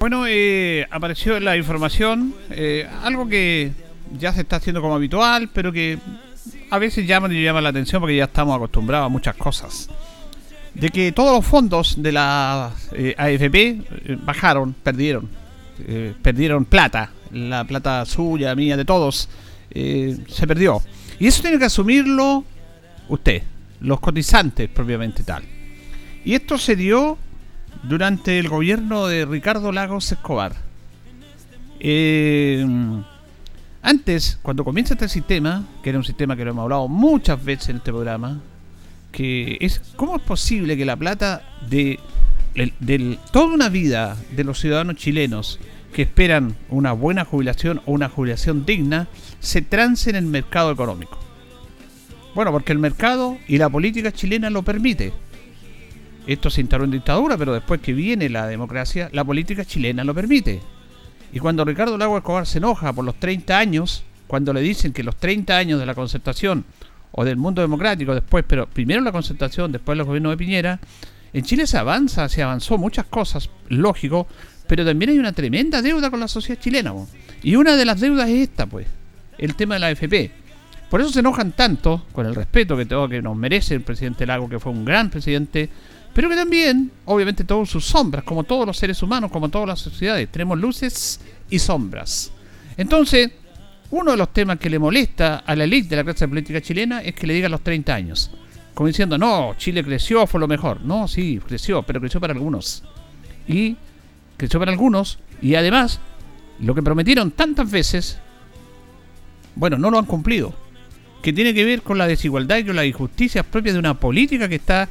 Bueno, 0.00 0.24
eh, 0.26 0.86
apareció 0.90 1.38
la 1.40 1.56
información, 1.58 2.34
eh, 2.50 2.88
algo 3.02 3.28
que 3.28 3.70
ya 4.18 4.32
se 4.32 4.40
está 4.40 4.56
haciendo 4.56 4.80
como 4.80 4.94
habitual, 4.94 5.50
pero 5.52 5.70
que 5.72 5.98
a 6.70 6.78
veces 6.78 7.06
llama 7.06 7.32
y 7.32 7.42
llama 7.42 7.60
la 7.60 7.70
atención 7.70 8.00
porque 8.00 8.16
ya 8.16 8.24
estamos 8.24 8.56
acostumbrados 8.56 9.06
a 9.06 9.08
muchas 9.08 9.36
cosas. 9.36 9.88
De 10.74 10.90
que 10.90 11.12
todos 11.12 11.36
los 11.36 11.44
fondos 11.44 12.00
de 12.00 12.12
la 12.12 12.70
eh, 12.92 13.14
AFP 13.18 13.56
eh, 13.56 14.18
bajaron, 14.22 14.72
perdieron. 14.72 15.28
Eh, 15.86 16.14
perdieron 16.22 16.64
plata. 16.64 17.10
La 17.32 17.64
plata 17.64 18.04
suya, 18.06 18.54
mía, 18.54 18.76
de 18.76 18.84
todos. 18.84 19.28
se 19.72 20.46
perdió. 20.46 20.80
Y 21.18 21.26
eso 21.26 21.42
tiene 21.42 21.58
que 21.58 21.66
asumirlo 21.66 22.44
usted, 23.08 23.42
los 23.80 24.00
cotizantes 24.00 24.68
propiamente 24.68 25.22
tal. 25.22 25.44
Y 26.24 26.34
esto 26.34 26.58
se 26.58 26.76
dio 26.76 27.18
durante 27.82 28.38
el 28.38 28.48
gobierno 28.48 29.06
de 29.06 29.24
Ricardo 29.24 29.72
Lagos 29.72 30.10
Escobar. 30.12 30.54
Eh, 31.78 32.64
antes, 33.82 34.38
cuando 34.42 34.64
comienza 34.64 34.94
este 34.94 35.08
sistema, 35.08 35.64
que 35.82 35.90
era 35.90 35.98
un 35.98 36.04
sistema 36.04 36.36
que 36.36 36.44
lo 36.44 36.50
hemos 36.50 36.64
hablado 36.64 36.88
muchas 36.88 37.42
veces 37.42 37.70
en 37.70 37.76
este 37.76 37.92
programa, 37.92 38.40
que 39.10 39.56
es 39.60 39.80
cómo 39.96 40.16
es 40.16 40.22
posible 40.22 40.76
que 40.76 40.84
la 40.84 40.96
plata 40.96 41.42
de, 41.68 41.98
toda 43.32 43.46
una 43.46 43.68
vida 43.68 44.16
de 44.36 44.44
los 44.44 44.60
ciudadanos 44.60 44.96
chilenos 44.96 45.58
que 45.94 46.02
esperan 46.02 46.56
una 46.68 46.92
buena 46.92 47.24
jubilación 47.24 47.80
o 47.86 47.92
una 47.92 48.08
jubilación 48.08 48.64
digna 48.64 49.08
se 49.40 49.62
trance 49.62 50.10
en 50.10 50.16
el 50.16 50.26
mercado 50.26 50.70
económico. 50.70 51.18
Bueno, 52.34 52.52
porque 52.52 52.72
el 52.72 52.78
mercado 52.78 53.38
y 53.48 53.58
la 53.58 53.68
política 53.68 54.12
chilena 54.12 54.50
lo 54.50 54.62
permite. 54.62 55.12
Esto 56.26 56.50
se 56.50 56.60
instaló 56.60 56.84
en 56.84 56.92
dictadura, 56.92 57.36
pero 57.36 57.54
después 57.54 57.80
que 57.80 57.92
viene 57.92 58.28
la 58.28 58.46
democracia, 58.46 59.08
la 59.12 59.24
política 59.24 59.64
chilena 59.64 60.04
lo 60.04 60.14
permite. 60.14 60.60
Y 61.32 61.38
cuando 61.38 61.64
Ricardo 61.64 61.96
Lago 61.96 62.16
Escobar 62.16 62.46
se 62.46 62.58
enoja 62.58 62.92
por 62.92 63.04
los 63.04 63.14
30 63.16 63.58
años, 63.58 64.04
cuando 64.26 64.52
le 64.52 64.60
dicen 64.60 64.92
que 64.92 65.02
los 65.02 65.16
30 65.16 65.56
años 65.56 65.80
de 65.80 65.86
la 65.86 65.94
concertación 65.94 66.64
o 67.12 67.24
del 67.24 67.36
mundo 67.36 67.62
democrático 67.62 68.14
después, 68.14 68.44
pero 68.46 68.68
primero 68.68 69.00
la 69.00 69.12
concertación, 69.12 69.72
después 69.72 69.96
los 69.98 70.06
gobiernos 70.06 70.32
de 70.32 70.36
Piñera, 70.36 70.80
en 71.32 71.44
Chile 71.44 71.66
se 71.66 71.78
avanza, 71.78 72.28
se 72.28 72.42
avanzó 72.42 72.78
muchas 72.78 73.06
cosas, 73.06 73.50
lógico, 73.68 74.26
pero 74.66 74.84
también 74.84 75.10
hay 75.10 75.18
una 75.18 75.32
tremenda 75.32 75.82
deuda 75.82 76.10
con 76.10 76.20
la 76.20 76.28
sociedad 76.28 76.60
chilena. 76.60 76.92
Y 77.42 77.56
una 77.56 77.76
de 77.76 77.84
las 77.84 78.00
deudas 78.00 78.28
es 78.28 78.48
esta, 78.48 78.66
pues, 78.66 78.86
el 79.38 79.54
tema 79.54 79.74
de 79.74 79.80
la 79.80 79.86
AFP. 79.88 80.32
Por 80.88 81.00
eso 81.00 81.10
se 81.10 81.20
enojan 81.20 81.52
tanto, 81.52 82.04
con 82.12 82.26
el 82.26 82.34
respeto 82.34 82.76
que 82.76 82.84
tengo 82.84 83.08
que 83.08 83.22
nos 83.22 83.36
merece 83.36 83.74
el 83.74 83.82
presidente 83.82 84.26
Lago, 84.26 84.48
que 84.48 84.58
fue 84.58 84.72
un 84.72 84.84
gran 84.84 85.08
presidente, 85.08 85.68
pero 86.14 86.28
que 86.28 86.36
también, 86.36 86.90
obviamente, 87.04 87.44
todas 87.44 87.68
sus 87.68 87.84
sombras, 87.84 88.24
como 88.24 88.44
todos 88.44 88.66
los 88.66 88.76
seres 88.76 89.02
humanos, 89.02 89.30
como 89.30 89.48
todas 89.48 89.68
las 89.68 89.80
sociedades, 89.80 90.28
tenemos 90.30 90.58
luces 90.58 91.20
y 91.48 91.58
sombras. 91.58 92.32
Entonces, 92.76 93.30
uno 93.90 94.12
de 94.12 94.16
los 94.16 94.32
temas 94.32 94.58
que 94.58 94.70
le 94.70 94.78
molesta 94.78 95.38
a 95.38 95.54
la 95.54 95.64
élite 95.64 95.90
de 95.90 95.96
la 95.96 96.04
clase 96.04 96.28
política 96.28 96.60
chilena 96.60 97.00
es 97.00 97.14
que 97.14 97.26
le 97.26 97.34
digan 97.34 97.50
los 97.50 97.62
30 97.62 97.94
años. 97.94 98.30
Como 98.74 98.86
diciendo, 98.86 99.18
no, 99.18 99.54
Chile 99.56 99.84
creció, 99.84 100.26
fue 100.26 100.40
lo 100.40 100.48
mejor. 100.48 100.80
No, 100.82 101.08
sí, 101.08 101.40
creció, 101.46 101.82
pero 101.82 102.00
creció 102.00 102.20
para 102.20 102.32
algunos. 102.32 102.82
Y 103.46 103.76
creció 104.36 104.58
para 104.58 104.72
algunos. 104.72 105.18
Y 105.42 105.54
además, 105.54 106.00
lo 106.60 106.74
que 106.74 106.82
prometieron 106.82 107.32
tantas 107.32 107.70
veces, 107.70 108.18
bueno, 109.54 109.76
no 109.76 109.90
lo 109.90 109.98
han 109.98 110.06
cumplido. 110.06 110.54
Que 111.22 111.32
tiene 111.32 111.52
que 111.52 111.64
ver 111.64 111.82
con 111.82 111.98
la 111.98 112.06
desigualdad 112.06 112.58
y 112.58 112.64
con 112.64 112.76
las 112.76 112.86
injusticias 112.86 113.44
propias 113.44 113.74
de 113.74 113.80
una 113.80 113.98
política 113.98 114.48
que 114.48 114.54
está 114.54 114.88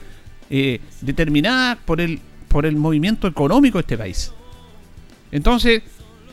eh, 0.50 0.80
determinada 1.02 1.76
por 1.76 2.02
el, 2.02 2.20
por 2.48 2.66
el 2.66 2.76
movimiento 2.76 3.28
económico 3.28 3.78
de 3.78 3.82
este 3.82 3.98
país. 3.98 4.34
Entonces, 5.32 5.84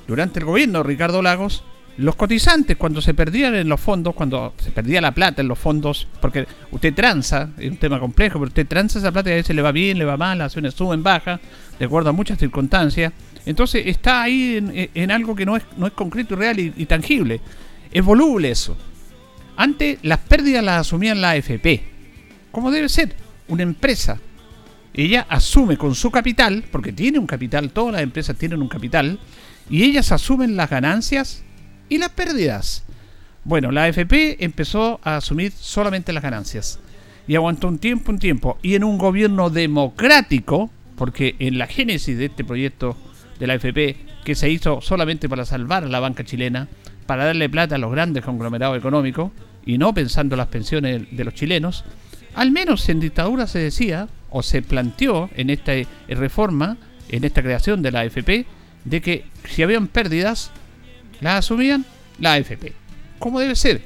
durante 0.07 0.39
el 0.39 0.45
gobierno 0.45 0.79
de 0.79 0.85
Ricardo 0.85 1.23
Lagos, 1.23 1.65
los 1.99 2.15
cotizantes 2.15 2.77
cuando 2.77 3.01
se 3.01 3.15
perdían 3.15 3.55
en 3.55 3.69
los 3.69 3.81
fondos, 3.81 4.15
cuando 4.15 4.53
se 4.59 4.71
perdía 4.71 5.01
la 5.01 5.13
plata 5.13 5.41
en 5.41 5.49
los 5.49 5.59
fondos, 5.59 6.07
porque 6.21 6.47
usted 6.71 6.95
tranza, 6.95 7.51
es 7.59 7.71
un 7.71 7.79
tema 7.79 7.99
complejo, 7.99 8.39
pero 8.39 8.49
usted 8.49 8.67
tranza 8.67 8.99
esa 8.99 9.13
plata 9.13 9.31
y 9.31 9.33
a 9.33 9.37
veces 9.37 9.57
le 9.57 9.63
va 9.63 9.73
bien, 9.73 9.99
le 9.99 10.05
va 10.05 10.17
mal, 10.17 10.39
las 10.39 10.47
acciones 10.47 10.75
suben, 10.75 11.03
bajan, 11.03 11.41
de 11.79 11.85
acuerdo 11.85 12.11
a 12.11 12.13
muchas 12.13 12.39
circunstancias. 12.39 13.13
Entonces 13.47 13.87
está 13.87 14.23
ahí 14.23 14.91
en, 14.95 15.11
algo 15.11 15.35
que 15.35 15.47
no 15.47 15.57
es, 15.57 15.63
no 15.77 15.87
es 15.87 15.93
concreto 15.93 16.35
y 16.35 16.37
real 16.37 16.61
y, 16.61 16.73
y, 16.77 16.87
tangible. 16.87 17.41
Es 17.93 18.05
voluble 18.05 18.51
eso. 18.51 18.77
Antes 19.57 19.99
las 20.03 20.19
pérdidas 20.19 20.63
las 20.63 20.81
asumían 20.83 21.21
la 21.21 21.31
AFP, 21.31 21.83
como 22.51 22.71
debe 22.71 22.89
ser 22.89 23.15
una 23.49 23.63
empresa, 23.63 24.19
ella 24.95 25.27
asume 25.29 25.77
con 25.77 25.95
su 25.95 26.11
capital, 26.11 26.65
porque 26.73 26.93
tiene 26.93 27.19
un 27.19 27.27
capital, 27.27 27.71
todas 27.71 27.93
las 27.93 28.03
empresas 28.03 28.37
tienen 28.37 28.63
un 28.63 28.69
capital, 28.69 29.19
y 29.69 29.83
ellas 29.83 30.11
asumen 30.11 30.57
las 30.57 30.71
ganancias 30.71 31.45
y 31.89 31.99
las 31.99 32.11
pérdidas. 32.11 32.85
Bueno, 33.45 33.71
la 33.71 33.85
AFP 33.85 34.43
empezó 34.45 34.99
a 35.05 35.17
asumir 35.17 35.53
solamente 35.53 36.13
las 36.13 36.23
ganancias. 36.23 36.81
Y 37.29 37.35
aguantó 37.35 37.69
un 37.69 37.79
tiempo, 37.79 38.11
un 38.11 38.19
tiempo. 38.19 38.59
Y 38.63 38.75
en 38.75 38.85
un 38.85 38.99
gobierno 38.99 39.51
democrático, 39.51 40.71
porque 40.97 41.37
en 41.39 41.59
la 41.59 41.67
génesis 41.67 42.17
de 42.17 42.27
este 42.27 42.45
proyecto 42.45 42.97
de 43.39 43.47
la 43.47 43.55
AFP, 43.55 43.97
que 44.25 44.35
se 44.35 44.51
hizo 44.51 44.81
solamente 44.81 45.29
para 45.29 45.45
salvar 45.45 45.85
a 45.85 45.89
la 45.89 46.01
banca 46.01 46.25
chilena, 46.25 46.69
para 47.07 47.27
darle 47.27 47.49
plata 47.49 47.75
a 47.75 47.79
los 47.79 47.93
grandes 47.93 48.25
conglomerados 48.25 48.79
económicos, 48.79 49.31
y 49.65 49.79
no 49.79 49.93
pensando 49.93 50.35
en 50.35 50.39
las 50.39 50.49
pensiones 50.49 51.03
de 51.11 51.25
los 51.25 51.35
chilenos, 51.35 51.85
al 52.37 52.53
menos 52.53 52.89
en 52.91 53.01
dictadura 53.01 53.47
se 53.47 53.59
decía, 53.59 54.09
o 54.31 54.43
se 54.43 54.61
planteó 54.61 55.31
en 55.37 55.49
esta 55.49 55.75
eh, 55.75 55.87
reforma, 56.09 56.77
en 57.09 57.25
esta 57.25 57.43
creación 57.43 57.81
de 57.81 57.91
la 57.91 58.01
AFP, 58.01 58.45
de 58.85 59.01
que 59.01 59.25
si 59.49 59.63
habían 59.63 59.89
pérdidas, 59.89 60.51
las 61.23 61.39
asumían 61.39 61.87
la 62.21 62.35
AFP. 62.35 62.75
¿Cómo 63.19 63.41
debe 63.41 63.57
ser? 63.57 63.81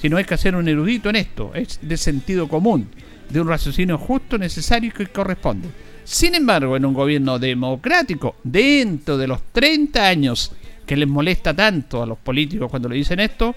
Si 0.00 0.10
no 0.10 0.18
hay 0.18 0.24
que 0.24 0.34
hacer 0.34 0.54
un 0.54 0.68
erudito 0.68 1.08
en 1.08 1.16
esto, 1.16 1.52
es 1.54 1.78
de 1.80 1.96
sentido 1.96 2.46
común, 2.46 2.88
de 3.30 3.40
un 3.40 3.48
raciocinio 3.48 3.96
justo, 3.96 4.36
necesario 4.36 4.90
y 4.90 4.92
que 4.92 5.06
corresponde. 5.06 5.68
Sin 6.04 6.34
embargo, 6.34 6.76
en 6.76 6.84
un 6.84 6.92
gobierno 6.92 7.38
democrático, 7.38 8.36
dentro 8.44 9.16
de 9.16 9.28
los 9.28 9.40
30 9.50 10.06
años 10.06 10.52
que 10.84 10.98
les 10.98 11.08
molesta 11.08 11.54
tanto 11.54 12.02
a 12.02 12.06
los 12.06 12.18
políticos 12.18 12.70
cuando 12.70 12.90
le 12.90 12.96
dicen 12.96 13.20
esto, 13.20 13.54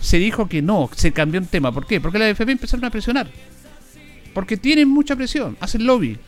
se 0.00 0.18
dijo 0.18 0.48
que 0.48 0.60
no, 0.60 0.90
se 0.96 1.12
cambió 1.12 1.40
un 1.40 1.46
tema. 1.46 1.70
¿Por 1.70 1.86
qué? 1.86 2.00
Porque 2.00 2.18
la 2.18 2.26
AFP 2.26 2.50
empezaron 2.50 2.84
a 2.84 2.90
presionar. 2.90 3.28
Porque 4.32 4.56
tienen 4.56 4.88
mucha 4.88 5.16
presión, 5.16 5.56
hacen 5.60 5.86
lobby, 5.86 6.18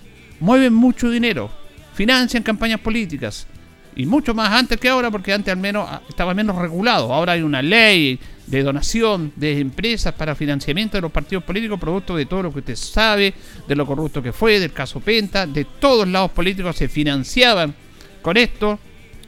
mueven 0.40 0.74
mucho 0.74 1.10
dinero, 1.10 1.50
financian 1.94 2.42
campañas 2.42 2.80
políticas. 2.80 3.46
Y 3.94 4.06
mucho 4.06 4.34
más 4.34 4.50
antes 4.50 4.80
que 4.80 4.88
ahora, 4.88 5.10
porque 5.10 5.32
antes 5.32 5.52
al 5.52 5.58
menos 5.58 5.86
ah, 5.88 6.00
estaba 6.08 6.32
menos 6.32 6.56
regulado. 6.56 7.12
Ahora 7.12 7.32
hay 7.32 7.42
una 7.42 7.60
ley 7.60 8.18
de 8.46 8.62
donación 8.62 9.32
de 9.36 9.60
empresas 9.60 10.14
para 10.14 10.34
financiamiento 10.34 10.96
de 10.96 11.02
los 11.02 11.12
partidos 11.12 11.44
políticos, 11.44 11.78
producto 11.78 12.16
de 12.16 12.26
todo 12.26 12.44
lo 12.44 12.52
que 12.52 12.60
usted 12.60 12.76
sabe, 12.76 13.34
de 13.68 13.76
lo 13.76 13.86
corrupto 13.86 14.22
que 14.22 14.32
fue, 14.32 14.60
del 14.60 14.72
caso 14.72 15.00
Penta, 15.00 15.46
de 15.46 15.64
todos 15.64 16.08
lados 16.08 16.30
políticos 16.30 16.76
se 16.76 16.88
financiaban 16.88 17.74
con 18.22 18.36
esto. 18.36 18.78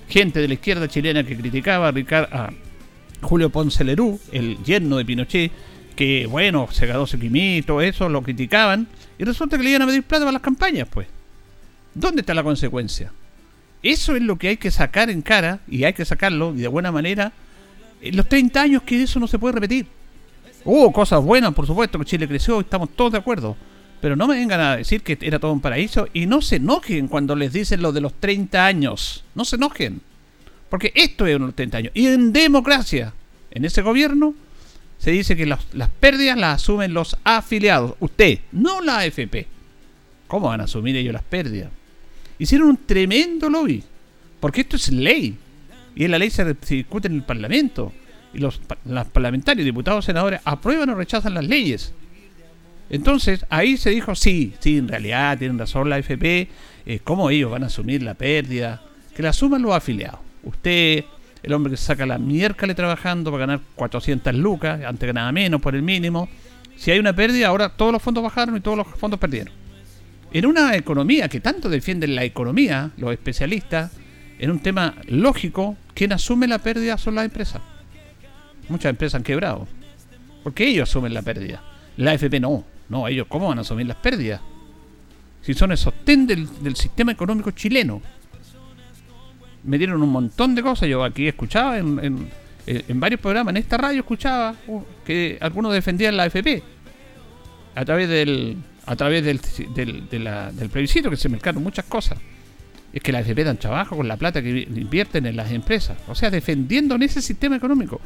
Gente 0.08 0.40
de 0.40 0.48
la 0.48 0.54
izquierda 0.54 0.88
chilena 0.88 1.24
que 1.24 1.36
criticaba 1.36 1.88
a, 1.88 2.50
Julio 3.22 3.48
Ponce 3.50 3.84
Lerú, 3.84 4.20
el 4.32 4.62
yerno 4.62 4.98
de 4.98 5.04
Pinochet, 5.04 5.50
que 5.94 6.26
bueno, 6.26 6.68
se 6.70 6.86
ganó 6.86 7.06
su 7.06 7.18
quimito, 7.18 7.80
eso, 7.80 8.08
lo 8.08 8.22
criticaban, 8.22 8.86
y 9.18 9.24
resulta 9.24 9.56
que 9.56 9.64
le 9.64 9.70
iban 9.70 9.82
a 9.82 9.86
pedir 9.86 10.02
plata 10.02 10.24
para 10.24 10.32
las 10.32 10.42
campañas, 10.42 10.88
pues. 10.90 11.06
¿Dónde 11.94 12.20
está 12.22 12.34
la 12.34 12.42
consecuencia? 12.42 13.12
Eso 13.82 14.16
es 14.16 14.22
lo 14.22 14.36
que 14.36 14.48
hay 14.48 14.56
que 14.56 14.70
sacar 14.70 15.10
en 15.10 15.22
cara, 15.22 15.60
y 15.68 15.84
hay 15.84 15.92
que 15.92 16.04
sacarlo, 16.04 16.54
y 16.54 16.60
de 16.60 16.68
buena 16.68 16.90
manera, 16.90 17.32
en 18.00 18.16
los 18.16 18.28
30 18.28 18.60
años 18.60 18.82
que 18.82 19.02
eso 19.02 19.20
no 19.20 19.26
se 19.26 19.38
puede 19.38 19.54
repetir. 19.54 19.86
Hubo 20.64 20.92
cosas 20.92 21.22
buenas, 21.22 21.52
por 21.52 21.66
supuesto, 21.66 21.98
que 21.98 22.04
Chile 22.06 22.26
creció, 22.26 22.60
estamos 22.60 22.90
todos 22.96 23.12
de 23.12 23.18
acuerdo. 23.18 23.56
Pero 24.00 24.16
no 24.16 24.26
me 24.26 24.36
vengan 24.36 24.60
a 24.60 24.76
decir 24.76 25.02
que 25.02 25.16
era 25.22 25.38
todo 25.38 25.52
un 25.52 25.60
paraíso 25.60 26.08
y 26.12 26.26
no 26.26 26.42
se 26.42 26.56
enojen 26.56 27.08
cuando 27.08 27.34
les 27.34 27.52
dicen 27.52 27.80
lo 27.80 27.92
de 27.92 28.02
los 28.02 28.12
30 28.14 28.66
años. 28.66 29.24
No 29.34 29.44
se 29.44 29.56
enojen. 29.56 30.02
Porque 30.68 30.92
esto 30.94 31.26
es 31.26 31.36
unos 31.36 31.54
30 31.54 31.78
años. 31.78 31.92
Y 31.94 32.08
en 32.08 32.32
democracia, 32.32 33.14
en 33.50 33.64
ese 33.64 33.80
gobierno, 33.80 34.34
se 35.04 35.10
dice 35.10 35.36
que 35.36 35.44
las 35.44 35.90
pérdidas 36.00 36.38
las 36.38 36.62
asumen 36.62 36.94
los 36.94 37.14
afiliados. 37.24 37.92
Usted, 38.00 38.38
no 38.52 38.80
la 38.80 39.00
AFP. 39.00 39.46
¿Cómo 40.26 40.48
van 40.48 40.62
a 40.62 40.64
asumir 40.64 40.96
ellos 40.96 41.12
las 41.12 41.22
pérdidas? 41.22 41.68
Hicieron 42.38 42.68
un 42.70 42.78
tremendo 42.86 43.50
lobby. 43.50 43.84
Porque 44.40 44.62
esto 44.62 44.76
es 44.76 44.90
ley. 44.90 45.36
Y 45.94 46.04
en 46.04 46.10
la 46.10 46.18
ley 46.18 46.30
se, 46.30 46.42
discute 46.54 47.08
en 47.08 47.16
el 47.16 47.22
Parlamento. 47.22 47.92
Y 48.32 48.38
los, 48.38 48.62
parlamentarios, 49.12 49.66
diputados, 49.66 50.06
senadores 50.06 50.40
aprueban 50.42 50.88
o 50.88 50.94
rechazan 50.94 51.34
las 51.34 51.44
leyes. 51.44 51.92
Entonces, 52.88 53.44
ahí 53.50 53.76
se 53.76 53.90
dijo, 53.90 54.14
sí, 54.14 54.54
sí, 54.58 54.78
en 54.78 54.88
realidad 54.88 55.36
tienen 55.36 55.58
razón 55.58 55.90
la 55.90 55.98
FP, 55.98 56.48
eh, 56.86 57.00
¿cómo 57.04 57.28
ellos 57.28 57.50
van 57.50 57.64
a 57.64 57.66
asumir 57.66 58.02
la 58.02 58.14
pérdida? 58.14 58.82
Que 59.14 59.22
la 59.22 59.28
asuman 59.28 59.60
los 59.60 59.74
afiliados. 59.74 60.20
Usted, 60.44 61.04
el 61.44 61.52
hombre 61.52 61.72
que 61.72 61.76
saca 61.76 62.06
la 62.06 62.18
miércoles 62.18 62.74
trabajando 62.74 63.30
para 63.30 63.46
ganar 63.46 63.60
400 63.74 64.34
lucas, 64.34 64.80
antes 64.84 65.06
ganaba 65.06 65.30
menos 65.30 65.60
por 65.60 65.74
el 65.74 65.82
mínimo. 65.82 66.28
Si 66.76 66.90
hay 66.90 66.98
una 66.98 67.14
pérdida, 67.14 67.48
ahora 67.48 67.68
todos 67.68 67.92
los 67.92 68.02
fondos 68.02 68.24
bajaron 68.24 68.56
y 68.56 68.60
todos 68.60 68.76
los 68.76 68.86
fondos 68.86 69.20
perdieron. 69.20 69.52
En 70.32 70.46
una 70.46 70.74
economía 70.74 71.28
que 71.28 71.40
tanto 71.40 71.68
defienden 71.68 72.14
la 72.14 72.24
economía, 72.24 72.90
los 72.96 73.12
especialistas, 73.12 73.92
en 74.38 74.50
un 74.50 74.58
tema 74.58 74.96
lógico, 75.06 75.76
quien 75.94 76.12
asume 76.12 76.48
la 76.48 76.58
pérdida 76.58 76.98
son 76.98 77.14
las 77.14 77.24
empresas. 77.24 77.62
Muchas 78.68 78.90
empresas 78.90 79.18
han 79.18 79.22
quebrado. 79.22 79.68
Porque 80.42 80.66
ellos 80.66 80.88
asumen 80.88 81.14
la 81.14 81.22
pérdida. 81.22 81.62
La 81.96 82.14
FP 82.14 82.40
no. 82.40 82.64
No, 82.88 83.06
ellos, 83.08 83.26
¿cómo 83.28 83.48
van 83.48 83.58
a 83.58 83.60
asumir 83.60 83.86
las 83.86 83.96
pérdidas? 83.96 84.40
Si 85.40 85.54
son 85.54 85.72
el 85.72 85.78
sostén 85.78 86.26
del, 86.26 86.48
sistema 86.76 87.12
económico 87.12 87.50
chileno. 87.50 88.02
Me 89.64 89.78
dieron 89.78 90.02
un 90.02 90.10
montón 90.10 90.54
de 90.54 90.62
cosas. 90.62 90.88
Yo 90.88 91.02
aquí 91.02 91.26
escuchaba 91.26 91.78
en, 91.78 92.28
en, 92.66 93.00
varios 93.00 93.20
programas, 93.20 93.52
en 93.52 93.56
esta 93.58 93.76
radio 93.76 94.00
escuchaba 94.00 94.54
uh, 94.66 94.82
que 95.04 95.38
algunos 95.40 95.72
defendían 95.72 96.16
la 96.16 96.24
AFP 96.24 96.62
a 97.74 97.84
través 97.84 98.08
del 98.08 98.56
a 98.86 98.96
través 98.96 99.24
del, 99.24 99.40
del, 99.74 100.08
del 100.08 100.70
plebiscito 100.70 101.08
que 101.10 101.16
se 101.16 101.28
mercaron 101.28 101.62
muchas 101.62 101.86
cosas 101.86 102.18
es 102.94 103.02
que 103.02 103.10
la 103.10 103.18
AFP 103.18 103.42
dan 103.42 103.56
trabajo 103.56 103.96
con 103.96 104.06
la 104.06 104.16
plata 104.16 104.40
que 104.40 104.68
invierten 104.70 105.26
en 105.26 105.34
las 105.34 105.50
empresas. 105.50 105.98
O 106.06 106.14
sea, 106.14 106.30
defendiendo 106.30 106.94
en 106.94 107.02
ese 107.02 107.20
sistema 107.20 107.56
económico. 107.56 108.00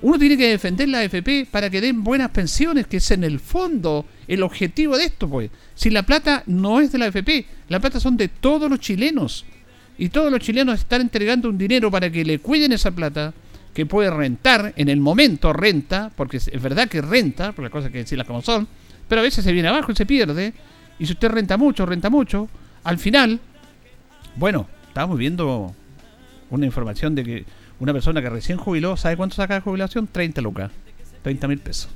Uno 0.00 0.18
tiene 0.18 0.36
que 0.36 0.48
defender 0.48 0.88
la 0.88 0.98
AFP 0.98 1.46
para 1.48 1.70
que 1.70 1.80
den 1.80 2.02
buenas 2.02 2.30
pensiones, 2.32 2.88
que 2.88 2.96
es 2.96 3.08
en 3.12 3.22
el 3.22 3.38
fondo 3.38 4.04
el 4.26 4.42
objetivo 4.42 4.98
de 4.98 5.04
esto, 5.04 5.28
pues. 5.28 5.48
Si 5.76 5.90
la 5.90 6.02
plata 6.02 6.42
no 6.46 6.80
es 6.80 6.90
de 6.90 6.98
la 6.98 7.04
AFP, 7.06 7.46
la 7.68 7.78
plata 7.78 8.00
son 8.00 8.16
de 8.16 8.26
todos 8.26 8.68
los 8.68 8.80
chilenos. 8.80 9.46
Y 10.02 10.08
todos 10.08 10.32
los 10.32 10.40
chilenos 10.40 10.80
están 10.80 11.00
entregando 11.00 11.48
un 11.48 11.56
dinero 11.56 11.88
para 11.88 12.10
que 12.10 12.24
le 12.24 12.40
cuiden 12.40 12.72
esa 12.72 12.90
plata, 12.90 13.32
que 13.72 13.86
puede 13.86 14.10
rentar, 14.10 14.72
en 14.74 14.88
el 14.88 14.98
momento 14.98 15.52
renta, 15.52 16.10
porque 16.16 16.38
es 16.38 16.60
verdad 16.60 16.88
que 16.88 17.00
renta, 17.00 17.52
por 17.52 17.62
las 17.62 17.70
cosas 17.70 17.92
que 17.92 17.98
decirlas 17.98 18.26
como 18.26 18.42
son, 18.42 18.66
pero 19.06 19.20
a 19.20 19.22
veces 19.22 19.44
se 19.44 19.52
viene 19.52 19.68
abajo 19.68 19.92
y 19.92 19.94
se 19.94 20.04
pierde. 20.04 20.54
Y 20.98 21.06
si 21.06 21.12
usted 21.12 21.28
renta 21.28 21.56
mucho, 21.56 21.86
renta 21.86 22.10
mucho, 22.10 22.48
al 22.82 22.98
final 22.98 23.38
bueno, 24.34 24.66
estábamos 24.88 25.18
viendo 25.18 25.72
una 26.50 26.66
información 26.66 27.14
de 27.14 27.22
que 27.22 27.44
una 27.78 27.92
persona 27.92 28.20
que 28.20 28.28
recién 28.28 28.58
jubiló, 28.58 28.96
¿sabe 28.96 29.16
cuánto 29.16 29.36
saca 29.36 29.54
de 29.54 29.60
jubilación? 29.60 30.08
30 30.10 30.40
lucas, 30.40 30.72
30 31.22 31.46
mil 31.46 31.60
pesos. 31.60 31.90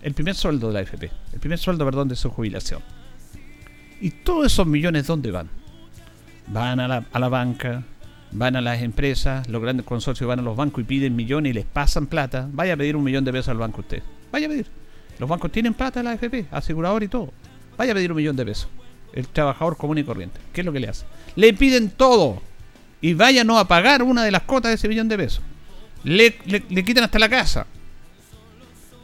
El 0.00 0.14
primer 0.14 0.36
sueldo 0.36 0.68
de 0.68 0.72
la 0.72 0.80
AFP, 0.80 1.10
el 1.34 1.40
primer 1.40 1.58
sueldo, 1.58 1.84
perdón, 1.84 2.08
de 2.08 2.16
su 2.16 2.30
jubilación. 2.30 2.80
¿Y 4.00 4.08
todos 4.10 4.46
esos 4.46 4.66
millones 4.66 5.06
dónde 5.06 5.30
van? 5.30 5.50
Van 6.48 6.80
a 6.80 6.88
la, 6.88 7.04
a 7.12 7.18
la 7.18 7.28
banca, 7.28 7.82
van 8.32 8.56
a 8.56 8.60
las 8.60 8.82
empresas, 8.82 9.48
los 9.48 9.60
grandes 9.60 9.84
consorcios 9.84 10.28
van 10.28 10.38
a 10.38 10.42
los 10.42 10.56
bancos 10.56 10.82
y 10.82 10.84
piden 10.84 11.16
millones 11.16 11.50
y 11.50 11.54
les 11.54 11.64
pasan 11.64 12.06
plata. 12.06 12.48
Vaya 12.52 12.74
a 12.74 12.76
pedir 12.76 12.96
un 12.96 13.04
millón 13.04 13.24
de 13.24 13.32
pesos 13.32 13.48
al 13.48 13.58
banco 13.58 13.80
usted. 13.80 14.02
Vaya 14.30 14.46
a 14.46 14.50
pedir. 14.50 14.66
Los 15.18 15.28
bancos 15.28 15.50
tienen 15.50 15.74
plata 15.74 16.02
la 16.02 16.12
AFP, 16.12 16.46
asegurador 16.50 17.02
y 17.02 17.08
todo. 17.08 17.32
Vaya 17.76 17.92
a 17.92 17.94
pedir 17.94 18.12
un 18.12 18.16
millón 18.16 18.36
de 18.36 18.44
pesos 18.44 18.68
el 19.16 19.26
trabajador 19.28 19.76
común 19.76 19.98
y 19.98 20.04
corriente. 20.04 20.38
¿Qué 20.52 20.60
es 20.60 20.64
lo 20.64 20.72
que 20.72 20.78
le 20.78 20.88
hace? 20.88 21.06
Le 21.34 21.52
piden 21.54 21.90
todo 21.90 22.40
y 23.00 23.14
vaya 23.14 23.44
no 23.44 23.58
a 23.58 23.66
pagar 23.66 24.02
una 24.02 24.22
de 24.22 24.30
las 24.30 24.42
cotas 24.42 24.70
de 24.70 24.74
ese 24.74 24.88
millón 24.88 25.08
de 25.08 25.16
pesos. 25.16 25.42
Le, 26.04 26.38
le, 26.46 26.84
quitan 26.84 27.02
hasta 27.02 27.18
la 27.18 27.28
casa. 27.28 27.66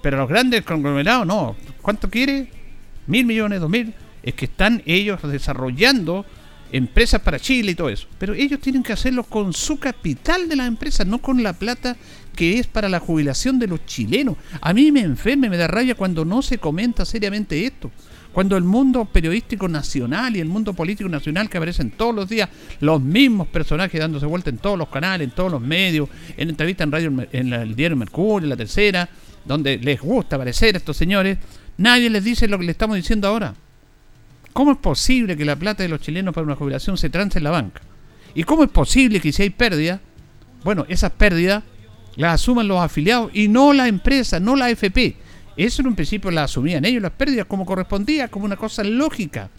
Pero 0.02 0.18
los 0.18 0.28
grandes 0.28 0.62
conglomerados 0.62 1.26
no. 1.26 1.56
¿Cuánto 1.80 2.10
quiere? 2.10 2.50
Mil 3.06 3.24
millones, 3.24 3.60
dos 3.60 3.70
mil. 3.70 3.94
Es 4.22 4.34
que 4.34 4.44
están 4.44 4.82
ellos 4.84 5.20
desarrollando 5.22 6.26
empresas 6.72 7.20
para 7.20 7.38
Chile 7.38 7.72
y 7.72 7.74
todo 7.74 7.90
eso. 7.90 8.08
Pero 8.18 8.34
ellos 8.34 8.60
tienen 8.60 8.82
que 8.82 8.92
hacerlo 8.92 9.24
con 9.24 9.52
su 9.52 9.78
capital 9.78 10.48
de 10.48 10.56
la 10.56 10.66
empresa, 10.66 11.04
no 11.04 11.18
con 11.18 11.42
la 11.42 11.52
plata 11.52 11.96
que 12.34 12.58
es 12.58 12.66
para 12.66 12.88
la 12.88 12.98
jubilación 12.98 13.58
de 13.58 13.68
los 13.68 13.84
chilenos. 13.86 14.36
A 14.60 14.72
mí 14.72 14.90
me 14.90 15.00
enferme, 15.00 15.50
me 15.50 15.58
da 15.58 15.68
rabia 15.68 15.94
cuando 15.94 16.24
no 16.24 16.42
se 16.42 16.58
comenta 16.58 17.04
seriamente 17.04 17.64
esto. 17.64 17.90
Cuando 18.32 18.56
el 18.56 18.64
mundo 18.64 19.04
periodístico 19.04 19.68
nacional 19.68 20.34
y 20.34 20.40
el 20.40 20.48
mundo 20.48 20.72
político 20.72 21.06
nacional 21.10 21.50
que 21.50 21.58
aparecen 21.58 21.90
todos 21.90 22.14
los 22.14 22.28
días, 22.30 22.48
los 22.80 23.02
mismos 23.02 23.46
personajes 23.48 24.00
dándose 24.00 24.24
vuelta 24.24 24.48
en 24.48 24.56
todos 24.56 24.78
los 24.78 24.88
canales, 24.88 25.28
en 25.28 25.34
todos 25.34 25.52
los 25.52 25.60
medios, 25.60 26.08
en 26.38 26.48
entrevistas 26.48 26.86
en 26.86 26.92
radio, 26.92 27.26
en 27.30 27.52
el 27.52 27.76
diario 27.76 27.96
Mercurio, 27.98 28.46
en 28.46 28.50
la 28.50 28.56
tercera, 28.56 29.06
donde 29.44 29.76
les 29.76 30.00
gusta 30.00 30.36
aparecer 30.36 30.74
a 30.74 30.78
estos 30.78 30.96
señores, 30.96 31.36
nadie 31.76 32.08
les 32.08 32.24
dice 32.24 32.48
lo 32.48 32.58
que 32.58 32.64
le 32.64 32.72
estamos 32.72 32.96
diciendo 32.96 33.28
ahora. 33.28 33.54
¿Cómo 34.52 34.72
es 34.72 34.78
posible 34.78 35.36
que 35.36 35.44
la 35.44 35.56
plata 35.56 35.82
de 35.82 35.88
los 35.88 36.00
chilenos 36.00 36.34
para 36.34 36.44
una 36.44 36.56
jubilación 36.56 36.98
se 36.98 37.10
trance 37.10 37.38
en 37.38 37.44
la 37.44 37.50
banca? 37.50 37.80
¿Y 38.34 38.44
cómo 38.44 38.64
es 38.64 38.70
posible 38.70 39.20
que 39.20 39.32
si 39.32 39.42
hay 39.42 39.50
pérdida, 39.50 40.00
bueno, 40.64 40.84
esas 40.88 41.12
pérdidas 41.12 41.62
las 42.16 42.34
asuman 42.34 42.68
los 42.68 42.80
afiliados 42.80 43.30
y 43.34 43.48
no 43.48 43.72
la 43.72 43.88
empresa, 43.88 44.40
no 44.40 44.56
la 44.56 44.66
AFP? 44.66 45.16
Eso 45.56 45.82
en 45.82 45.88
un 45.88 45.94
principio 45.94 46.30
la 46.30 46.44
asumían 46.44 46.84
ellos, 46.84 47.02
las 47.02 47.12
pérdidas, 47.12 47.46
como 47.46 47.66
correspondía, 47.66 48.28
como 48.28 48.44
una 48.44 48.56
cosa 48.56 48.82
lógica. 48.84 49.50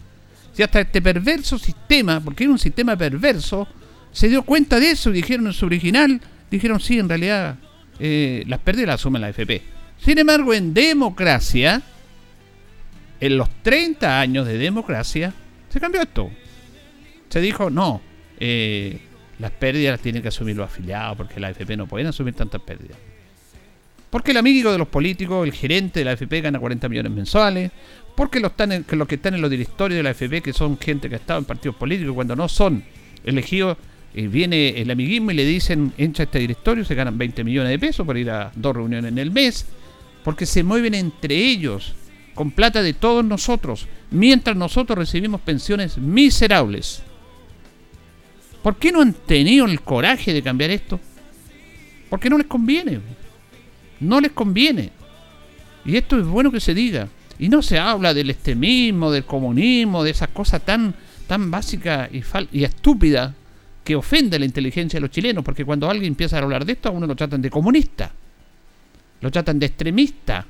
Si 0.52 0.62
hasta 0.62 0.80
este 0.80 1.02
perverso 1.02 1.58
sistema, 1.58 2.20
porque 2.20 2.44
era 2.44 2.52
un 2.52 2.58
sistema 2.58 2.96
perverso, 2.96 3.66
se 4.12 4.28
dio 4.28 4.42
cuenta 4.42 4.78
de 4.78 4.92
eso 4.92 5.10
y 5.10 5.14
dijeron 5.14 5.46
en 5.46 5.52
su 5.52 5.66
original, 5.66 6.20
dijeron 6.50 6.78
sí, 6.80 6.98
en 6.98 7.08
realidad 7.08 7.56
eh, 7.98 8.44
las 8.46 8.60
pérdidas 8.60 8.88
las 8.88 9.00
asume 9.00 9.18
la 9.18 9.28
FP. 9.30 9.62
Sin 9.98 10.18
embargo, 10.18 10.54
en 10.54 10.74
democracia, 10.74 11.82
en 13.26 13.38
los 13.38 13.48
30 13.62 14.20
años 14.20 14.46
de 14.46 14.58
democracia, 14.58 15.32
se 15.70 15.80
cambió 15.80 16.02
esto. 16.02 16.30
Se 17.30 17.40
dijo, 17.40 17.70
no, 17.70 18.02
eh, 18.38 19.00
las 19.38 19.50
pérdidas 19.50 19.92
las 19.92 20.00
tienen 20.00 20.20
que 20.20 20.28
asumir 20.28 20.56
los 20.56 20.66
afiliados, 20.66 21.16
porque 21.16 21.40
la 21.40 21.48
AFP 21.48 21.74
no 21.76 21.86
pueden 21.86 22.06
asumir 22.06 22.34
tantas 22.34 22.60
pérdidas. 22.60 22.98
Porque 24.10 24.32
el 24.32 24.36
amigo 24.36 24.70
de 24.70 24.76
los 24.76 24.88
políticos, 24.88 25.46
el 25.46 25.54
gerente 25.54 26.00
de 26.00 26.04
la 26.04 26.10
AFP, 26.12 26.42
gana 26.42 26.58
40 26.58 26.86
millones 26.88 27.12
mensuales. 27.12 27.70
Porque 28.14 28.40
los, 28.40 28.52
que 28.52 29.14
están 29.14 29.34
en 29.34 29.40
los 29.40 29.50
directorios 29.50 29.96
de 29.96 30.02
la 30.02 30.10
AFP, 30.10 30.42
que 30.42 30.52
son 30.52 30.78
gente 30.78 31.08
que 31.08 31.14
ha 31.14 31.18
estado 31.18 31.38
en 31.38 31.46
partidos 31.46 31.76
políticos, 31.76 32.14
cuando 32.14 32.36
no 32.36 32.46
son 32.46 32.84
elegidos, 33.24 33.78
eh, 34.14 34.28
viene 34.28 34.80
el 34.82 34.90
amiguismo 34.90 35.30
y 35.30 35.34
le 35.34 35.46
dicen, 35.46 35.94
entra 35.96 36.24
este 36.24 36.40
directorio, 36.40 36.84
se 36.84 36.94
ganan 36.94 37.16
20 37.16 37.42
millones 37.42 37.70
de 37.70 37.78
pesos 37.78 38.06
por 38.06 38.18
ir 38.18 38.30
a 38.30 38.52
dos 38.54 38.76
reuniones 38.76 39.10
en 39.10 39.18
el 39.18 39.30
mes. 39.30 39.66
Porque 40.22 40.44
se 40.44 40.62
mueven 40.62 40.94
entre 40.94 41.34
ellos, 41.34 41.94
con 42.34 42.50
plata 42.50 42.82
de 42.82 42.92
todos 42.92 43.24
nosotros, 43.24 43.86
mientras 44.10 44.56
nosotros 44.56 44.98
recibimos 44.98 45.40
pensiones 45.40 45.98
miserables. 45.98 47.02
¿Por 48.62 48.76
qué 48.76 48.90
no 48.92 49.02
han 49.02 49.12
tenido 49.12 49.66
el 49.66 49.80
coraje 49.82 50.32
de 50.32 50.42
cambiar 50.42 50.70
esto? 50.70 50.98
Porque 52.08 52.30
no 52.30 52.38
les 52.38 52.46
conviene. 52.46 53.00
No 54.00 54.20
les 54.20 54.32
conviene. 54.32 54.90
Y 55.84 55.96
esto 55.96 56.18
es 56.18 56.26
bueno 56.26 56.50
que 56.50 56.60
se 56.60 56.74
diga. 56.74 57.08
Y 57.38 57.48
no 57.48 57.62
se 57.62 57.78
habla 57.78 58.14
del 58.14 58.30
extremismo, 58.30 59.10
del 59.10 59.24
comunismo, 59.24 60.02
de 60.02 60.10
esas 60.10 60.28
cosas 60.28 60.64
tan, 60.64 60.94
tan 61.26 61.50
básicas 61.50 62.08
y, 62.12 62.22
y 62.52 62.64
estúpidas 62.64 63.32
que 63.84 63.94
ofende 63.94 64.38
la 64.38 64.46
inteligencia 64.46 64.96
de 64.96 65.02
los 65.02 65.10
chilenos, 65.10 65.44
porque 65.44 65.64
cuando 65.64 65.90
alguien 65.90 66.12
empieza 66.12 66.38
a 66.38 66.42
hablar 66.42 66.64
de 66.64 66.72
esto, 66.72 66.88
a 66.88 66.92
uno 66.92 67.06
lo 67.06 67.14
tratan 67.14 67.42
de 67.42 67.50
comunista, 67.50 68.10
lo 69.20 69.30
tratan 69.30 69.58
de 69.58 69.66
extremista. 69.66 70.46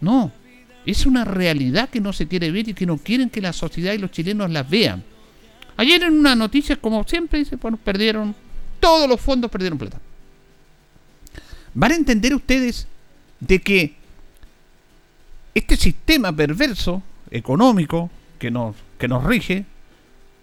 No, 0.00 0.32
es 0.86 1.06
una 1.06 1.24
realidad 1.24 1.88
que 1.88 2.00
no 2.00 2.12
se 2.12 2.26
quiere 2.28 2.50
ver 2.50 2.68
y 2.68 2.74
que 2.74 2.86
no 2.86 2.98
quieren 2.98 3.30
que 3.30 3.40
la 3.40 3.52
sociedad 3.52 3.92
y 3.92 3.98
los 3.98 4.10
chilenos 4.10 4.50
las 4.50 4.68
vean. 4.68 5.02
Ayer 5.76 6.02
en 6.02 6.18
una 6.18 6.34
noticia, 6.34 6.76
como 6.76 7.04
siempre, 7.04 7.38
dice, 7.38 7.56
bueno, 7.56 7.78
perdieron, 7.82 8.34
todos 8.80 9.08
los 9.08 9.20
fondos 9.20 9.50
perdieron 9.50 9.78
plata 9.78 9.98
van 11.74 11.92
a 11.92 11.96
entender 11.96 12.34
ustedes 12.34 12.86
de 13.40 13.60
que 13.60 13.94
este 15.54 15.76
sistema 15.76 16.34
perverso 16.34 17.02
económico 17.30 18.10
que 18.38 18.50
nos, 18.50 18.76
que 18.98 19.08
nos 19.08 19.24
rige, 19.24 19.64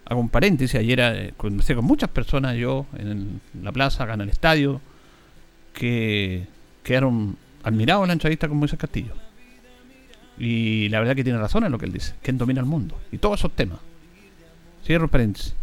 hago 0.06 0.20
un 0.20 0.30
paréntesis, 0.30 0.80
ayer 0.80 1.00
eh, 1.00 1.34
conversé 1.38 1.76
con 1.76 1.86
muchas 1.86 2.10
personas 2.10 2.56
yo 2.56 2.86
en 2.98 3.42
la 3.62 3.72
plaza, 3.72 4.04
acá 4.04 4.14
en 4.14 4.22
el 4.22 4.30
estadio, 4.30 4.82
que 5.74 6.48
quedaron 6.84 7.38
admirado 7.64 8.06
la 8.06 8.14
entrevista 8.14 8.48
con 8.48 8.58
Moisés 8.58 8.80
Castillo. 8.80 9.14
Y 10.40 10.88
la 10.90 11.00
verdad 11.00 11.16
que 11.16 11.24
tiene 11.24 11.38
razón 11.38 11.66
en 11.66 11.72
lo 11.72 11.78
que 11.78 11.86
él 11.86 11.92
dice, 11.92 12.14
que 12.24 12.32
domina 12.32 12.62
el 12.62 12.66
mundo. 12.66 12.98
Y 13.12 13.18
todos 13.18 13.40
esos 13.40 13.56
temas. 13.56 13.80
Cierro 14.86 15.10
paréntesis. 15.10 15.54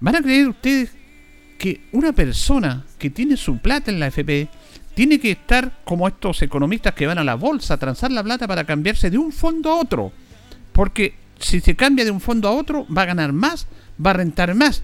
¿Van 0.00 0.16
a 0.16 0.22
creer 0.22 0.48
ustedes 0.48 0.90
que 1.58 1.82
una 1.92 2.12
persona 2.12 2.84
que 2.98 3.10
tiene 3.10 3.36
su 3.36 3.58
plata 3.58 3.90
en 3.90 4.00
la 4.00 4.08
FP 4.08 4.48
tiene 4.94 5.20
que 5.20 5.30
estar 5.32 5.78
como 5.84 6.08
estos 6.08 6.42
economistas 6.42 6.94
que 6.94 7.06
van 7.06 7.18
a 7.18 7.24
la 7.24 7.36
bolsa 7.36 7.74
a 7.74 7.78
transar 7.78 8.10
la 8.10 8.24
plata 8.24 8.48
para 8.48 8.64
cambiarse 8.64 9.10
de 9.10 9.18
un 9.18 9.30
fondo 9.30 9.70
a 9.70 9.76
otro? 9.76 10.12
Porque 10.72 11.14
si 11.38 11.60
se 11.60 11.76
cambia 11.76 12.04
de 12.04 12.10
un 12.10 12.20
fondo 12.20 12.48
a 12.48 12.52
otro, 12.52 12.86
va 12.94 13.02
a 13.02 13.06
ganar 13.06 13.32
más, 13.32 13.68
va 14.04 14.10
a 14.10 14.14
rentar 14.14 14.54
más. 14.54 14.82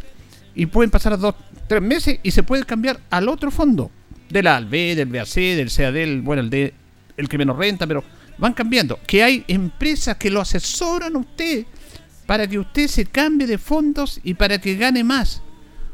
Y 0.55 0.67
pueden 0.67 0.91
pasar 0.91 1.19
dos, 1.19 1.35
tres 1.67 1.83
meses 1.83 2.21
y 2.23 2.31
se 2.31 2.45
puede 2.45 2.64
cambiar 2.64 3.00
al 3.11 3.29
otro 3.29 3.50
fondo. 3.50 3.91
Del 4.31 4.47
ALB, 4.47 4.71
del 4.71 5.07
BAC, 5.07 5.35
del 5.35 5.71
CAD, 5.71 6.23
bueno, 6.23 6.43
el 6.43 6.50
de 6.50 6.75
el 7.17 7.29
que 7.29 7.38
menos 7.38 7.57
renta, 7.57 7.87
pero 7.87 8.03
van 8.38 8.53
cambiando. 8.53 8.99
Que 9.07 9.23
hay 9.23 9.45
empresas 9.49 10.17
que 10.17 10.31
lo 10.31 10.41
asesoran 10.41 11.17
a 11.17 11.19
usted 11.19 11.67
para 12.26 12.47
que 12.47 12.59
usted 12.59 12.88
se 12.88 13.07
cambie 13.07 13.47
de 13.47 13.59
fondos 13.59 14.21
y 14.23 14.35
para 14.35 14.61
que 14.61 14.76
gane 14.76 15.05
más. 15.05 15.43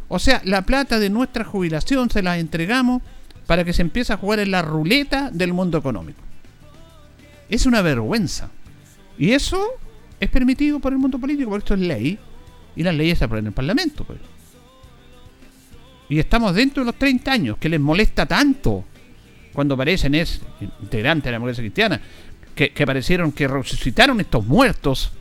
O 0.09 0.18
sea, 0.18 0.40
la 0.44 0.62
plata 0.62 0.99
de 0.99 1.11
nuestra 1.11 1.44
jubilación 1.44 2.11
se 2.11 2.23
la 2.23 2.38
entregamos 2.38 3.02
para 3.47 3.64
que 3.64 3.73
se 3.73 3.82
empiece 3.82 4.12
a 4.12 4.16
jugar 4.16 4.40
en 4.40 4.50
la 4.50 4.62
ruleta 4.62 5.30
del 5.30 5.52
mundo 5.52 5.78
económico. 5.78 6.20
Es 7.49 7.66
una 7.66 7.82
vergüenza. 7.82 8.50
Y 9.18 9.32
eso 9.32 9.64
es 10.18 10.30
permitido 10.30 10.80
por 10.80 10.92
el 10.92 10.99
mundo 10.99 11.18
político, 11.18 11.50
porque 11.50 11.64
esto 11.64 11.75
es 11.75 11.80
ley. 11.80 12.18
Y 12.76 12.82
las 12.82 12.94
leyes 12.94 13.18
se 13.18 13.25
aprueban 13.25 13.44
en 13.44 13.49
el 13.49 13.54
Parlamento. 13.54 14.04
Pues. 14.04 14.20
Y 16.09 16.18
estamos 16.18 16.54
dentro 16.54 16.82
de 16.82 16.87
los 16.87 16.99
30 16.99 17.32
años, 17.32 17.59
que 17.59 17.68
les 17.68 17.80
molesta 17.80 18.26
tanto 18.26 18.85
cuando 19.52 19.75
aparecen 19.75 20.14
es 20.14 20.40
integrantes 20.80 21.25
de 21.25 21.30
la 21.30 21.37
democracia 21.37 21.62
cristiana, 21.62 22.00
que, 22.68 22.82
aparecieron, 22.82 23.32
que 23.32 23.48
resucitaron 23.48 24.20
estos 24.20 24.44
muertos 24.46 25.12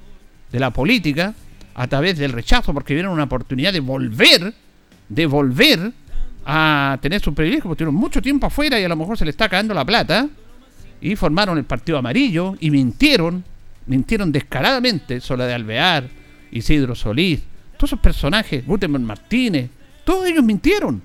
de 0.52 0.60
la 0.60 0.72
política 0.72 1.34
a 1.74 1.88
través 1.88 2.18
del 2.18 2.34
rechazo, 2.34 2.74
porque 2.74 2.94
vieron 2.94 3.14
una 3.14 3.24
oportunidad 3.24 3.72
de 3.72 3.80
volver, 3.80 4.54
de 5.08 5.26
volver 5.26 5.94
a 6.46 6.98
tener 7.02 7.22
su 7.22 7.34
privilegio, 7.34 7.64
porque 7.64 7.80
tuvieron 7.80 7.96
mucho 7.96 8.22
tiempo 8.22 8.48
afuera 8.48 8.80
y 8.80 8.84
a 8.84 8.90
lo 8.90 8.96
mejor 8.98 9.18
se 9.18 9.24
les 9.24 9.34
está 9.34 9.48
cayendo 9.48 9.74
la 9.74 9.86
plata, 9.86 10.28
y 11.00 11.16
formaron 11.16 11.58
el 11.58 11.64
Partido 11.64 11.98
Amarillo 11.98 12.56
y 12.60 12.72
mintieron, 12.72 13.46
mintieron 13.86 14.34
descaradamente, 14.34 15.22
Sola 15.22 15.46
de 15.46 15.54
Alvear, 15.54 16.10
Isidro 16.52 16.94
Solís, 16.94 17.42
todos 17.78 17.92
esos 17.92 18.00
personajes, 18.00 18.66
Gutenberg 18.66 19.06
Martínez, 19.06 19.70
todos 20.04 20.28
ellos 20.28 20.44
mintieron. 20.44 21.02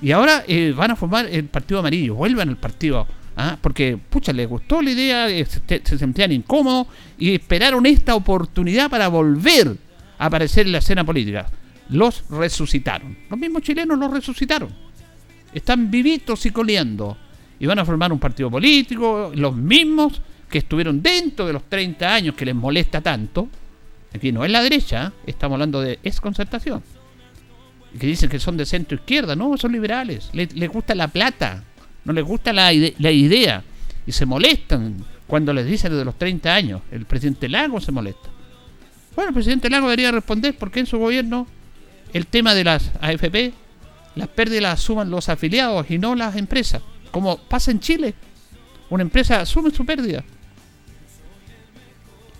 Y 0.00 0.12
ahora 0.12 0.44
eh, 0.46 0.72
van 0.76 0.92
a 0.92 0.96
formar 0.96 1.26
el 1.26 1.46
Partido 1.46 1.80
Amarillo, 1.80 2.14
vuelvan 2.14 2.48
al 2.48 2.56
partido. 2.56 3.06
¿Ah? 3.36 3.58
Porque, 3.60 3.96
pucha, 3.96 4.32
les 4.32 4.48
gustó 4.48 4.82
la 4.82 4.90
idea, 4.90 5.28
eh, 5.28 5.44
se, 5.44 5.98
sentían 5.98 6.32
incómodos 6.32 6.86
y 7.18 7.34
esperaron 7.34 7.86
esta 7.86 8.14
oportunidad 8.14 8.90
para 8.90 9.08
volver 9.08 9.76
a 10.18 10.26
aparecer 10.26 10.66
en 10.66 10.72
la 10.72 10.78
escena 10.78 11.04
política. 11.04 11.46
Los 11.88 12.24
resucitaron. 12.30 13.16
Los 13.28 13.38
mismos 13.38 13.62
chilenos 13.62 13.98
los 13.98 14.10
resucitaron. 14.10 14.70
Están 15.52 15.90
vivitos 15.90 16.46
y 16.46 16.50
coleando. 16.50 17.16
Y 17.58 17.66
van 17.66 17.78
a 17.78 17.84
formar 17.84 18.12
un 18.12 18.18
partido 18.18 18.50
político, 18.50 19.30
los 19.34 19.54
mismos 19.54 20.20
que 20.48 20.58
estuvieron 20.58 21.02
dentro 21.02 21.46
de 21.46 21.52
los 21.52 21.64
30 21.68 22.14
años 22.14 22.34
que 22.34 22.44
les 22.44 22.54
molesta 22.54 23.00
tanto. 23.00 23.48
Aquí 24.14 24.32
no 24.32 24.44
es 24.44 24.50
la 24.50 24.62
derecha, 24.62 25.06
¿eh? 25.06 25.30
estamos 25.30 25.56
hablando 25.56 25.80
de 25.80 25.98
exconcertación 26.02 26.82
que 27.98 28.06
dicen 28.06 28.28
que 28.28 28.38
son 28.38 28.56
de 28.56 28.66
centro 28.66 28.96
izquierda, 28.96 29.36
no, 29.36 29.56
son 29.56 29.72
liberales, 29.72 30.30
les, 30.32 30.68
gusta 30.68 30.94
la 30.94 31.08
plata, 31.08 31.64
no 32.04 32.12
les 32.12 32.24
gusta 32.24 32.52
la, 32.52 32.72
la 32.72 33.10
idea 33.10 33.62
y 34.06 34.12
se 34.12 34.26
molestan 34.26 35.04
cuando 35.26 35.52
les 35.52 35.66
dicen 35.66 35.96
de 35.96 36.04
los 36.04 36.18
30 36.18 36.54
años. 36.54 36.82
El 36.90 37.06
presidente 37.06 37.48
Lago 37.48 37.80
se 37.80 37.92
molesta. 37.92 38.28
Bueno, 39.14 39.30
el 39.30 39.34
presidente 39.34 39.70
Lago 39.70 39.86
debería 39.86 40.10
responder 40.10 40.56
porque 40.56 40.80
en 40.80 40.86
su 40.86 40.98
gobierno 40.98 41.46
el 42.12 42.26
tema 42.26 42.54
de 42.54 42.64
las 42.64 42.90
AFP, 43.00 43.52
las 44.14 44.28
pérdidas 44.28 44.62
las 44.62 44.80
asuman 44.80 45.10
los 45.10 45.28
afiliados 45.28 45.90
y 45.90 45.98
no 45.98 46.14
las 46.14 46.36
empresas. 46.36 46.82
Como 47.10 47.38
pasa 47.38 47.70
en 47.70 47.80
Chile. 47.80 48.14
Una 48.90 49.02
empresa 49.02 49.40
asume 49.40 49.70
su 49.70 49.86
pérdida. 49.86 50.24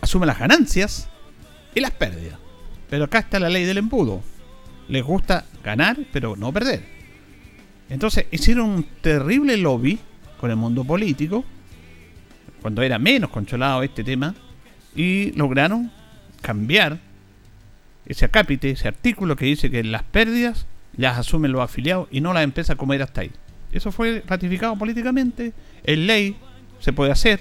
Asume 0.00 0.26
las 0.26 0.38
ganancias 0.38 1.08
y 1.74 1.80
las 1.80 1.92
pérdidas. 1.92 2.38
Pero 2.90 3.04
acá 3.04 3.20
está 3.20 3.38
la 3.38 3.48
ley 3.48 3.64
del 3.64 3.78
embudo 3.78 4.22
les 4.88 5.02
gusta 5.02 5.46
ganar, 5.64 5.96
pero 6.12 6.36
no 6.36 6.52
perder. 6.52 6.84
Entonces 7.92 8.24
hicieron 8.30 8.70
un 8.70 8.84
terrible 9.02 9.54
lobby 9.58 9.98
con 10.40 10.50
el 10.50 10.56
mundo 10.56 10.82
político, 10.82 11.44
cuando 12.62 12.80
era 12.80 12.98
menos 12.98 13.28
controlado 13.28 13.82
este 13.82 14.02
tema, 14.02 14.34
y 14.96 15.32
lograron 15.32 15.92
cambiar 16.40 17.00
ese 18.06 18.24
acápite, 18.24 18.70
ese 18.70 18.88
artículo 18.88 19.36
que 19.36 19.44
dice 19.44 19.70
que 19.70 19.84
las 19.84 20.04
pérdidas 20.04 20.66
las 20.96 21.18
asumen 21.18 21.52
los 21.52 21.60
afiliados 21.60 22.08
y 22.10 22.22
no 22.22 22.32
las 22.32 22.44
empresas 22.44 22.76
como 22.76 22.94
era 22.94 23.04
hasta 23.04 23.20
ahí. 23.20 23.30
Eso 23.72 23.92
fue 23.92 24.24
ratificado 24.26 24.74
políticamente, 24.76 25.52
en 25.84 26.06
ley, 26.06 26.36
se 26.80 26.94
puede 26.94 27.12
hacer, 27.12 27.40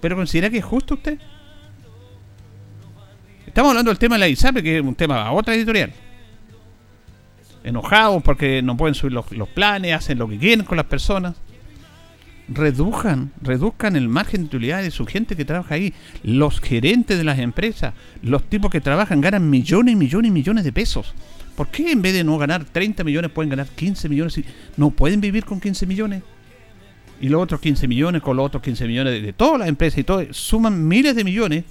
pero 0.00 0.16
¿considera 0.16 0.48
que 0.48 0.58
es 0.58 0.64
justo 0.64 0.94
usted? 0.94 1.18
Estamos 3.46 3.70
hablando 3.70 3.90
del 3.90 3.98
tema 3.98 4.14
de 4.14 4.20
la 4.20 4.28
ISAPE, 4.28 4.62
que 4.62 4.78
es 4.78 4.82
un 4.82 4.94
tema 4.94 5.22
a 5.22 5.32
otra 5.32 5.54
editorial 5.54 5.92
enojados 7.66 8.22
porque 8.22 8.62
no 8.62 8.76
pueden 8.76 8.94
subir 8.94 9.12
los, 9.12 9.48
planes, 9.48 9.92
hacen 9.92 10.18
lo 10.18 10.28
que 10.28 10.38
quieren 10.38 10.64
con 10.64 10.76
las 10.76 10.86
personas. 10.86 11.36
Reduzcan, 12.48 13.32
reduzcan 13.42 13.96
el 13.96 14.08
margen 14.08 14.42
de 14.42 14.46
utilidad 14.46 14.80
de 14.80 14.92
su 14.92 15.04
gente 15.04 15.34
que 15.34 15.44
trabaja 15.44 15.74
ahí. 15.74 15.92
Los 16.22 16.60
gerentes 16.60 17.18
de 17.18 17.24
las 17.24 17.40
empresas, 17.40 17.92
los 18.22 18.44
tipos 18.44 18.70
que 18.70 18.80
trabajan 18.80 19.20
ganan 19.20 19.50
millones 19.50 19.92
y 19.92 19.96
millones 19.96 20.28
y 20.28 20.32
millones 20.32 20.64
de 20.64 20.72
pesos. 20.72 21.12
¿Por 21.56 21.68
qué 21.68 21.90
en 21.90 22.02
vez 22.02 22.14
de 22.14 22.22
no 22.22 22.38
ganar 22.38 22.64
30 22.64 23.02
millones 23.02 23.32
pueden 23.32 23.50
ganar 23.50 23.66
15 23.66 24.08
millones? 24.08 24.40
¿No 24.76 24.90
pueden 24.90 25.20
vivir 25.20 25.44
con 25.44 25.60
15 25.60 25.86
millones? 25.86 26.22
Y 27.20 27.28
los 27.28 27.42
otros 27.42 27.60
15 27.60 27.88
millones 27.88 28.22
con 28.22 28.36
los 28.36 28.46
otros 28.46 28.62
15 28.62 28.86
millones 28.86 29.12
de, 29.14 29.22
de 29.22 29.32
todas 29.32 29.58
las 29.58 29.68
empresas 29.68 29.98
y 29.98 30.04
todo, 30.04 30.22
suman 30.32 30.86
miles 30.86 31.16
de 31.16 31.24
millones 31.24 31.64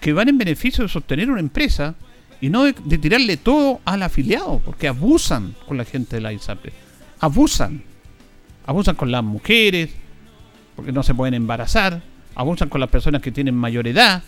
que 0.00 0.12
van 0.12 0.28
en 0.28 0.36
beneficio 0.36 0.84
de 0.84 0.88
sostener 0.88 1.30
una 1.30 1.40
empresa 1.40 1.94
y 2.44 2.50
no 2.50 2.64
de, 2.64 2.98
tirarle 2.98 3.38
todo 3.38 3.80
al 3.86 4.02
afiliado, 4.02 4.60
porque 4.62 4.86
abusan 4.86 5.54
con 5.66 5.78
la 5.78 5.86
gente 5.86 6.16
de 6.16 6.20
la 6.20 6.30
ISAPRE. 6.30 6.74
Abusan. 7.20 7.82
Abusan 8.66 8.96
con 8.96 9.10
las 9.10 9.24
mujeres, 9.24 9.88
porque 10.76 10.92
no 10.92 11.02
se 11.02 11.14
pueden 11.14 11.32
embarazar. 11.32 12.02
Abusan 12.34 12.68
con 12.68 12.82
las 12.82 12.90
personas 12.90 13.22
que 13.22 13.32
tienen 13.32 13.54
mayor 13.54 13.88
edad. 13.88 14.22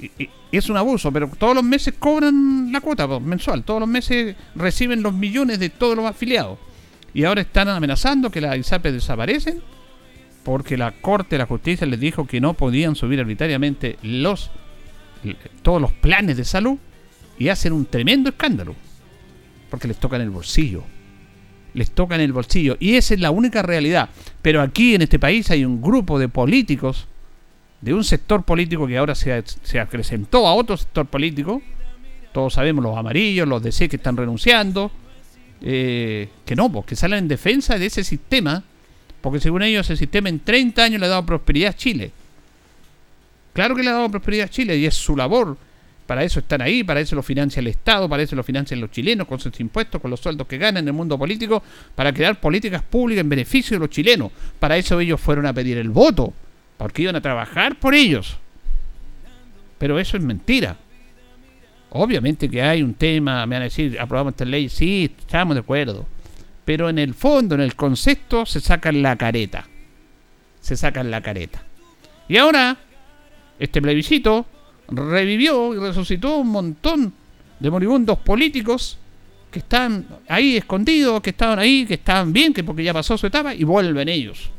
Y, 0.00 0.28
es 0.50 0.68
un 0.68 0.76
abuso, 0.76 1.12
pero 1.12 1.30
todos 1.38 1.54
los 1.54 1.62
meses 1.62 1.94
cobran 1.96 2.72
la 2.72 2.80
cuota 2.80 3.06
mensual. 3.20 3.62
Todos 3.62 3.78
los 3.78 3.88
meses 3.88 4.34
reciben 4.56 5.00
los 5.00 5.14
millones 5.14 5.60
de 5.60 5.70
todos 5.70 5.94
los 5.96 6.06
afiliados. 6.06 6.58
Y 7.14 7.22
ahora 7.22 7.42
están 7.42 7.68
amenazando 7.68 8.30
que 8.30 8.40
las 8.40 8.58
ISAPRE 8.58 8.90
desaparecen 8.90 9.62
porque 10.42 10.76
la 10.76 10.90
Corte 10.90 11.36
de 11.36 11.38
la 11.38 11.46
Justicia 11.46 11.86
les 11.86 12.00
dijo 12.00 12.26
que 12.26 12.40
no 12.40 12.54
podían 12.54 12.96
subir 12.96 13.20
arbitrariamente 13.20 13.96
los 14.02 14.50
todos 15.62 15.80
los 15.80 15.92
planes 15.92 16.36
de 16.36 16.44
salud 16.44 16.78
y 17.38 17.48
hacen 17.48 17.72
un 17.72 17.86
tremendo 17.86 18.30
escándalo. 18.30 18.74
Porque 19.70 19.88
les 19.88 19.98
toca 19.98 20.16
en 20.16 20.22
el 20.22 20.30
bolsillo. 20.30 20.84
Les 21.74 21.90
toca 21.90 22.14
en 22.14 22.20
el 22.22 22.32
bolsillo. 22.32 22.76
Y 22.80 22.94
esa 22.94 23.14
es 23.14 23.20
la 23.20 23.30
única 23.30 23.62
realidad. 23.62 24.08
Pero 24.42 24.62
aquí 24.62 24.94
en 24.94 25.02
este 25.02 25.18
país 25.18 25.50
hay 25.50 25.64
un 25.64 25.82
grupo 25.82 26.18
de 26.18 26.28
políticos, 26.28 27.06
de 27.80 27.92
un 27.92 28.04
sector 28.04 28.44
político 28.44 28.86
que 28.86 28.96
ahora 28.96 29.14
se, 29.14 29.42
se 29.62 29.80
acrecentó 29.80 30.46
a 30.46 30.54
otro 30.54 30.76
sector 30.76 31.06
político. 31.06 31.60
Todos 32.32 32.54
sabemos 32.54 32.82
los 32.82 32.96
amarillos, 32.96 33.46
los 33.46 33.62
DC 33.62 33.88
que 33.88 33.96
están 33.96 34.16
renunciando. 34.16 34.90
Eh, 35.62 36.28
que 36.44 36.54
no, 36.54 36.70
pues, 36.70 36.98
salen 36.98 37.20
en 37.20 37.28
defensa 37.28 37.78
de 37.78 37.86
ese 37.86 38.04
sistema. 38.04 38.62
Porque 39.20 39.40
según 39.40 39.62
ellos 39.62 39.86
ese 39.86 39.96
sistema 39.96 40.28
en 40.28 40.40
30 40.40 40.84
años 40.84 41.00
le 41.00 41.06
ha 41.06 41.10
dado 41.10 41.26
prosperidad 41.26 41.70
a 41.70 41.76
Chile. 41.76 42.12
Claro 43.52 43.74
que 43.74 43.82
le 43.82 43.90
ha 43.90 43.94
dado 43.94 44.10
prosperidad 44.10 44.46
a 44.46 44.50
Chile 44.50 44.76
y 44.76 44.86
es 44.86 44.94
su 44.94 45.16
labor. 45.16 45.56
Para 46.06 46.22
eso 46.22 46.38
están 46.38 46.62
ahí, 46.62 46.84
para 46.84 47.00
eso 47.00 47.16
lo 47.16 47.22
financia 47.22 47.60
el 47.60 47.66
Estado, 47.66 48.08
para 48.08 48.22
eso 48.22 48.36
lo 48.36 48.44
financian 48.44 48.80
los 48.80 48.90
chilenos 48.90 49.26
con 49.26 49.40
sus 49.40 49.58
impuestos, 49.58 50.00
con 50.00 50.10
los 50.10 50.20
sueldos 50.20 50.46
que 50.46 50.56
ganan 50.56 50.84
en 50.84 50.88
el 50.88 50.94
mundo 50.94 51.18
político, 51.18 51.62
para 51.94 52.12
crear 52.12 52.38
políticas 52.38 52.82
públicas 52.82 53.22
en 53.22 53.28
beneficio 53.28 53.74
de 53.74 53.80
los 53.80 53.90
chilenos. 53.90 54.30
Para 54.60 54.76
eso 54.76 55.00
ellos 55.00 55.20
fueron 55.20 55.46
a 55.46 55.52
pedir 55.52 55.78
el 55.78 55.90
voto, 55.90 56.32
porque 56.78 57.02
iban 57.02 57.16
a 57.16 57.20
trabajar 57.20 57.76
por 57.76 57.94
ellos. 57.94 58.36
Pero 59.78 59.98
eso 59.98 60.16
es 60.16 60.22
mentira. 60.22 60.76
Obviamente 61.90 62.48
que 62.48 62.62
hay 62.62 62.82
un 62.82 62.94
tema, 62.94 63.44
me 63.46 63.56
van 63.56 63.62
a 63.62 63.64
decir, 63.64 63.98
aprobamos 63.98 64.34
esta 64.34 64.44
ley, 64.44 64.68
sí, 64.68 65.12
estamos 65.18 65.56
de 65.56 65.60
acuerdo. 65.60 66.06
Pero 66.64 66.88
en 66.88 66.98
el 66.98 67.14
fondo, 67.14 67.54
en 67.54 67.60
el 67.60 67.74
concepto, 67.74 68.46
se 68.46 68.60
sacan 68.60 69.02
la 69.02 69.16
careta. 69.16 69.66
Se 70.60 70.76
sacan 70.76 71.10
la 71.10 71.20
careta. 71.20 71.62
Y 72.28 72.36
ahora 72.36 72.76
este 73.58 73.80
plebiscito 73.80 74.46
revivió 74.88 75.74
y 75.74 75.78
resucitó 75.78 76.38
un 76.38 76.48
montón 76.48 77.12
de 77.58 77.70
moribundos 77.70 78.18
políticos 78.18 78.98
que 79.50 79.60
están 79.60 80.06
ahí 80.28 80.56
escondidos, 80.56 81.20
que 81.20 81.30
estaban 81.30 81.58
ahí, 81.58 81.86
que 81.86 81.94
estaban 81.94 82.32
bien, 82.32 82.52
que 82.52 82.62
porque 82.62 82.84
ya 82.84 82.92
pasó 82.92 83.16
su 83.16 83.26
etapa, 83.26 83.54
y 83.54 83.64
vuelven 83.64 84.08
ellos 84.08 84.50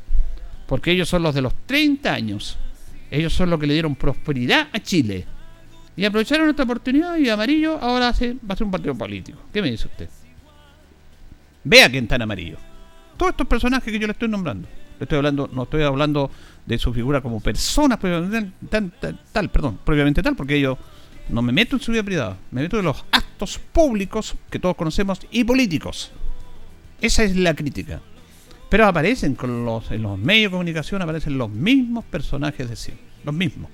Porque 0.65 0.91
ellos 0.91 1.07
son 1.07 1.23
los 1.23 1.35
de 1.35 1.41
los 1.41 1.53
30 1.65 2.13
años. 2.13 2.57
Ellos 3.11 3.33
son 3.33 3.49
los 3.49 3.59
que 3.59 3.67
le 3.67 3.73
dieron 3.73 3.95
prosperidad 3.95 4.67
a 4.73 4.79
Chile. 4.79 5.25
Y 5.95 6.05
aprovecharon 6.05 6.49
esta 6.49 6.63
oportunidad 6.63 7.17
y 7.17 7.29
Amarillo 7.29 7.79
ahora 7.79 8.09
hace, 8.09 8.33
va 8.33 8.53
a 8.53 8.55
ser 8.55 8.65
un 8.65 8.71
partido 8.71 8.95
político. 8.95 9.39
¿Qué 9.53 9.61
me 9.61 9.71
dice 9.71 9.87
usted? 9.87 10.09
Vea 11.63 11.89
quién 11.89 12.05
está 12.05 12.15
en 12.15 12.21
amarillo. 12.21 12.57
Todos 13.17 13.31
estos 13.31 13.47
personajes 13.47 13.91
que 13.91 13.99
yo 13.99 14.07
le 14.07 14.13
estoy 14.13 14.29
nombrando. 14.29 14.67
Estoy 14.99 15.17
hablando, 15.17 15.49
no 15.51 15.63
estoy 15.63 15.83
hablando 15.83 16.31
de 16.65 16.77
su 16.77 16.93
figura 16.93 17.21
como 17.21 17.39
persona 17.39 17.97
tal, 17.97 18.93
tal, 19.31 19.49
perdón, 19.49 19.79
previamente 19.83 20.23
tal, 20.23 20.35
porque 20.35 20.59
yo 20.59 20.77
no 21.29 21.41
me 21.41 21.51
meto 21.51 21.75
en 21.75 21.81
su 21.81 21.91
vida 21.91 22.03
privada, 22.03 22.37
me 22.51 22.61
meto 22.61 22.79
en 22.79 22.85
los 22.85 23.05
actos 23.11 23.59
públicos 23.59 24.35
que 24.49 24.59
todos 24.59 24.75
conocemos 24.75 25.19
y 25.31 25.43
políticos. 25.43 26.11
Esa 27.01 27.23
es 27.23 27.35
la 27.35 27.53
crítica. 27.53 28.01
Pero 28.69 28.85
aparecen 28.85 29.37
en 29.41 29.65
los 29.65 30.19
medios 30.19 30.51
de 30.51 30.51
comunicación, 30.51 31.01
aparecen 31.01 31.37
los 31.37 31.49
mismos 31.49 32.03
personajes 32.05 32.69
de 32.69 32.75
siempre, 32.75 33.05
los 33.23 33.33
mismos. 33.33 33.71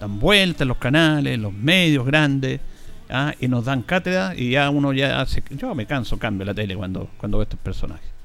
Dan 0.00 0.18
vueltas 0.18 0.62
en 0.62 0.68
los 0.68 0.78
canales, 0.78 1.34
en 1.34 1.42
los 1.42 1.52
medios 1.52 2.04
grandes, 2.04 2.60
¿ah? 3.08 3.34
y 3.40 3.48
nos 3.48 3.64
dan 3.64 3.82
cátedra 3.82 4.34
y 4.36 4.50
ya 4.50 4.68
uno 4.70 4.92
ya 4.92 5.20
hace... 5.20 5.42
Yo 5.50 5.74
me 5.74 5.86
canso, 5.86 6.18
cambio 6.18 6.44
la 6.44 6.54
tele 6.54 6.76
cuando, 6.76 7.10
cuando 7.16 7.38
veo 7.38 7.44
estos 7.44 7.60
personajes. 7.60 8.15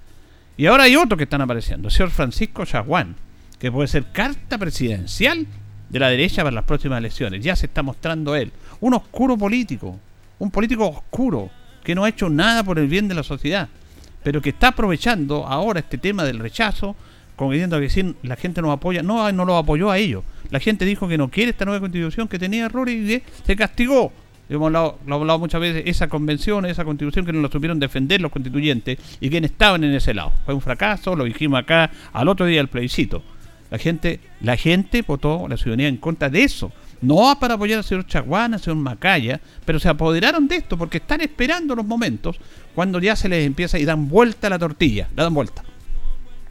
Y 0.62 0.68
ahora 0.68 0.84
hay 0.84 0.96
otros 0.96 1.18
que 1.18 1.24
están 1.24 1.42
apareciendo. 1.42 1.88
El 1.88 1.92
señor 1.92 2.12
Francisco 2.12 2.64
Chaguán, 2.66 3.16
que 3.58 3.72
puede 3.72 3.88
ser 3.88 4.12
carta 4.12 4.60
presidencial 4.60 5.48
de 5.90 6.00
la 6.00 6.10
derecha 6.10 6.44
para 6.44 6.54
las 6.54 6.66
próximas 6.66 7.00
elecciones. 7.00 7.44
Ya 7.44 7.56
se 7.56 7.66
está 7.66 7.82
mostrando 7.82 8.36
él. 8.36 8.52
Un 8.80 8.94
oscuro 8.94 9.36
político. 9.36 10.00
Un 10.38 10.52
político 10.52 10.88
oscuro 10.88 11.50
que 11.84 11.96
no 11.96 12.04
ha 12.04 12.10
hecho 12.10 12.30
nada 12.30 12.64
por 12.64 12.78
el 12.78 12.86
bien 12.86 13.08
de 13.08 13.16
la 13.16 13.24
sociedad 13.24 13.70
pero 14.24 14.40
que 14.40 14.50
está 14.50 14.68
aprovechando 14.68 15.48
ahora 15.48 15.80
este 15.80 15.98
tema 15.98 16.24
del 16.24 16.38
rechazo, 16.40 16.96
como 17.36 17.54
diciendo 17.54 17.80
que 17.80 18.16
la 18.22 18.36
gente 18.36 18.62
no 18.62 18.72
apoya, 18.72 19.02
no, 19.02 19.32
no 19.32 19.46
lo 19.46 19.58
apoyó 19.58 19.90
a 19.90 19.98
ellos. 19.98 20.24
La 20.52 20.60
gente 20.60 20.86
dijo 20.86 21.08
que 21.08 21.18
no 21.18 21.30
quiere 21.30 21.52
esta 21.52 21.66
nueva 21.66 21.80
constitución, 21.80 22.28
que 22.28 22.38
tenía 22.38 22.66
errores 22.66 22.96
y 22.96 23.24
se 23.46 23.56
castigó. 23.56 24.14
Hemos 24.52 24.66
hablado, 24.68 25.00
lo 25.06 25.16
hemos 25.16 25.22
hablado 25.22 25.40
muchas 25.40 25.62
veces, 25.62 25.84
esa 25.86 26.10
convención, 26.10 26.66
esa 26.66 26.84
constitución 26.84 27.26
que 27.26 27.32
no 27.32 27.40
lo 27.40 27.50
supieron 27.50 27.80
defender 27.80 28.20
los 28.20 28.34
constituyentes 28.34 29.00
y 29.22 29.30
quienes 29.30 29.52
estaban 29.52 29.86
en 29.86 29.94
ese 29.94 30.14
lado. 30.14 30.34
Fue 30.46 30.54
un 30.54 30.60
fracaso, 30.60 31.16
lo 31.16 31.24
dijimos 31.24 31.58
acá 31.58 31.90
al 32.12 32.28
otro 32.28 32.46
día 32.46 32.58
del 32.58 32.68
plebiscito. 32.68 33.24
La 33.70 33.78
gente, 33.78 34.20
la 34.42 34.58
gente 34.58 35.04
votó, 35.04 35.48
la 35.48 35.56
ciudadanía 35.56 35.88
en 35.88 35.96
contra 35.96 36.30
de 36.30 36.44
eso. 36.44 36.74
No 37.00 37.34
para 37.40 37.54
apoyar 37.54 37.78
al 37.78 37.86
señor 37.86 38.06
Chaguán, 38.06 38.54
al 38.54 38.60
señor 38.60 38.76
Macaya, 38.76 39.40
pero 39.64 39.80
se 39.80 39.88
apoderaron 39.88 40.50
de 40.50 40.58
esto 40.58 40.78
porque 40.78 40.98
están 40.98 41.22
esperando 41.22 41.74
los 41.74 41.86
momentos 41.86 42.38
cuando 42.76 43.00
ya 43.00 43.16
se 43.16 43.30
les 43.30 43.48
empieza 43.48 43.80
y 43.80 43.86
dan 43.86 44.10
vuelta 44.10 44.50
la 44.50 44.60
tortilla, 44.60 45.08
la 45.16 45.24
dan 45.24 45.34
vuelta. 45.34 45.64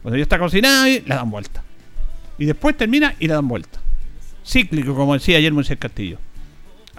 Cuando 0.01 0.17
ya 0.17 0.23
está 0.23 0.39
cocinada 0.39 0.87
la 1.05 1.17
dan 1.17 1.29
vuelta. 1.29 1.63
Y 2.39 2.45
después 2.45 2.75
termina 2.75 3.13
y 3.19 3.27
la 3.27 3.35
dan 3.35 3.47
vuelta. 3.47 3.79
Cíclico, 4.43 4.95
como 4.95 5.13
decía 5.13 5.37
ayer 5.37 5.53
Moisés 5.53 5.77
Castillo. 5.77 6.17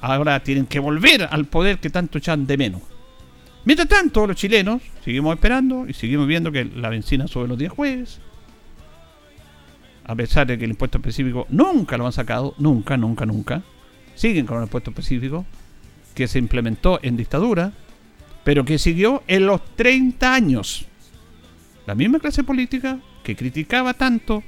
Ahora 0.02 0.42
tienen 0.42 0.66
que 0.66 0.78
volver 0.78 1.26
al 1.30 1.47
poder 1.47 1.78
que 1.78 1.88
tanto 1.88 2.18
echan 2.18 2.47
de 2.47 2.59
menos. 2.59 2.82
Mientras 3.64 3.88
tanto, 3.88 4.26
los 4.26 4.37
chilenos 4.37 4.82
seguimos 5.02 5.35
esperando 5.35 5.87
y 5.88 5.94
seguimos 5.94 6.26
viendo 6.26 6.52
que 6.52 6.64
la 6.66 6.90
benzina 6.90 7.26
sube 7.26 7.49
los 7.49 7.56
días 7.56 7.73
jueves. 7.73 8.21
A 10.04 10.14
pesar 10.14 10.47
de 10.47 10.59
que 10.59 10.64
el 10.64 10.73
impuesto 10.73 10.99
específico 10.99 11.47
nunca 11.49 11.97
lo 11.97 12.04
han 12.04 12.12
sacado, 12.12 12.54
nunca, 12.59 12.99
nunca, 12.99 13.25
nunca. 13.25 13.62
Siguen 14.14 14.44
con 14.44 14.59
el 14.59 14.64
impuesto 14.64 14.90
específico 14.90 15.47
que 16.14 16.28
se 16.28 16.38
implementó 16.38 17.00
en 17.02 17.16
dictadura 17.16 17.73
pero 18.44 18.64
que 18.64 18.78
siguió 18.78 19.23
en 19.26 19.47
los 19.47 19.61
30 19.76 20.35
años. 20.35 20.87
La 21.87 21.94
misma 21.94 22.18
clase 22.18 22.44
política 22.44 22.99
que 23.23 23.37
criticaba 23.37 23.94
tanto, 23.94 24.42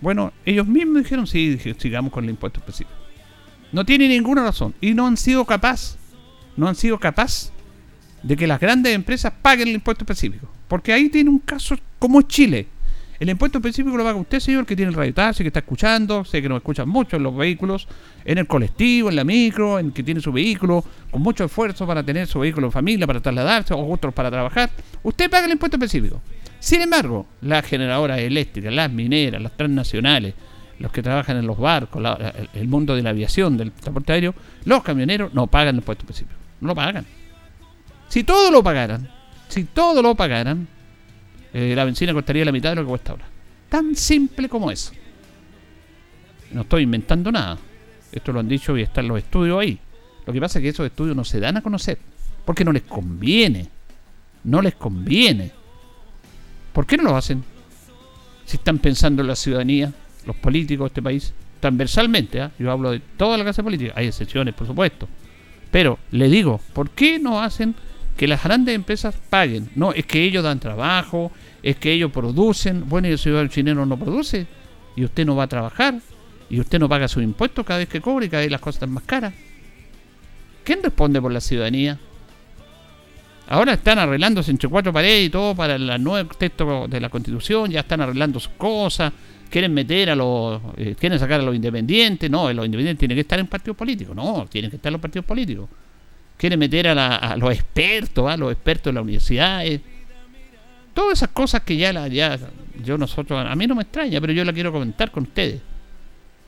bueno, 0.00 0.32
ellos 0.44 0.66
mismos 0.66 1.02
dijeron, 1.02 1.26
sí, 1.26 1.58
sigamos 1.78 2.12
con 2.12 2.24
el 2.24 2.30
impuesto 2.30 2.60
específico. 2.60 2.99
No 3.72 3.84
tiene 3.84 4.08
ninguna 4.08 4.42
razón 4.42 4.74
y 4.80 4.94
no 4.94 5.06
han 5.06 5.16
sido 5.16 5.44
capaz, 5.44 5.96
no 6.56 6.68
han 6.68 6.74
sido 6.74 6.98
capaz 6.98 7.52
de 8.22 8.36
que 8.36 8.46
las 8.46 8.60
grandes 8.60 8.94
empresas 8.94 9.32
paguen 9.40 9.68
el 9.68 9.74
impuesto 9.74 10.04
específico. 10.04 10.48
Porque 10.68 10.92
ahí 10.92 11.08
tiene 11.08 11.30
un 11.30 11.38
caso 11.38 11.76
como 11.98 12.22
Chile. 12.22 12.66
El 13.18 13.28
impuesto 13.28 13.58
específico 13.58 13.96
lo 13.98 14.04
paga 14.04 14.18
usted, 14.18 14.40
señor, 14.40 14.64
que 14.64 14.74
tiene 14.74 14.88
el 14.88 14.96
radio 14.96 15.12
taxi, 15.12 15.42
que 15.42 15.48
está 15.48 15.60
escuchando, 15.60 16.24
sé 16.24 16.40
que 16.40 16.48
nos 16.48 16.56
escuchan 16.56 16.88
mucho 16.88 17.16
en 17.16 17.22
los 17.22 17.36
vehículos, 17.36 17.86
en 18.24 18.38
el 18.38 18.46
colectivo, 18.46 19.10
en 19.10 19.16
la 19.16 19.24
micro, 19.24 19.78
en 19.78 19.92
que 19.92 20.02
tiene 20.02 20.22
su 20.22 20.32
vehículo, 20.32 20.82
con 21.10 21.20
mucho 21.20 21.44
esfuerzo 21.44 21.86
para 21.86 22.02
tener 22.02 22.26
su 22.26 22.40
vehículo 22.40 22.68
en 22.68 22.72
familia, 22.72 23.06
para 23.06 23.20
trasladarse, 23.20 23.74
o 23.74 23.92
otros 23.92 24.14
para 24.14 24.30
trabajar. 24.30 24.70
Usted 25.02 25.28
paga 25.28 25.44
el 25.44 25.52
impuesto 25.52 25.76
específico. 25.76 26.22
Sin 26.60 26.80
embargo, 26.80 27.26
las 27.42 27.66
generadoras 27.66 28.20
eléctricas, 28.20 28.72
las 28.72 28.90
mineras, 28.90 29.42
las 29.42 29.54
transnacionales, 29.54 30.32
los 30.80 30.90
que 30.90 31.02
trabajan 31.02 31.36
en 31.36 31.46
los 31.46 31.58
barcos, 31.58 32.02
el 32.54 32.66
mundo 32.66 32.96
de 32.96 33.02
la 33.02 33.10
aviación, 33.10 33.56
del 33.58 33.70
transporte 33.70 34.14
aéreo, 34.14 34.34
los 34.64 34.82
camioneros 34.82 35.32
no 35.34 35.46
pagan 35.46 35.74
el 35.74 35.80
impuesto 35.80 36.04
específico. 36.04 36.34
No 36.62 36.68
lo 36.68 36.74
pagan. 36.74 37.04
Si 38.08 38.24
todo 38.24 38.50
lo 38.50 38.62
pagaran, 38.62 39.08
si 39.48 39.64
todo 39.64 40.00
lo 40.00 40.14
pagaran, 40.14 40.66
eh, 41.52 41.74
la 41.76 41.84
benzina 41.84 42.14
costaría 42.14 42.46
la 42.46 42.52
mitad 42.52 42.70
de 42.70 42.76
lo 42.76 42.82
que 42.82 42.88
cuesta 42.88 43.12
ahora. 43.12 43.26
Tan 43.68 43.94
simple 43.94 44.48
como 44.48 44.70
eso. 44.70 44.92
No 46.52 46.62
estoy 46.62 46.84
inventando 46.84 47.30
nada. 47.30 47.58
Esto 48.10 48.32
lo 48.32 48.40
han 48.40 48.48
dicho 48.48 48.76
y 48.76 48.82
están 48.82 49.06
los 49.06 49.18
estudios 49.18 49.60
ahí. 49.60 49.78
Lo 50.24 50.32
que 50.32 50.40
pasa 50.40 50.58
es 50.58 50.62
que 50.62 50.68
esos 50.70 50.86
estudios 50.86 51.14
no 51.14 51.24
se 51.24 51.40
dan 51.40 51.58
a 51.58 51.62
conocer. 51.62 51.98
Porque 52.46 52.64
no 52.64 52.72
les 52.72 52.82
conviene. 52.82 53.68
No 54.44 54.62
les 54.62 54.74
conviene. 54.76 55.52
¿Por 56.72 56.86
qué 56.86 56.96
no 56.96 57.02
lo 57.02 57.16
hacen? 57.16 57.44
Si 58.46 58.56
están 58.56 58.78
pensando 58.78 59.22
en 59.22 59.28
la 59.28 59.36
ciudadanía, 59.36 59.92
los 60.26 60.36
políticos 60.36 60.84
de 60.84 60.88
este 60.88 61.02
país, 61.02 61.34
transversalmente, 61.60 62.40
¿ah? 62.40 62.50
yo 62.58 62.70
hablo 62.70 62.90
de 62.90 63.00
toda 63.00 63.36
la 63.36 63.44
clase 63.44 63.62
política, 63.62 63.92
hay 63.96 64.06
excepciones, 64.06 64.54
por 64.54 64.66
supuesto. 64.66 65.08
Pero 65.70 65.98
le 66.10 66.28
digo, 66.28 66.60
¿por 66.72 66.90
qué 66.90 67.18
no 67.18 67.40
hacen 67.40 67.74
que 68.20 68.28
las 68.28 68.44
grandes 68.44 68.74
empresas 68.74 69.14
paguen. 69.30 69.70
No, 69.76 69.94
es 69.94 70.04
que 70.04 70.22
ellos 70.22 70.44
dan 70.44 70.60
trabajo, 70.60 71.32
es 71.62 71.76
que 71.76 71.90
ellos 71.90 72.12
producen. 72.12 72.86
Bueno, 72.86 73.08
y 73.08 73.12
el 73.12 73.18
ciudadano 73.18 73.48
chileno 73.48 73.86
no 73.86 73.98
produce, 73.98 74.46
y 74.94 75.04
usted 75.04 75.24
no 75.24 75.36
va 75.36 75.44
a 75.44 75.46
trabajar, 75.46 75.94
y 76.50 76.60
usted 76.60 76.78
no 76.78 76.86
paga 76.86 77.08
sus 77.08 77.22
impuestos 77.22 77.64
cada 77.64 77.78
vez 77.78 77.88
que 77.88 78.02
cobre 78.02 78.26
y 78.26 78.28
cada 78.28 78.42
vez 78.42 78.50
las 78.50 78.60
cosas 78.60 78.74
están 78.74 78.92
más 78.92 79.04
caras. 79.04 79.32
¿Quién 80.64 80.82
responde 80.82 81.18
por 81.18 81.32
la 81.32 81.40
ciudadanía? 81.40 81.98
Ahora 83.48 83.72
están 83.72 83.98
arreglándose 83.98 84.50
entre 84.50 84.68
cuatro 84.68 84.92
paredes 84.92 85.28
y 85.28 85.30
todo 85.30 85.54
para 85.54 85.76
el 85.76 86.04
nuevo 86.04 86.28
texto 86.34 86.88
de 86.88 87.00
la 87.00 87.08
constitución, 87.08 87.70
ya 87.70 87.80
están 87.80 88.02
arreglando 88.02 88.38
sus 88.38 88.52
cosas, 88.52 89.14
quieren 89.50 89.74
meter 89.74 90.10
a 90.10 90.14
los, 90.14 90.60
eh, 90.76 90.94
quieren 90.98 91.18
sacar 91.18 91.40
a 91.40 91.42
los 91.42 91.54
independientes, 91.54 92.30
no, 92.30 92.52
los 92.52 92.64
independientes 92.64 92.98
tienen 92.98 93.16
que 93.16 93.22
estar 93.22 93.38
en 93.38 93.46
partidos 93.46 93.76
políticos, 93.76 94.16
no, 94.16 94.46
tienen 94.48 94.70
que 94.70 94.76
estar 94.76 94.90
en 94.90 94.94
los 94.94 95.02
partidos 95.02 95.26
políticos 95.26 95.68
quiere 96.40 96.56
meter 96.56 96.88
a, 96.88 97.36
los 97.36 97.52
expertos, 97.52 98.30
a 98.30 98.34
los 98.34 98.50
expertos 98.50 98.86
de 98.86 98.94
la 98.94 99.02
universidad. 99.02 99.62
Todas 100.94 101.18
esas 101.18 101.28
cosas 101.28 101.60
que 101.60 101.76
ya, 101.76 101.92
la, 101.92 102.08
ya 102.08 102.38
yo 102.82 102.96
nosotros, 102.96 103.44
a 103.46 103.54
mí 103.54 103.66
no 103.66 103.74
me 103.74 103.82
extraña, 103.82 104.22
pero 104.22 104.32
yo 104.32 104.42
la 104.42 104.54
quiero 104.54 104.72
comentar 104.72 105.10
con 105.10 105.24
ustedes. 105.24 105.60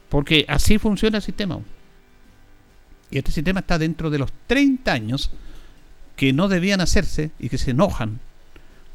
Porque 0.08 0.46
así 0.48 0.78
funciona 0.78 1.18
el 1.18 1.22
sistema. 1.22 1.60
Y 3.10 3.18
este 3.18 3.32
sistema 3.32 3.60
está 3.60 3.76
dentro 3.76 4.08
de 4.08 4.18
los 4.18 4.32
30 4.46 4.90
años 4.90 5.30
que 6.16 6.32
no 6.32 6.48
debían 6.48 6.80
hacerse 6.80 7.30
y 7.38 7.50
que 7.50 7.58
se 7.58 7.72
enojan 7.72 8.18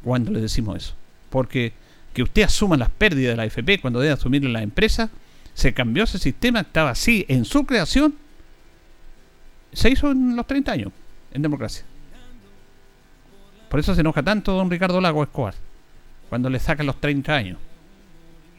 cuando 0.02 0.32
le 0.32 0.40
decimos 0.40 0.78
eso. 0.78 0.94
Porque 1.30 1.74
que 2.12 2.22
usted 2.22 2.42
asuma 2.42 2.76
las 2.76 2.90
pérdidas 2.90 3.32
de 3.32 3.36
la 3.36 3.42
AFP 3.44 3.80
cuando 3.80 4.00
debe 4.00 4.12
asumir 4.12 4.44
la 4.44 4.62
empresa, 4.62 5.10
se 5.54 5.74
cambió 5.74 6.04
ese 6.04 6.18
sistema, 6.18 6.60
estaba 6.60 6.90
así 6.90 7.24
en 7.28 7.44
su 7.44 7.64
creación 7.64 8.14
se 9.72 9.90
hizo 9.90 10.10
en 10.10 10.36
los 10.36 10.46
30 10.46 10.72
años, 10.72 10.92
en 11.32 11.42
democracia. 11.42 11.84
Por 13.68 13.80
eso 13.80 13.94
se 13.94 14.00
enoja 14.00 14.22
tanto 14.22 14.52
don 14.52 14.70
Ricardo 14.70 15.00
Lago 15.00 15.22
Escobar, 15.22 15.54
cuando 16.28 16.48
le 16.48 16.58
sacan 16.58 16.86
los 16.86 17.00
30 17.00 17.34
años. 17.34 17.58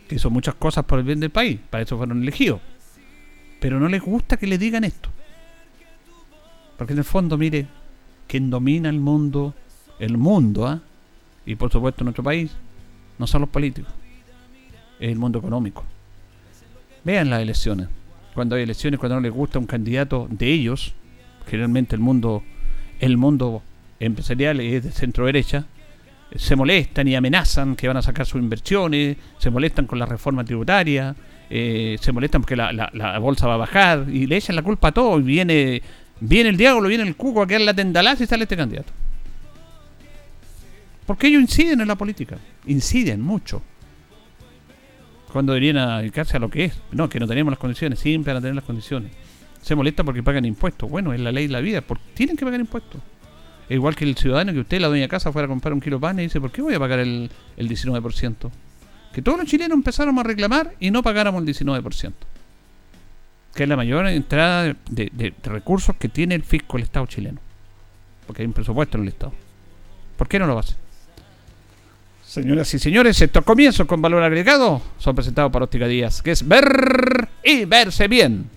Que 0.08 0.16
hizo 0.16 0.30
muchas 0.30 0.56
cosas 0.56 0.86
por 0.86 1.00
el 1.00 1.06
bien 1.06 1.20
del 1.20 1.30
país, 1.30 1.60
para 1.70 1.84
eso 1.84 1.98
fueron 1.98 2.22
elegidos. 2.22 2.62
Pero 3.60 3.80
no 3.80 3.88
les 3.88 4.02
gusta 4.02 4.38
que 4.38 4.48
le 4.48 4.58
digan 4.58 4.84
esto. 4.84 5.10
Porque 6.78 6.94
en 6.94 7.00
el 7.00 7.06
fondo, 7.06 7.38
mire, 7.38 7.68
quien 8.28 8.50
domina 8.50 8.90
el 8.90 9.00
mundo, 9.00 9.54
el 10.00 10.18
mundo, 10.18 10.68
¿ah? 10.68 10.82
y 11.46 11.56
por 11.56 11.72
supuesto 11.72 12.04
nuestro 12.04 12.24
país, 12.24 12.52
no 13.20 13.28
son 13.28 13.42
los 13.42 13.50
políticos, 13.50 13.94
es 15.00 15.12
el 15.12 15.20
mundo 15.20 15.40
económico. 15.40 15.84
Vean 17.04 17.30
las 17.30 17.42
elecciones. 17.42 17.88
Cuando 18.34 18.56
hay 18.56 18.64
elecciones, 18.64 19.00
cuando 19.00 19.16
no 19.16 19.22
les 19.22 19.32
gusta 19.32 19.60
un 19.60 19.66
candidato 19.66 20.28
de 20.30 20.52
ellos, 20.52 20.94
generalmente 21.46 21.96
el 21.96 22.02
mundo, 22.02 22.44
el 23.00 23.18
mundo 23.18 23.62
empresarial 24.00 24.60
es 24.62 24.84
de 24.84 24.92
centro 24.92 25.26
derecha, 25.26 25.66
se 26.36 26.56
molestan 26.56 27.08
y 27.08 27.16
amenazan 27.16 27.76
que 27.76 27.88
van 27.88 27.98
a 27.98 28.02
sacar 28.02 28.26
sus 28.26 28.42
inversiones, 28.42 29.18
se 29.38 29.50
molestan 29.50 29.88
con 29.88 30.00
la 30.00 30.06
reforma 30.06 30.44
tributaria, 30.44 31.16
eh, 31.50 31.98
se 32.00 32.12
molestan 32.12 32.42
porque 32.42 32.56
la, 32.56 33.20
bolsa 33.20 33.48
va 33.48 33.56
a 33.56 33.58
bajar 33.58 34.06
y 34.10 34.28
le 34.28 34.38
echan 34.38 34.56
la 34.56 34.62
culpa 34.62 34.90
a 34.90 34.92
todo 34.92 35.20
y 35.20 35.24
viene, 35.24 35.82
viene 36.20 36.50
el 36.50 36.58
diablo, 36.58 36.88
viene 36.88 37.04
el 37.04 37.16
cuco 37.16 37.42
a 37.42 37.48
quedar 37.48 37.62
la 37.62 37.74
tendalaza 37.74 38.24
y 38.24 38.28
sale 38.28 38.44
este 38.44 38.56
candidato. 38.56 38.92
Porque 41.10 41.26
ellos 41.26 41.42
inciden 41.42 41.82
en 41.82 41.88
la 41.88 41.96
política, 41.96 42.38
inciden 42.68 43.20
mucho. 43.20 43.64
cuando 45.34 45.54
deberían 45.54 46.02
dedicarse 46.02 46.38
a 46.38 46.40
lo 46.40 46.52
que 46.52 46.66
es. 46.66 46.80
No, 46.92 47.10
que 47.10 47.20
no 47.20 47.28
tenemos 47.28 47.52
las 47.52 47.58
condiciones, 47.58 47.98
siempre 47.98 48.32
van 48.32 48.38
a 48.38 48.42
tener 48.42 48.54
las 48.54 48.64
condiciones. 48.64 49.12
Se 49.60 49.74
molesta 49.74 50.04
porque 50.04 50.22
pagan 50.22 50.46
impuestos. 50.46 50.88
Bueno, 50.88 51.12
es 51.12 51.20
la 51.20 51.32
ley 51.32 51.48
de 51.48 51.54
la 51.54 51.62
vida, 51.62 51.82
porque 51.82 52.04
tienen 52.14 52.38
que 52.38 52.46
pagar 52.46 52.60
impuestos. 52.60 53.02
Es 53.68 53.74
igual 53.74 53.96
que 53.96 54.06
el 54.06 54.16
ciudadano 54.18 54.54
que 54.54 54.60
usted, 54.60 54.80
la 54.80 54.88
dueña 54.88 55.06
de 55.06 55.10
casa, 55.10 55.32
fuera 55.32 55.48
a 55.48 55.50
comprar 55.50 55.74
un 55.74 55.82
kilo 55.82 55.98
de 55.98 56.02
pan 56.02 56.20
y 56.20 56.22
dice, 56.22 56.40
¿por 56.40 56.52
qué 56.52 56.62
voy 56.62 56.76
a 56.76 56.80
pagar 56.80 57.00
el, 57.00 57.32
el 57.58 57.68
19%? 57.68 58.52
Que 59.12 59.24
todos 59.24 59.40
los 59.40 59.48
chilenos 59.48 59.76
empezaron 59.76 60.20
a 60.20 60.22
reclamar 60.22 60.76
y 60.80 60.92
no 60.92 61.02
pagáramos 61.02 61.42
el 61.42 61.48
19%. 61.48 62.14
Que 63.56 63.64
es 63.64 63.70
la 63.70 63.76
mayor 63.76 64.06
entrada 64.06 64.76
de, 64.92 65.34
recursos 65.44 65.96
que 65.96 66.08
tiene 66.08 66.36
el 66.36 66.44
fisco, 66.44 66.78
el 66.78 66.84
Estado 66.84 67.08
chileno. 67.08 67.42
Porque 68.28 68.44
hay 68.44 68.46
un 68.46 68.54
presupuesto 68.54 68.98
en 68.98 69.06
el 69.06 69.10
Estado. 69.10 69.34
¿Por 70.16 70.28
qué 70.28 70.38
no 70.38 70.46
lo 70.46 70.60
hace? 70.60 70.76
Señoras 72.30 72.72
y 72.76 72.78
señores, 72.78 73.20
estos 73.20 73.44
comienzos 73.44 73.88
con 73.88 74.04
valor 74.04 74.22
agregado 74.22 74.84
son 75.00 75.16
presentados 75.16 75.52
por 75.52 75.64
Óptica 75.64 75.88
Díaz, 75.88 76.22
que 76.22 76.30
es 76.30 76.48
ver 76.48 77.28
y 77.44 77.66
verse 77.66 78.08
bien. 78.08 78.48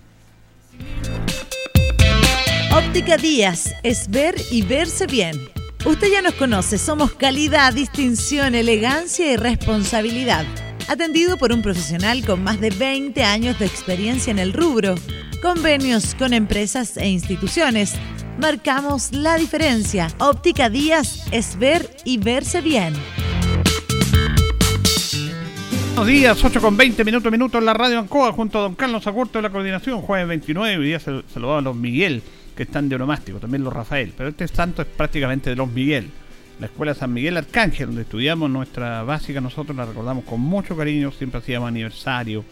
Óptica 2.71 3.17
Díaz 3.17 3.73
es 3.81 4.11
ver 4.11 4.35
y 4.51 4.61
verse 4.61 5.07
bien. 5.07 5.35
Usted 5.85 6.07
ya 6.11 6.21
nos 6.21 6.35
conoce, 6.35 6.77
somos 6.77 7.13
calidad, 7.15 7.73
distinción, 7.73 8.53
elegancia 8.53 9.33
y 9.33 9.37
responsabilidad. 9.37 10.45
Atendido 10.87 11.37
por 11.37 11.51
un 11.51 11.63
profesional 11.63 12.23
con 12.23 12.43
más 12.43 12.61
de 12.61 12.69
20 12.69 13.23
años 13.23 13.57
de 13.57 13.65
experiencia 13.65 14.29
en 14.29 14.37
el 14.37 14.53
rubro, 14.53 14.93
convenios 15.41 16.13
con 16.13 16.33
empresas 16.33 16.95
e 16.95 17.07
instituciones. 17.07 17.95
Marcamos 18.39 19.13
la 19.13 19.35
diferencia. 19.37 20.09
Óptica 20.19 20.69
Díaz 20.69 21.25
es 21.31 21.57
ver 21.57 21.89
y 22.05 22.19
verse 22.19 22.61
bien. 22.61 22.93
Buenos 25.93 26.07
días, 26.07 26.43
8 26.43 26.59
con 26.59 26.75
20 26.75 27.05
minutos 27.05 27.31
minutos 27.31 27.59
en 27.59 27.65
la 27.67 27.73
radio 27.75 27.99
Ancoa 27.99 28.31
junto 28.31 28.57
a 28.57 28.63
don 28.63 28.73
Carlos 28.73 29.05
Agurto 29.05 29.37
de 29.37 29.43
la 29.43 29.51
coordinación, 29.51 30.01
jueves 30.01 30.27
29, 30.27 30.83
y 30.83 30.87
día 30.87 30.99
saludado 30.99 31.59
a 31.59 31.61
los 31.61 31.75
Miguel, 31.75 32.23
que 32.57 32.63
están 32.63 32.89
de 32.89 32.95
onomástico, 32.95 33.37
también 33.37 33.63
los 33.63 33.71
Rafael, 33.71 34.11
pero 34.17 34.29
este 34.29 34.47
santo 34.47 34.81
es 34.81 34.87
prácticamente 34.87 35.51
de 35.51 35.55
los 35.55 35.71
Miguel. 35.71 36.09
La 36.59 36.65
escuela 36.65 36.95
San 36.95 37.13
Miguel 37.13 37.37
Arcángel, 37.37 37.85
donde 37.85 38.01
estudiamos 38.01 38.49
nuestra 38.49 39.03
básica, 39.03 39.39
nosotros 39.39 39.77
la 39.77 39.85
recordamos 39.85 40.25
con 40.25 40.41
mucho 40.41 40.75
cariño, 40.75 41.11
siempre 41.11 41.37
hacíamos 41.37 41.67
aniversario, 41.67 42.43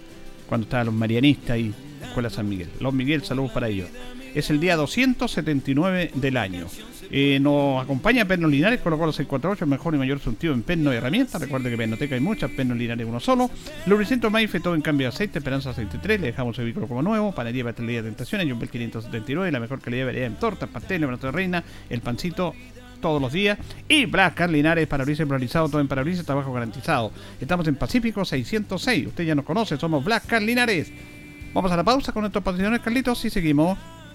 cuando 0.48 0.66
estaban 0.66 0.86
los 0.86 0.96
marianistas 0.96 1.58
y 1.58 1.74
Escuela 2.04 2.30
San 2.30 2.48
Miguel. 2.48 2.70
Los 2.80 2.94
Miguel, 2.94 3.24
saludos 3.24 3.52
para 3.54 3.70
ellos. 3.70 3.90
Es 4.34 4.50
el 4.50 4.60
día 4.60 4.76
279 4.78 6.12
del 6.16 6.38
año. 6.38 6.68
Eh, 7.14 7.40
nos 7.42 7.84
acompaña 7.84 8.24
Perno 8.24 8.48
Linares, 8.48 8.80
con 8.80 8.98
Colo 8.98 9.12
648, 9.12 9.66
el 9.66 9.70
mejor 9.70 9.94
y 9.94 9.98
mayor 9.98 10.22
sentido 10.22 10.54
en 10.54 10.64
perno 10.64 10.94
y 10.94 10.96
herramientas. 10.96 11.42
Recuerde 11.42 11.70
que 11.70 11.76
Pernoteca 11.76 12.16
hay 12.16 12.22
muchas, 12.22 12.50
Perno 12.52 12.74
Linares 12.74 13.06
uno 13.06 13.20
solo. 13.20 13.50
Lubricentro 13.86 14.30
Maife, 14.30 14.62
todo 14.62 14.76
en 14.76 14.82
cambio 14.82 15.08
de 15.08 15.10
aceite, 15.10 15.40
Esperanza 15.40 15.74
63, 15.74 16.22
le 16.22 16.28
dejamos 16.28 16.58
el 16.60 16.66
vehículo 16.66 16.88
como 16.88 17.02
nuevo. 17.02 17.34
Panadería 17.34 17.66
Pastelería 17.66 18.04
Tentaciones, 18.04 18.48
Jumbel 18.48 18.70
579, 18.70 19.52
la 19.52 19.60
mejor 19.60 19.82
calidad 19.82 20.04
de 20.04 20.06
variedad 20.06 20.28
en 20.28 20.36
tortas, 20.36 20.70
pasteles, 20.70 21.10
brazo 21.10 21.28
de 21.28 21.32
reina, 21.34 21.64
el 21.90 22.00
pancito 22.00 22.56
todos 23.02 23.22
los 23.22 23.34
días. 23.34 23.58
Y 23.90 24.06
Blascar 24.06 24.50
Linares, 24.50 24.88
parabrisas 24.88 25.28
polarizado, 25.28 25.68
todo 25.68 25.82
en 25.82 25.90
parabrisas, 25.90 26.26
trabajo 26.26 26.54
garantizado. 26.54 27.12
Estamos 27.42 27.68
en 27.68 27.76
Pacífico 27.76 28.24
606, 28.24 29.08
usted 29.08 29.26
ya 29.26 29.36
nos 29.36 29.44
conoce, 29.44 29.78
somos 29.78 30.06
Blascar 30.06 30.42
Linares. 30.42 30.94
Vamos 31.54 31.70
a 31.74 31.76
la 31.76 31.84
pausa 31.84 32.14
con 32.14 32.22
nuestros 32.22 32.42
patrocinadores, 32.42 32.82
Carlitos, 32.82 33.26
y 33.26 33.30
seguimos. 33.30 33.78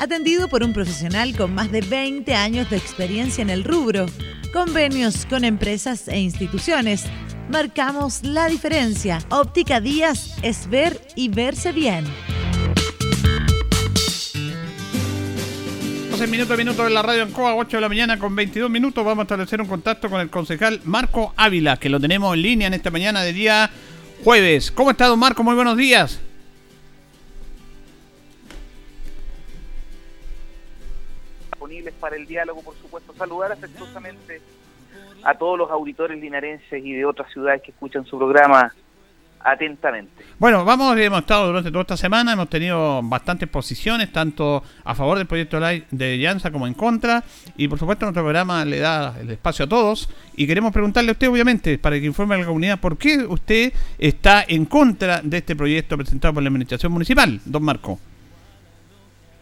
atendido 0.00 0.48
por 0.48 0.64
un 0.64 0.72
profesional 0.72 1.36
con 1.36 1.54
más 1.54 1.70
de 1.70 1.82
20 1.82 2.34
años 2.34 2.68
de 2.70 2.76
experiencia 2.76 3.42
en 3.42 3.50
el 3.50 3.64
rubro, 3.64 4.06
convenios 4.52 5.26
con 5.26 5.44
empresas 5.44 6.08
e 6.08 6.18
instituciones. 6.18 7.04
Marcamos 7.50 8.22
la 8.22 8.48
diferencia. 8.48 9.18
Óptica 9.28 9.80
Díaz 9.80 10.36
es 10.42 10.68
ver 10.68 11.00
y 11.16 11.28
verse 11.28 11.72
bien. 11.72 12.06
en 16.20 16.30
minuto 16.30 16.52
a 16.52 16.56
minuto 16.58 16.86
en 16.86 16.92
la 16.92 17.00
radio 17.00 17.22
en 17.22 17.32
Coa, 17.32 17.54
8 17.54 17.78
de 17.78 17.80
la 17.80 17.88
mañana 17.88 18.18
con 18.18 18.36
22 18.36 18.68
minutos. 18.70 19.02
Vamos 19.02 19.22
a 19.22 19.24
establecer 19.24 19.58
un 19.62 19.66
contacto 19.66 20.10
con 20.10 20.20
el 20.20 20.28
concejal 20.28 20.82
Marco 20.84 21.32
Ávila, 21.34 21.78
que 21.78 21.88
lo 21.88 21.98
tenemos 21.98 22.34
en 22.34 22.42
línea 22.42 22.66
en 22.66 22.74
esta 22.74 22.90
mañana 22.90 23.22
de 23.22 23.32
día 23.32 23.70
jueves. 24.22 24.70
¿Cómo 24.70 24.90
está, 24.90 25.06
don 25.06 25.18
Marco? 25.18 25.42
Muy 25.42 25.54
buenos 25.54 25.78
días. 25.78 26.20
Para 31.98 32.16
el 32.16 32.26
diálogo, 32.26 32.62
por 32.62 32.74
supuesto. 32.76 33.12
Saludar 33.14 33.52
afectuosamente 33.52 34.40
a 35.22 35.34
todos 35.34 35.58
los 35.58 35.70
auditores 35.70 36.20
linarenses 36.20 36.84
y 36.84 36.92
de 36.92 37.04
otras 37.04 37.30
ciudades 37.32 37.62
que 37.62 37.70
escuchan 37.70 38.04
su 38.06 38.18
programa 38.18 38.72
atentamente. 39.42 40.22
Bueno, 40.38 40.64
vamos, 40.64 40.98
hemos 40.98 41.20
estado 41.20 41.46
durante 41.46 41.70
toda 41.70 41.82
esta 41.82 41.96
semana, 41.96 42.32
hemos 42.32 42.48
tenido 42.48 43.00
bastantes 43.02 43.48
posiciones, 43.48 44.12
tanto 44.12 44.62
a 44.84 44.94
favor 44.94 45.18
del 45.18 45.26
proyecto 45.26 45.58
de 45.58 46.18
Llanza 46.18 46.50
como 46.50 46.66
en 46.66 46.74
contra, 46.74 47.24
y 47.56 47.68
por 47.68 47.78
supuesto 47.78 48.04
nuestro 48.04 48.22
programa 48.22 48.64
le 48.64 48.78
da 48.78 49.18
el 49.18 49.30
espacio 49.30 49.64
a 49.64 49.68
todos, 49.68 50.08
y 50.36 50.46
queremos 50.46 50.72
preguntarle 50.72 51.10
a 51.10 51.12
usted, 51.12 51.28
obviamente, 51.28 51.78
para 51.78 51.98
que 51.98 52.06
informe 52.06 52.34
a 52.34 52.38
la 52.38 52.46
comunidad, 52.46 52.80
¿por 52.80 52.98
qué 52.98 53.24
usted 53.26 53.72
está 53.98 54.44
en 54.46 54.66
contra 54.66 55.20
de 55.22 55.38
este 55.38 55.56
proyecto 55.56 55.96
presentado 55.96 56.34
por 56.34 56.42
la 56.42 56.48
Administración 56.48 56.92
Municipal, 56.92 57.40
don 57.44 57.62
Marco? 57.62 57.98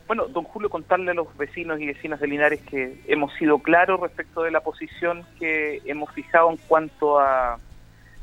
Bueno, 0.09 0.27
don 0.27 0.45
Julio, 0.45 0.71
contarle 0.71 1.11
a 1.11 1.15
los 1.15 1.37
vecinos 1.37 1.79
y 1.79 1.87
vecinas 1.87 2.19
de 2.19 2.27
Linares 2.27 2.63
que 2.63 2.99
hemos 3.09 3.31
sido 3.35 3.59
claros 3.59 4.01
respecto 4.01 4.43
de 4.43 4.51
la 4.51 4.61
posición 4.61 5.23
que 5.39 5.83
hemos 5.85 6.11
fijado 6.15 6.51
en 6.51 6.57
cuanto 6.57 7.21
a 7.21 7.59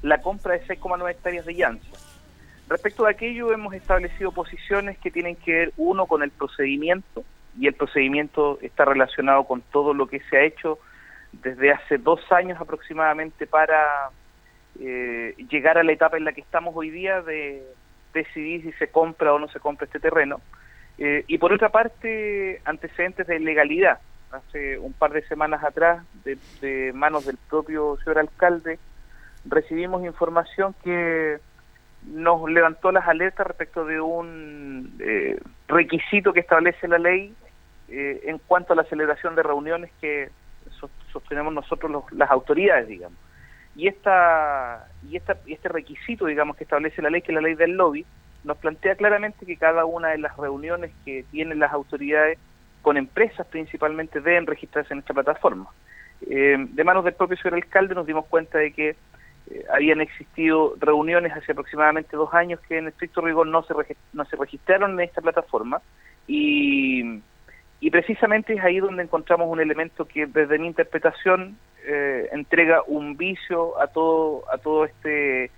la 0.02 0.20
compra 0.20 0.56
de 0.56 0.66
6,9 0.66 1.12
hectáreas 1.12 1.46
de 1.46 1.54
llanza. 1.54 1.86
Respecto 2.68 3.04
de 3.04 3.12
aquello, 3.12 3.54
hemos 3.54 3.76
establecido 3.76 4.32
posiciones 4.32 4.98
que 4.98 5.12
tienen 5.12 5.36
que 5.36 5.54
ver, 5.54 5.74
uno, 5.78 6.08
con 6.08 6.24
el 6.24 6.32
procedimiento, 6.32 7.24
y 7.56 7.68
el 7.68 7.74
procedimiento 7.74 8.58
está 8.64 8.84
relacionado 8.86 9.44
con 9.44 9.62
todo 9.62 9.94
lo 9.94 10.08
que 10.08 10.22
se 10.22 10.38
ha 10.38 10.44
hecho 10.44 10.80
desde 11.34 11.72
hace 11.72 12.00
dos 12.00 12.20
años 12.32 12.60
aproximadamente 12.60 13.46
para 13.46 14.10
eh, 14.80 15.36
llegar 15.52 15.78
a 15.78 15.84
la 15.84 15.92
etapa 15.92 16.18
en 16.18 16.26
la 16.26 16.34
que 16.34 16.42
estamos 16.42 16.76
hoy 16.76 16.90
día 16.90 17.22
de 17.22 17.64
decidir 18.12 18.64
si 18.64 18.72
se 18.74 18.88
compra 18.88 19.36
o 19.36 19.40
no 19.40 19.48
se 19.50 19.60
compra 19.60 19.86
este 19.86 20.00
terreno. 20.00 20.42
Eh, 20.98 21.24
y 21.28 21.38
por 21.38 21.52
otra 21.54 21.70
parte, 21.70 22.62
antecedentes 22.66 23.28
de 23.28 23.40
legalidad. 23.40 24.00
Hace 24.32 24.78
un 24.78 24.94
par 24.94 25.12
de 25.12 25.26
semanas 25.28 25.64
atrás, 25.64 26.06
de, 26.24 26.92
manos 26.94 27.26
del 27.26 27.38
propio 27.50 27.98
señor 27.98 28.20
alcalde, 28.20 28.80
recibimos 29.46 30.04
información 30.04 30.76
que 30.84 31.40
nos 32.08 32.50
levantó 32.50 32.92
las 32.92 33.08
alertas 33.08 33.48
respecto 33.48 33.86
de 33.86 34.02
un 34.02 34.96
eh, 35.00 35.40
requisito 35.68 36.34
que 36.34 36.42
establece 36.42 36.88
la 36.88 36.98
ley 36.98 37.34
eh, 37.88 38.22
en 38.26 38.40
cuanto 38.40 38.74
a 38.74 38.76
la 38.76 38.84
celebración 38.84 39.36
de 39.36 39.44
reuniones 39.44 39.92
que 40.02 40.30
sostenemos 41.12 41.54
nosotros 41.54 42.04
las 42.12 42.30
autoridades, 42.30 42.88
digamos. 42.88 43.18
Y 43.76 43.88
esta 43.88 44.88
y 45.10 45.18
esta 45.18 45.38
y 45.46 45.54
este 45.54 45.70
requisito, 45.70 46.26
digamos, 46.26 46.58
que 46.58 46.64
establece 46.64 47.02
la 47.02 47.10
ley, 47.10 47.22
que 47.22 47.32
es 47.32 47.36
la 47.36 47.42
ley 47.42 47.56
del 47.56 47.72
lobby, 47.72 48.06
nos 48.46 48.58
plantea 48.58 48.96
claramente 48.96 49.46
que 49.46 49.58
cada 49.58 49.86
una 49.86 50.10
de 50.10 50.20
las 50.20 50.38
reuniones 50.38 50.92
que 51.04 51.26
tienen 51.32 51.60
las 51.60 51.74
autoridades 51.74 52.38
con 52.82 52.96
empresas 52.96 53.46
principalmente 53.48 54.22
deben 54.22 54.46
registrarse 54.46 54.94
en 54.94 55.00
esta 55.00 55.14
plataforma. 55.14 55.68
Eh, 56.30 56.56
de 56.58 56.84
manos 56.84 57.04
del 57.04 57.16
propio 57.16 57.38
señor 57.38 57.56
alcalde 57.56 57.96
nos 57.96 58.06
dimos 58.06 58.26
cuenta 58.28 58.60
de 58.60 58.72
que 58.72 58.90
eh, 58.90 59.66
habían 59.74 60.00
existido 60.02 60.76
reuniones 60.80 61.34
hace 61.34 61.52
aproximadamente 61.52 62.16
dos 62.16 62.34
años 62.34 62.60
que 62.68 62.78
en 62.78 62.88
estricto 62.88 63.22
rigor 63.22 63.48
no 63.48 63.64
se, 63.64 63.74
no 64.14 64.26
se 64.26 64.36
registraron 64.36 64.94
en 64.94 65.02
esta 65.02 65.22
plataforma 65.22 65.82
Y, 66.28 67.22
y 67.80 67.92
precisamente 67.92 68.54
es 68.54 68.64
ahí 68.64 68.80
donde 68.80 69.04
encontramos 69.04 69.48
un 69.50 69.60
elemento 69.60 70.06
que 70.06 70.28
desde 70.28 70.58
mi 70.60 70.68
interpretación 70.68 71.58
eh, 71.88 72.30
entrega 72.32 72.82
un 72.88 73.18
vicio 73.18 73.80
a 73.80 73.88
todo, 73.88 74.44
a 74.52 74.58
todo 74.58 74.86
este 74.86 75.52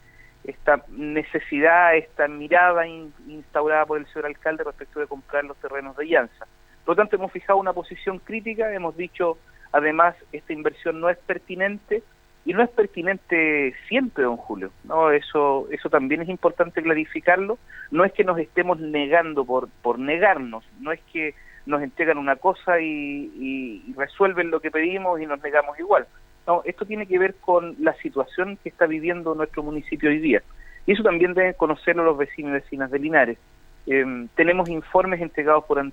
esta 0.47 0.83
necesidad, 0.89 1.95
esta 1.95 2.27
mirada 2.27 2.87
instaurada 2.87 3.85
por 3.85 3.99
el 3.99 4.07
señor 4.07 4.25
alcalde 4.25 4.63
respecto 4.63 4.99
de 4.99 5.07
comprar 5.07 5.43
los 5.43 5.57
terrenos 5.57 5.95
de 5.97 6.07
Llanza. 6.07 6.47
Por 6.85 6.95
lo 6.95 7.03
tanto, 7.03 7.17
hemos 7.17 7.31
fijado 7.31 7.59
una 7.59 7.73
posición 7.73 8.19
crítica, 8.19 8.73
hemos 8.73 8.95
dicho, 8.95 9.37
además, 9.73 10.15
esta 10.31 10.53
inversión 10.53 10.99
no 10.99 11.09
es 11.09 11.17
pertinente, 11.17 12.01
y 12.47 12.53
no 12.53 12.63
es 12.63 12.69
pertinente 12.69 13.75
siempre, 13.89 14.23
don 14.23 14.37
Julio. 14.37 14.71
No, 14.85 15.11
eso, 15.11 15.67
eso 15.69 15.89
también 15.89 16.21
es 16.21 16.29
importante 16.29 16.81
clarificarlo. 16.81 17.57
No 17.91 18.05
es 18.05 18.13
que 18.13 18.23
nos 18.23 18.39
estemos 18.39 18.79
negando 18.79 19.43
por, 19.43 19.67
por 19.81 19.99
negarnos, 19.99 20.63
no 20.79 20.93
es 20.93 21.01
que 21.11 21.35
nos 21.65 21.81
entregan 21.81 22.17
una 22.17 22.37
cosa 22.37 22.79
y, 22.79 23.83
y 23.85 23.93
resuelven 23.97 24.49
lo 24.49 24.61
que 24.61 24.71
pedimos 24.71 25.19
y 25.19 25.25
nos 25.25 25.43
negamos 25.43 25.77
igual. 25.77 26.07
No, 26.47 26.61
esto 26.63 26.85
tiene 26.85 27.05
que 27.05 27.19
ver 27.19 27.35
con 27.35 27.75
la 27.79 27.93
situación 27.95 28.57
que 28.63 28.69
está 28.69 28.87
viviendo 28.87 29.35
nuestro 29.35 29.63
municipio 29.63 30.09
hoy 30.09 30.19
día. 30.19 30.41
Y 30.85 30.93
eso 30.93 31.03
también 31.03 31.33
deben 31.33 31.53
conocerlo 31.53 32.05
los 32.05 32.17
vecinos 32.17 32.51
y 32.51 32.53
vecinas 32.53 32.89
de 32.89 32.99
Linares. 32.99 33.37
Em, 33.85 34.29
tenemos 34.29 34.69
informes 34.69 35.21
entregados 35.21 35.65
por, 35.65 35.83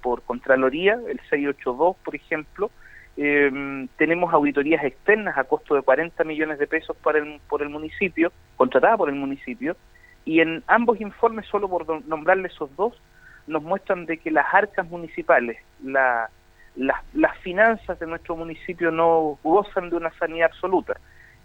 por, 0.00 0.22
Contraloría, 0.22 0.94
el 0.94 1.20
682, 1.28 1.96
por 2.02 2.16
ejemplo. 2.16 2.70
Eh, 3.18 3.86
tenemos 3.98 4.32
auditorías 4.32 4.82
externas 4.82 5.36
a 5.36 5.44
costo 5.44 5.74
de 5.74 5.82
40 5.82 6.24
millones 6.24 6.58
de 6.58 6.66
pesos 6.66 6.96
para 6.96 7.18
el, 7.18 7.38
por 7.46 7.60
el 7.60 7.68
municipio, 7.68 8.32
contratada 8.56 8.96
por 8.96 9.10
el 9.10 9.14
municipio. 9.14 9.76
Y 10.24 10.40
en 10.40 10.62
ambos 10.68 11.02
informes, 11.02 11.46
solo 11.46 11.68
por 11.68 12.06
nombrarle 12.06 12.48
esos 12.48 12.74
dos, 12.76 12.98
nos 13.46 13.62
muestran 13.62 14.06
de 14.06 14.16
que 14.16 14.30
las 14.30 14.46
arcas 14.54 14.88
municipales, 14.88 15.58
la, 15.82 16.30
las, 16.78 17.36
finanzas 17.38 17.98
de 17.98 18.06
nuestro 18.06 18.36
municipio 18.36 18.90
no 18.90 19.38
gozan 19.42 19.90
de 19.90 19.96
una 19.96 20.10
sanidad 20.18 20.50
absoluta. 20.52 20.96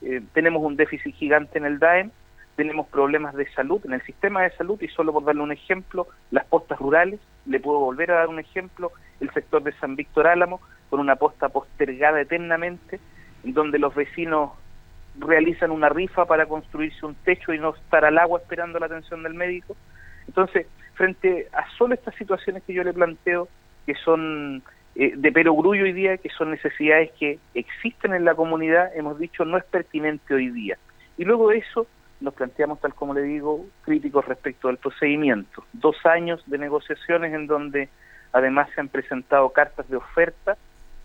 Eh, 0.01 0.21
tenemos 0.33 0.63
un 0.63 0.75
déficit 0.75 1.15
gigante 1.15 1.57
en 1.57 1.65
el 1.65 1.79
DAEM, 1.79 2.11
tenemos 2.55 2.87
problemas 2.87 3.33
de 3.33 3.49
salud 3.53 3.81
en 3.85 3.93
el 3.93 4.01
sistema 4.03 4.43
de 4.43 4.51
salud 4.51 4.79
y 4.81 4.87
solo 4.89 5.11
por 5.11 5.25
darle 5.25 5.41
un 5.41 5.51
ejemplo, 5.51 6.07
las 6.29 6.45
postas 6.45 6.77
rurales, 6.77 7.19
le 7.45 7.59
puedo 7.59 7.79
volver 7.79 8.11
a 8.11 8.15
dar 8.15 8.27
un 8.27 8.39
ejemplo, 8.39 8.91
el 9.19 9.31
sector 9.31 9.63
de 9.63 9.73
San 9.73 9.95
Víctor 9.95 10.27
Álamo, 10.27 10.61
con 10.89 10.99
una 10.99 11.15
posta 11.15 11.49
postergada 11.49 12.21
eternamente, 12.21 12.99
en 13.43 13.53
donde 13.53 13.79
los 13.79 13.95
vecinos 13.95 14.51
realizan 15.17 15.71
una 15.71 15.89
rifa 15.89 16.25
para 16.25 16.45
construirse 16.45 17.05
un 17.05 17.15
techo 17.15 17.53
y 17.53 17.59
no 17.59 17.73
estar 17.73 18.05
al 18.05 18.19
agua 18.19 18.39
esperando 18.39 18.77
la 18.77 18.85
atención 18.85 19.23
del 19.23 19.33
médico. 19.33 19.75
Entonces, 20.27 20.67
frente 20.93 21.47
a 21.53 21.67
solo 21.77 21.95
estas 21.95 22.15
situaciones 22.15 22.61
que 22.63 22.73
yo 22.73 22.83
le 22.83 22.93
planteo, 22.93 23.47
que 23.85 23.95
son 23.95 24.63
eh, 24.95 25.13
de 25.15 25.31
perogrullo 25.31 25.83
hoy 25.83 25.93
día, 25.93 26.17
que 26.17 26.29
son 26.29 26.51
necesidades 26.51 27.11
que 27.19 27.39
existen 27.53 28.13
en 28.13 28.25
la 28.25 28.35
comunidad, 28.35 28.95
hemos 28.95 29.17
dicho 29.17 29.43
no 29.45 29.57
es 29.57 29.63
pertinente 29.63 30.33
hoy 30.33 30.49
día. 30.49 30.77
Y 31.17 31.25
luego 31.25 31.49
de 31.49 31.57
eso 31.57 31.87
nos 32.21 32.33
planteamos, 32.33 32.79
tal 32.79 32.93
como 32.93 33.13
le 33.13 33.23
digo, 33.23 33.65
críticos 33.83 34.25
respecto 34.25 34.69
al 34.69 34.77
procedimiento. 34.77 35.65
Dos 35.73 35.97
años 36.05 36.41
de 36.47 36.57
negociaciones 36.57 37.33
en 37.33 37.47
donde 37.47 37.89
además 38.31 38.69
se 38.73 38.81
han 38.81 38.87
presentado 38.87 39.49
cartas 39.49 39.89
de 39.89 39.97
oferta, 39.97 40.57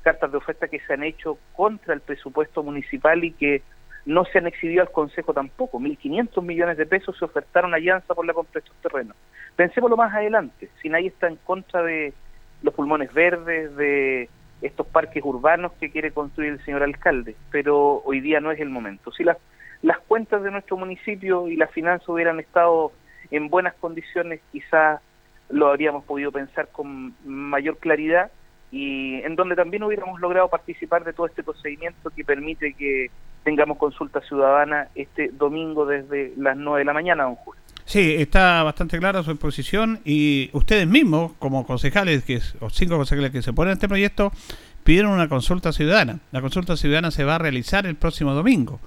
cartas 0.03 0.31
de 0.31 0.39
oferta 0.39 0.69
que 0.69 0.81
se 0.81 0.93
han 0.93 1.03
hecho 1.03 1.39
contra 1.55 1.95
el 1.95 2.01
presupuesto 2.01 2.63
municipal 2.63 3.25
y 3.25 3.33
que 3.33 3.63
no 4.07 4.25
se 4.25 4.39
han 4.39 4.47
exhibido 4.47 4.83
al 4.83 4.93
Consejo 4.93 5.35
tampoco. 5.35 5.81
1.500 5.81 6.43
millones 6.43 6.79
de 6.79 6.87
pesos 6.87 7.17
se 7.19 7.25
ofertaron 7.25 7.75
a 7.75 7.79
Llanza 7.79 8.15
por 8.15 8.25
la 8.25 8.33
compra 8.33 8.61
de 8.61 8.67
estos 8.67 8.77
terrenos. 8.81 9.17
Pensémoslo 9.57 9.97
más 9.97 10.15
adelante, 10.15 10.71
si 10.81 10.89
nadie 10.89 11.09
está 11.09 11.27
en 11.27 11.37
contra 11.37 11.83
de 11.83 12.15
los 12.63 12.75
pulmones 12.75 13.13
verdes, 13.13 13.75
de 13.77 14.29
estos 14.63 14.87
parques 14.87 15.23
urbanos 15.25 15.73
que 15.81 15.91
quiere 15.91 16.11
construir 16.11 16.53
el 16.53 16.65
señor 16.65 16.83
alcalde, 16.83 17.37
pero 17.51 18.03
hoy 18.05 18.21
día 18.21 18.41
no 18.41 18.51
es 18.51 18.61
el 18.61 18.71
momento. 18.71 19.13
Si 19.13 19.23
las, 19.25 19.37
las 19.83 19.99
cuentas 20.01 20.43
de 20.43 20.51
nuestro 20.51 20.77
municipio 20.77 21.49
y 21.49 21.57
las 21.57 21.71
finanzas 21.71 22.09
hubieran 22.09 22.41
estado 22.41 22.93
en 23.31 23.49
buenas 23.49 23.75
condiciones, 23.75 24.41
quizás 24.51 25.01
lo 25.49 25.69
habríamos 25.69 26.05
podido 26.05 26.33
pensar 26.33 26.69
con 26.69 27.15
mayor 27.25 27.79
claridad 27.79 28.31
y 28.71 29.23
en 29.23 29.35
donde 29.37 29.57
también 29.57 29.83
hubiéramos 29.83 30.21
logrado 30.21 30.49
participar 30.49 31.05
de 31.05 31.13
todo 31.13 31.27
este 31.27 31.43
procedimiento 31.43 32.11
que 32.11 32.25
permite 32.25 32.75
que 32.75 33.11
tengamos 33.45 33.79
consulta 33.79 34.21
ciudadana 34.21 34.89
este 34.95 35.29
domingo 35.29 35.87
desde 35.87 36.35
las 36.37 36.57
9 36.57 36.81
de 36.81 36.85
la 36.85 36.93
mañana, 36.93 37.25
don 37.25 37.37
Julio. 37.37 37.63
Sí, 37.89 38.17
está 38.19 38.63
bastante 38.65 38.99
clara 38.99 39.23
su 39.23 39.35
posición 39.39 40.01
y 40.05 40.51
ustedes 40.53 40.87
mismos, 40.87 41.33
como 41.39 41.67
concejales, 41.67 42.23
que 42.23 42.39
o 42.61 42.69
cinco 42.69 42.99
concejales 42.99 43.31
que 43.31 43.41
se 43.41 43.55
ponen 43.55 43.71
en 43.71 43.77
este 43.77 43.89
proyecto, 43.89 44.31
pidieron 44.85 45.13
una 45.13 45.27
consulta 45.31 45.73
ciudadana. 45.73 46.19
La 46.31 46.43
consulta 46.43 46.77
ciudadana 46.77 47.11
se 47.11 47.25
va 47.25 47.37
a 47.37 47.39
realizar 47.39 47.87
el 47.87 47.95
próximo 47.95 48.35
domingo. 48.35 48.79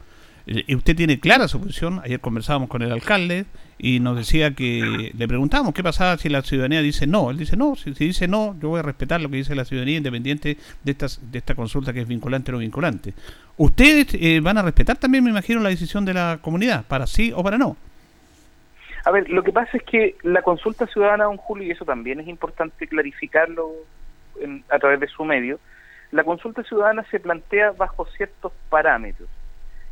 Eh, 0.45 0.65
y 0.67 0.75
usted 0.75 0.95
tiene 0.95 1.19
clara 1.19 1.47
su 1.47 1.59
posición. 1.59 1.99
Ayer 2.03 2.19
conversábamos 2.19 2.69
con 2.69 2.83
el 2.83 2.91
alcalde 2.91 3.47
y 3.79 3.99
nos 4.01 4.17
decía 4.17 4.53
que 4.53 5.11
le 5.17 5.27
preguntábamos 5.27 5.73
qué 5.73 5.81
pasaba 5.81 6.15
si 6.19 6.29
la 6.29 6.43
ciudadanía 6.43 6.83
dice 6.83 7.07
no. 7.07 7.31
Él 7.31 7.37
dice 7.37 7.57
no, 7.57 7.75
si, 7.75 7.89
dice 7.89 8.27
no, 8.27 8.55
yo 8.61 8.69
voy 8.69 8.81
a 8.81 8.83
respetar 8.83 9.19
lo 9.19 9.31
que 9.31 9.37
dice 9.37 9.55
la 9.55 9.65
ciudadanía 9.65 9.97
independiente 9.97 10.59
de, 10.83 10.91
estas, 10.91 11.19
de 11.31 11.39
esta 11.39 11.55
consulta 11.55 11.91
que 11.91 12.01
es 12.01 12.07
vinculante 12.07 12.51
o 12.51 12.53
no 12.53 12.59
vinculante. 12.59 13.15
Ustedes 13.57 14.09
eh, 14.13 14.41
van 14.41 14.59
a 14.59 14.61
respetar 14.61 14.97
también, 14.97 15.23
me 15.23 15.31
imagino, 15.31 15.59
la 15.59 15.69
decisión 15.69 16.05
de 16.05 16.13
la 16.13 16.37
comunidad, 16.39 16.85
para 16.85 17.07
sí 17.07 17.33
o 17.35 17.41
para 17.41 17.57
no. 17.57 17.77
A 19.03 19.11
ver, 19.11 19.29
lo 19.29 19.43
que 19.43 19.51
pasa 19.51 19.77
es 19.77 19.83
que 19.83 20.15
la 20.21 20.41
consulta 20.43 20.85
ciudadana, 20.87 21.25
don 21.25 21.37
Julio, 21.37 21.67
y 21.67 21.71
eso 21.71 21.85
también 21.85 22.19
es 22.19 22.27
importante 22.27 22.87
clarificarlo 22.87 23.71
a 24.69 24.79
través 24.79 24.99
de 24.99 25.07
su 25.07 25.25
medio, 25.25 25.59
la 26.11 26.23
consulta 26.23 26.63
ciudadana 26.63 27.03
se 27.09 27.19
plantea 27.19 27.71
bajo 27.71 28.05
ciertos 28.05 28.51
parámetros 28.69 29.29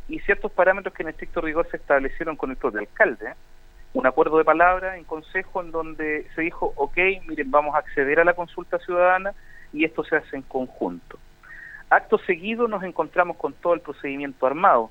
y 0.08 0.18
ciertos 0.20 0.52
parámetros 0.52 0.94
que 0.94 1.02
en 1.02 1.08
estricto 1.08 1.40
rigor 1.40 1.66
se 1.70 1.78
establecieron 1.78 2.36
con 2.36 2.50
el 2.50 2.56
propio 2.56 2.80
alcalde. 2.80 3.34
Un 3.94 4.06
acuerdo 4.06 4.38
de 4.38 4.44
palabra 4.44 4.96
en 4.96 5.04
consejo 5.04 5.62
en 5.62 5.72
donde 5.72 6.28
se 6.34 6.42
dijo, 6.42 6.72
ok, 6.76 6.96
miren, 7.26 7.50
vamos 7.50 7.74
a 7.74 7.78
acceder 7.78 8.20
a 8.20 8.24
la 8.24 8.34
consulta 8.34 8.78
ciudadana 8.78 9.32
y 9.72 9.84
esto 9.84 10.04
se 10.04 10.16
hace 10.16 10.36
en 10.36 10.42
conjunto. 10.42 11.18
Acto 11.88 12.18
seguido 12.18 12.68
nos 12.68 12.84
encontramos 12.84 13.36
con 13.36 13.52
todo 13.54 13.74
el 13.74 13.80
procedimiento 13.80 14.46
armado 14.46 14.90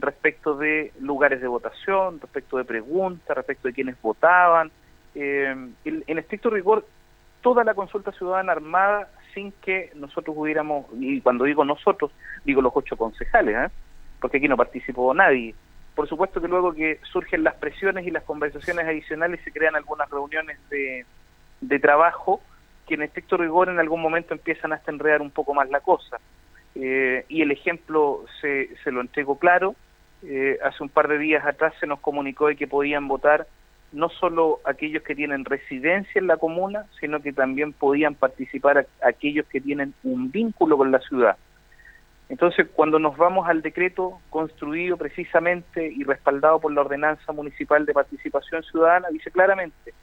respecto 0.00 0.56
de 0.56 0.92
lugares 1.00 1.40
de 1.40 1.48
votación, 1.48 2.20
respecto 2.20 2.56
de 2.56 2.64
preguntas, 2.64 3.36
respecto 3.36 3.68
de 3.68 3.74
quienes 3.74 4.00
votaban. 4.00 4.70
Eh, 5.14 5.54
en, 5.84 6.18
estricto 6.18 6.50
rigor, 6.50 6.86
toda 7.40 7.64
la 7.64 7.74
consulta 7.74 8.12
ciudadana 8.12 8.52
armada 8.52 9.08
sin 9.34 9.52
que 9.52 9.90
nosotros 9.94 10.36
hubiéramos, 10.38 10.86
y 10.98 11.20
cuando 11.20 11.44
digo 11.44 11.64
nosotros, 11.64 12.10
digo 12.44 12.62
los 12.62 12.72
ocho 12.74 12.96
concejales, 12.96 13.56
¿eh? 13.56 13.72
porque 14.20 14.38
aquí 14.38 14.48
no 14.48 14.56
participó 14.56 15.12
nadie. 15.14 15.54
Por 15.94 16.08
supuesto 16.08 16.40
que 16.40 16.48
luego 16.48 16.72
que 16.72 17.00
surgen 17.10 17.42
las 17.42 17.54
presiones 17.54 18.06
y 18.06 18.10
las 18.10 18.22
conversaciones 18.22 18.86
adicionales 18.86 19.40
se 19.42 19.52
crean 19.52 19.74
algunas 19.74 20.08
reuniones 20.08 20.58
de, 20.70 21.04
de 21.60 21.78
trabajo 21.78 22.40
que 22.86 22.94
en 22.94 23.02
estricto 23.02 23.36
rigor 23.36 23.68
en 23.68 23.78
algún 23.78 24.00
momento 24.00 24.32
empiezan 24.32 24.72
hasta 24.72 24.90
enredar 24.90 25.20
un 25.20 25.30
poco 25.30 25.54
más 25.54 25.68
la 25.70 25.80
cosa. 25.80 26.18
Eh, 26.74 27.24
y 27.28 27.42
el 27.42 27.50
ejemplo 27.50 28.24
se, 28.40 28.70
se 28.82 28.92
lo 28.92 29.00
entrego 29.00 29.38
claro, 29.38 29.74
eh, 30.22 30.58
hace 30.64 30.82
un 30.82 30.88
par 30.88 31.08
de 31.08 31.18
días 31.18 31.46
atrás 31.46 31.74
se 31.78 31.86
nos 31.86 32.00
comunicó 32.00 32.48
de 32.48 32.56
que 32.56 32.66
podían 32.66 33.06
votar 33.06 33.46
no 33.92 34.08
solo 34.08 34.60
aquellos 34.64 35.02
que 35.02 35.14
tienen 35.14 35.44
residencia 35.44 36.18
en 36.18 36.26
la 36.26 36.36
comuna, 36.36 36.86
sino 37.00 37.20
que 37.20 37.32
también 37.32 37.72
podían 37.72 38.14
participar 38.14 38.86
aquellos 39.02 39.46
que 39.46 39.60
tienen 39.60 39.94
un 40.02 40.30
vínculo 40.30 40.76
con 40.76 40.90
la 40.90 40.98
ciudad. 41.00 41.36
Entonces, 42.28 42.68
cuando 42.74 42.98
nos 42.98 43.16
vamos 43.16 43.48
al 43.48 43.62
decreto 43.62 44.20
construido 44.28 44.98
precisamente 44.98 45.90
y 45.90 46.04
respaldado 46.04 46.60
por 46.60 46.72
la 46.72 46.82
Ordenanza 46.82 47.32
Municipal 47.32 47.86
de 47.86 47.94
Participación 47.94 48.62
Ciudadana, 48.64 49.08
dice 49.10 49.30
claramente, 49.30 49.94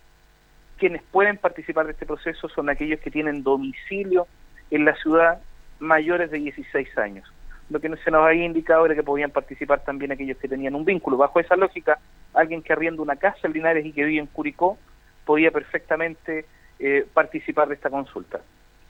quienes 0.78 1.04
pueden 1.04 1.38
participar 1.38 1.86
de 1.86 1.92
este 1.92 2.08
proceso 2.08 2.50
son 2.50 2.70
aquellos 2.70 3.00
que 3.02 3.12
tienen 3.12 3.44
domicilio 3.44 4.26
en 4.72 4.86
la 4.86 4.96
ciudad 4.96 5.40
mayores 5.80 6.32
de 6.32 6.40
16 6.40 6.98
años 6.98 7.35
lo 7.70 7.80
que 7.80 7.96
se 7.98 8.12
nos 8.12 8.26
había 8.26 8.46
indicado 8.46 8.86
era 8.86 8.96
que 8.96 9.04
podían 9.04 9.32
participar 9.32 9.84
también 9.84 10.12
aquellos 10.12 10.38
que 10.38 10.48
tenían 10.48 10.76
un 10.76 10.86
vínculo. 10.86 11.18
Bajo 11.18 11.40
esa 11.40 11.56
lógica, 11.56 12.00
alguien 12.34 12.62
que 12.62 12.74
arrienda 12.74 13.02
una 13.02 13.16
casa 13.16 13.48
en 13.48 13.54
Linares 13.54 13.86
y 13.86 13.92
que 13.92 14.04
vive 14.04 14.20
en 14.20 14.28
Curicó 14.28 14.78
podía 15.26 15.52
perfectamente 15.52 16.46
eh, 16.80 17.06
participar 17.14 17.68
de 17.68 17.76
esta 17.76 17.90
consulta. 17.90 18.42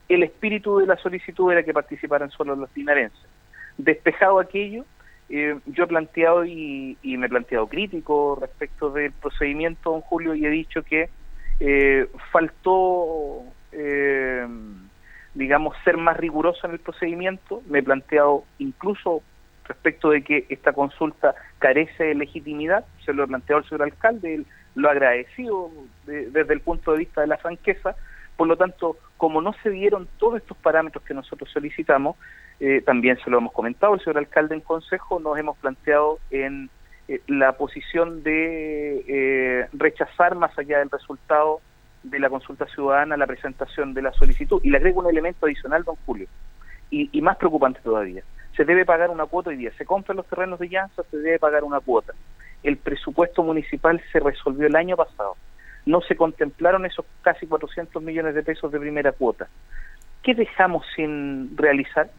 El 0.09 0.23
espíritu 0.23 0.79
de 0.79 0.87
la 0.87 0.97
solicitud 0.97 1.51
era 1.51 1.63
que 1.63 1.73
participaran 1.73 2.29
solo 2.29 2.55
los 2.55 2.69
linarenses. 2.75 3.25
Despejado 3.77 4.39
aquello, 4.39 4.85
eh, 5.29 5.57
yo 5.65 5.85
he 5.85 5.87
planteado 5.87 6.45
y, 6.45 6.97
me 7.03 7.25
he 7.25 7.29
planteado 7.29 7.67
crítico 7.67 8.37
respecto 8.39 8.89
del 8.91 9.13
procedimiento, 9.13 9.91
don 9.91 10.01
Julio, 10.01 10.35
y 10.35 10.45
he 10.45 10.49
dicho 10.49 10.83
que 10.83 11.09
eh, 11.59 12.07
faltó 12.31 13.43
digamos, 15.35 15.75
ser 15.83 15.97
más 15.97 16.17
riguroso 16.17 16.65
en 16.65 16.73
el 16.73 16.79
procedimiento. 16.79 17.61
Me 17.67 17.79
he 17.79 17.83
planteado 17.83 18.43
incluso 18.57 19.21
respecto 19.65 20.09
de 20.09 20.23
que 20.23 20.45
esta 20.49 20.73
consulta 20.73 21.35
carece 21.59 22.05
de 22.05 22.15
legitimidad, 22.15 22.85
se 23.03 23.13
lo 23.13 23.23
he 23.23 23.27
planteado 23.27 23.61
al 23.61 23.69
señor 23.69 23.83
alcalde, 23.83 24.35
él 24.35 24.45
lo 24.75 24.89
agradecido 24.89 25.71
desde 26.05 26.53
el 26.53 26.61
punto 26.61 26.91
de 26.91 26.99
vista 26.99 27.21
de 27.21 27.27
la 27.27 27.37
franqueza, 27.37 27.95
Por 28.35 28.47
lo 28.47 28.57
tanto, 28.57 28.97
como 29.15 29.41
no 29.41 29.53
se 29.63 29.69
dieron 29.69 30.09
todos 30.17 30.37
estos 30.37 30.57
parámetros 30.57 31.03
que 31.05 31.13
nosotros 31.13 31.49
solicitamos, 31.51 32.17
eh, 32.59 32.81
también 32.85 33.17
se 33.23 33.29
lo 33.29 33.37
hemos 33.37 33.53
comentado 33.53 33.93
el 33.93 34.01
señor 34.01 34.17
alcalde 34.17 34.55
en 34.55 34.61
consejo, 34.61 35.19
nos 35.19 35.37
hemos 35.37 35.57
planteado 35.57 36.19
en 36.31 36.69
eh, 37.07 37.21
la 37.27 37.53
posición 37.53 38.23
de 38.23 39.05
eh, 39.07 39.67
rechazar 39.71 40.35
más 40.35 40.57
allá 40.59 40.79
del 40.79 40.89
resultado 40.89 41.61
de 42.09 42.19
la 42.19 42.29
consulta 42.29 42.65
ciudadana 42.67 43.17
la 43.17 43.27
presentación 43.27 43.93
de 43.93 44.01
la 44.01 44.13
solicitud. 44.13 44.61
Y 44.63 44.69
le 44.69 44.77
agrego 44.77 45.01
un 45.01 45.09
elemento 45.09 45.45
adicional, 45.45 45.83
don 45.83 45.95
Julio, 46.05 46.27
y, 46.89 47.21
más 47.21 47.37
preocupante 47.37 47.79
todavía. 47.83 48.23
Se 48.55 48.63
debe 48.63 48.85
pagar 48.85 49.09
una 49.09 49.25
cuota 49.25 49.49
hoy 49.49 49.57
día. 49.57 49.71
Se 49.77 49.85
compran 49.85 50.17
los 50.17 50.27
terrenos 50.27 50.59
de 50.59 50.69
Llanza, 50.69 51.03
se 51.11 51.17
debe 51.17 51.39
pagar 51.39 51.63
una 51.63 51.79
cuota. 51.79 52.13
El 52.63 52.77
presupuesto 52.77 53.43
municipal 53.43 54.01
se 54.11 54.19
resolvió 54.19 54.67
el 54.67 54.75
año 54.75 54.95
pasado. 54.95 55.35
No 55.85 56.01
se 56.01 56.15
contemplaron 56.15 56.85
esos 56.85 57.05
casi 57.21 57.47
400 57.47 58.01
millones 58.01 58.33
de 58.33 58.43
pesos 58.43 58.71
de 58.71 58.79
primera 58.79 59.11
cuota. 59.11 59.47
¿Qué 60.23 60.33
dejamos 60.33 60.85
sin 60.95 61.55
realizar? 61.57 62.09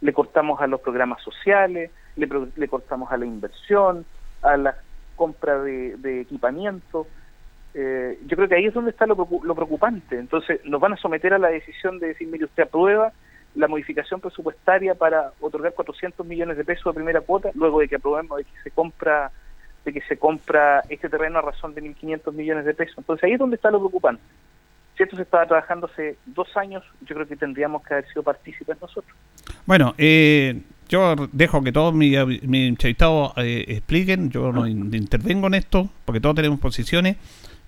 Le 0.00 0.12
cortamos 0.12 0.60
a 0.60 0.66
los 0.66 0.80
programas 0.80 1.22
sociales, 1.22 1.90
le, 2.16 2.28
le 2.56 2.68
cortamos 2.68 3.12
a 3.12 3.16
la 3.16 3.24
inversión, 3.24 4.04
a 4.42 4.56
la 4.56 4.76
compra 5.14 5.62
de 5.62 6.20
equipamiento. 6.20 7.06
Eh, 7.74 8.18
yo 8.26 8.36
creo 8.36 8.48
que 8.48 8.56
ahí 8.56 8.66
es 8.66 8.74
donde 8.74 8.90
está 8.90 9.06
lo, 9.06 9.16
lo 9.16 9.54
preocupante. 9.54 10.18
Entonces, 10.18 10.60
nos 10.64 10.80
van 10.80 10.92
a 10.92 10.96
someter 10.96 11.34
a 11.34 11.38
la 11.38 11.48
decisión 11.48 11.98
de 11.98 12.08
decir, 12.08 12.28
mire, 12.28 12.44
usted 12.44 12.64
aprueba 12.64 13.12
la 13.54 13.68
modificación 13.68 14.20
presupuestaria 14.20 14.94
para 14.94 15.32
otorgar 15.40 15.74
400 15.74 16.26
millones 16.26 16.56
de 16.56 16.64
pesos 16.64 16.84
de 16.92 16.94
primera 16.94 17.20
cuota, 17.20 17.50
luego 17.54 17.80
de 17.80 17.88
que 17.88 17.96
aprobemos 17.96 18.38
de 18.38 18.44
que 18.44 18.62
se 18.62 18.70
compra 18.70 19.30
de 19.84 19.92
que 19.92 20.00
se 20.02 20.16
compra 20.16 20.82
este 20.88 21.08
terreno 21.08 21.40
a 21.40 21.42
razón 21.42 21.74
de 21.74 21.82
1.500 21.82 22.32
millones 22.32 22.64
de 22.64 22.72
pesos. 22.72 22.94
Entonces 22.98 23.24
ahí 23.24 23.32
es 23.32 23.38
donde 23.38 23.56
está 23.56 23.68
lo 23.68 23.80
preocupante. 23.80 24.22
Si 24.96 25.02
esto 25.02 25.16
se 25.16 25.22
estaba 25.22 25.44
trabajando 25.44 25.88
hace 25.92 26.16
dos 26.26 26.56
años, 26.56 26.84
yo 27.00 27.16
creo 27.16 27.26
que 27.26 27.34
tendríamos 27.34 27.82
que 27.82 27.94
haber 27.94 28.06
sido 28.08 28.22
partícipes 28.22 28.80
nosotros. 28.80 29.16
Bueno, 29.66 29.94
eh, 29.98 30.60
yo 30.88 31.16
dejo 31.32 31.64
que 31.64 31.72
todos 31.72 31.92
mis, 31.94 32.16
mis 32.44 32.68
entrevistados 32.68 33.32
eh, 33.38 33.64
expliquen, 33.68 34.30
yo 34.30 34.52
no 34.52 34.68
intervengo 34.68 35.48
en 35.48 35.54
esto, 35.54 35.88
porque 36.04 36.20
todos 36.20 36.36
tenemos 36.36 36.60
posiciones. 36.60 37.16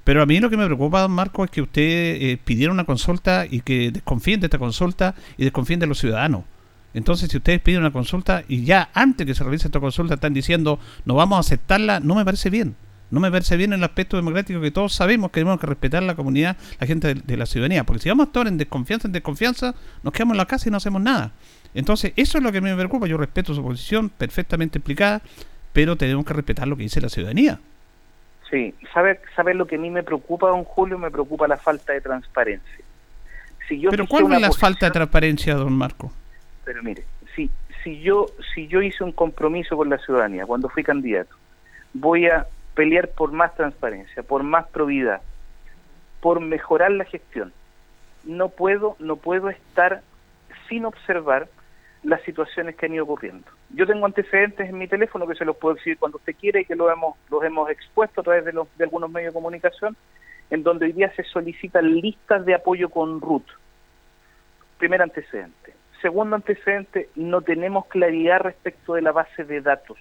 Pero 0.04 0.22
a 0.22 0.26
mí 0.26 0.38
lo 0.38 0.50
que 0.50 0.56
me 0.56 0.66
preocupa, 0.66 1.00
don 1.00 1.12
Marco, 1.12 1.44
es 1.44 1.50
que 1.50 1.62
usted 1.62 1.82
eh, 1.82 2.38
pidiera 2.44 2.72
una 2.72 2.84
consulta 2.84 3.46
y 3.50 3.60
que 3.60 3.90
desconfíen 3.90 4.40
de 4.40 4.46
esta 4.46 4.58
consulta 4.58 5.14
y 5.38 5.44
desconfíen 5.44 5.80
de 5.80 5.86
los 5.86 5.98
ciudadanos. 5.98 6.44
Entonces, 6.92 7.30
si 7.30 7.38
ustedes 7.38 7.60
piden 7.60 7.80
una 7.80 7.90
consulta 7.90 8.44
y 8.46 8.64
ya 8.64 8.90
antes 8.94 9.26
que 9.26 9.34
se 9.34 9.42
realice 9.42 9.66
esta 9.66 9.80
consulta 9.80 10.14
están 10.14 10.32
diciendo 10.32 10.78
no 11.04 11.14
vamos 11.14 11.38
a 11.38 11.40
aceptarla, 11.40 12.00
no 12.00 12.14
me 12.14 12.24
parece 12.24 12.50
bien. 12.50 12.76
No 13.10 13.20
me 13.20 13.30
parece 13.30 13.56
bien 13.56 13.72
el 13.72 13.84
aspecto 13.84 14.16
democrático 14.16 14.60
que 14.60 14.70
todos 14.70 14.92
sabemos 14.92 15.30
que 15.30 15.40
tenemos 15.40 15.60
que 15.60 15.66
respetar 15.66 16.02
la 16.02 16.14
comunidad, 16.14 16.56
la 16.80 16.86
gente 16.86 17.14
de, 17.14 17.36
la 17.36 17.46
ciudadanía. 17.46 17.84
Porque 17.84 18.02
si 18.02 18.08
vamos 18.08 18.24
a 18.24 18.28
estar 18.28 18.46
en 18.46 18.58
desconfianza, 18.58 19.08
en 19.08 19.12
desconfianza, 19.12 19.74
nos 20.02 20.12
quedamos 20.12 20.34
en 20.34 20.38
la 20.38 20.46
casa 20.46 20.68
y 20.68 20.70
no 20.70 20.78
hacemos 20.78 21.00
nada. 21.00 21.32
Entonces, 21.74 22.12
eso 22.16 22.38
es 22.38 22.44
lo 22.44 22.50
que 22.50 22.58
a 22.58 22.60
mí 22.60 22.70
me 22.70 22.76
preocupa. 22.76 23.06
Yo 23.06 23.16
respeto 23.16 23.54
su 23.54 23.62
posición, 23.62 24.08
perfectamente 24.08 24.78
explicada, 24.78 25.22
pero 25.72 25.96
tenemos 25.96 26.24
que 26.24 26.32
respetar 26.32 26.66
lo 26.66 26.76
que 26.76 26.84
dice 26.84 27.00
la 27.00 27.08
ciudadanía. 27.08 27.60
Sí, 28.54 28.72
¿sabe, 28.92 29.18
sabe 29.34 29.52
lo 29.52 29.66
que 29.66 29.74
a 29.74 29.78
mí 29.80 29.90
me 29.90 30.04
preocupa, 30.04 30.46
don 30.46 30.62
Julio? 30.62 30.96
Me 30.96 31.10
preocupa 31.10 31.48
la 31.48 31.56
falta 31.56 31.92
de 31.92 32.00
transparencia. 32.00 32.84
Si 33.66 33.80
yo 33.80 33.90
pero 33.90 34.06
¿cuál 34.06 34.32
es 34.32 34.40
la 34.40 34.52
falta 34.52 34.86
de 34.86 34.92
transparencia, 34.92 35.56
don 35.56 35.72
Marco? 35.72 36.12
Pero 36.64 36.80
mire, 36.84 37.02
si, 37.34 37.50
si, 37.82 38.00
yo, 38.00 38.26
si 38.54 38.68
yo 38.68 38.80
hice 38.80 39.02
un 39.02 39.10
compromiso 39.10 39.76
con 39.76 39.90
la 39.90 39.98
ciudadanía 39.98 40.46
cuando 40.46 40.68
fui 40.68 40.84
candidato, 40.84 41.34
voy 41.94 42.26
a 42.28 42.46
pelear 42.76 43.08
por 43.08 43.32
más 43.32 43.52
transparencia, 43.56 44.22
por 44.22 44.44
más 44.44 44.68
probidad, 44.68 45.20
por 46.20 46.38
mejorar 46.38 46.92
la 46.92 47.06
gestión. 47.06 47.52
No 48.22 48.50
puedo, 48.50 48.94
no 49.00 49.16
puedo 49.16 49.50
estar 49.50 50.02
sin 50.68 50.84
observar 50.84 51.48
las 52.04 52.22
situaciones 52.22 52.76
que 52.76 52.86
han 52.86 52.94
ido 52.94 53.04
ocurriendo. 53.04 53.46
Yo 53.70 53.86
tengo 53.86 54.06
antecedentes 54.06 54.68
en 54.68 54.78
mi 54.78 54.86
teléfono 54.86 55.26
que 55.26 55.34
se 55.34 55.44
los 55.44 55.56
puedo 55.56 55.74
decir 55.74 55.98
cuando 55.98 56.18
usted 56.18 56.34
quiere 56.38 56.60
y 56.60 56.64
que 56.64 56.76
lo 56.76 56.90
hemos, 56.90 57.16
los 57.30 57.42
hemos 57.42 57.70
expuesto 57.70 58.20
a 58.20 58.24
través 58.24 58.44
de, 58.44 58.52
los, 58.52 58.68
de 58.76 58.84
algunos 58.84 59.10
medios 59.10 59.32
de 59.32 59.38
comunicación, 59.38 59.96
en 60.50 60.62
donde 60.62 60.86
hoy 60.86 60.92
día 60.92 61.12
se 61.16 61.24
solicitan 61.24 61.94
listas 62.00 62.44
de 62.44 62.54
apoyo 62.54 62.90
con 62.90 63.20
RUT. 63.20 63.44
Primer 64.78 65.00
antecedente. 65.00 65.72
Segundo 66.02 66.36
antecedente, 66.36 67.08
no 67.14 67.40
tenemos 67.40 67.86
claridad 67.86 68.40
respecto 68.40 68.94
de 68.94 69.02
la 69.02 69.12
base 69.12 69.44
de 69.44 69.62
datos. 69.62 69.96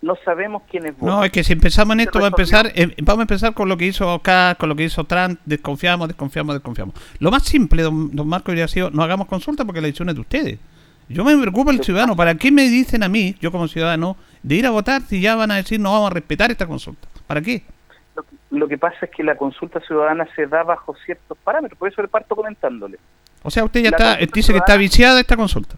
No 0.00 0.14
sabemos 0.24 0.62
quiénes 0.70 0.96
votan. 0.96 1.16
No, 1.16 1.24
es 1.24 1.32
que 1.32 1.42
si 1.42 1.52
empezamos 1.52 1.94
en 1.94 2.00
esto, 2.00 2.20
va 2.20 2.26
a 2.26 2.28
empezar, 2.28 2.70
eh, 2.76 2.94
vamos 3.02 3.18
a 3.18 3.22
empezar 3.22 3.52
con 3.52 3.68
lo 3.68 3.76
que 3.76 3.86
hizo 3.86 4.08
acá, 4.08 4.54
con 4.54 4.68
lo 4.68 4.76
que 4.76 4.84
hizo 4.84 5.02
Trump, 5.02 5.40
desconfiamos, 5.44 6.06
desconfiamos, 6.06 6.54
desconfiamos. 6.54 6.94
Lo 7.18 7.32
más 7.32 7.42
simple, 7.42 7.82
don, 7.82 8.14
don 8.14 8.28
Marco, 8.28 8.52
hubiera 8.52 8.68
sido, 8.68 8.90
no 8.90 9.02
hagamos 9.02 9.26
consulta 9.26 9.64
porque 9.64 9.80
la 9.80 9.88
decisión 9.88 10.10
es 10.10 10.14
de 10.14 10.20
ustedes 10.20 10.58
yo 11.08 11.24
me 11.24 11.36
preocupa 11.36 11.70
el 11.70 11.82
ciudadano. 11.82 12.16
¿Para 12.16 12.34
qué 12.34 12.52
me 12.52 12.62
dicen 12.68 13.02
a 13.02 13.08
mí, 13.08 13.34
yo 13.40 13.50
como 13.50 13.68
ciudadano, 13.68 14.16
de 14.42 14.56
ir 14.56 14.66
a 14.66 14.70
votar 14.70 15.02
si 15.02 15.20
ya 15.20 15.36
van 15.36 15.50
a 15.50 15.56
decir 15.56 15.80
no 15.80 15.92
vamos 15.92 16.10
a 16.10 16.14
respetar 16.14 16.50
esta 16.50 16.66
consulta? 16.66 17.08
¿Para 17.26 17.40
qué? 17.40 17.62
Lo 18.50 18.66
que, 18.66 18.78
pasa 18.78 18.96
es 19.02 19.10
que 19.10 19.22
la 19.22 19.36
consulta 19.36 19.80
ciudadana 19.80 20.26
se 20.34 20.46
da 20.46 20.62
bajo 20.62 20.94
ciertos 21.04 21.36
parámetros, 21.38 21.78
por 21.78 21.88
eso 21.88 22.00
le 22.02 22.08
parto 22.08 22.34
comentándole. 22.34 22.98
O 23.42 23.50
sea, 23.50 23.64
usted 23.64 23.82
ya 23.82 23.90
está, 23.90 24.16
dice 24.16 24.52
que 24.52 24.58
está 24.58 24.76
viciada 24.76 25.20
esta 25.20 25.36
consulta. 25.36 25.76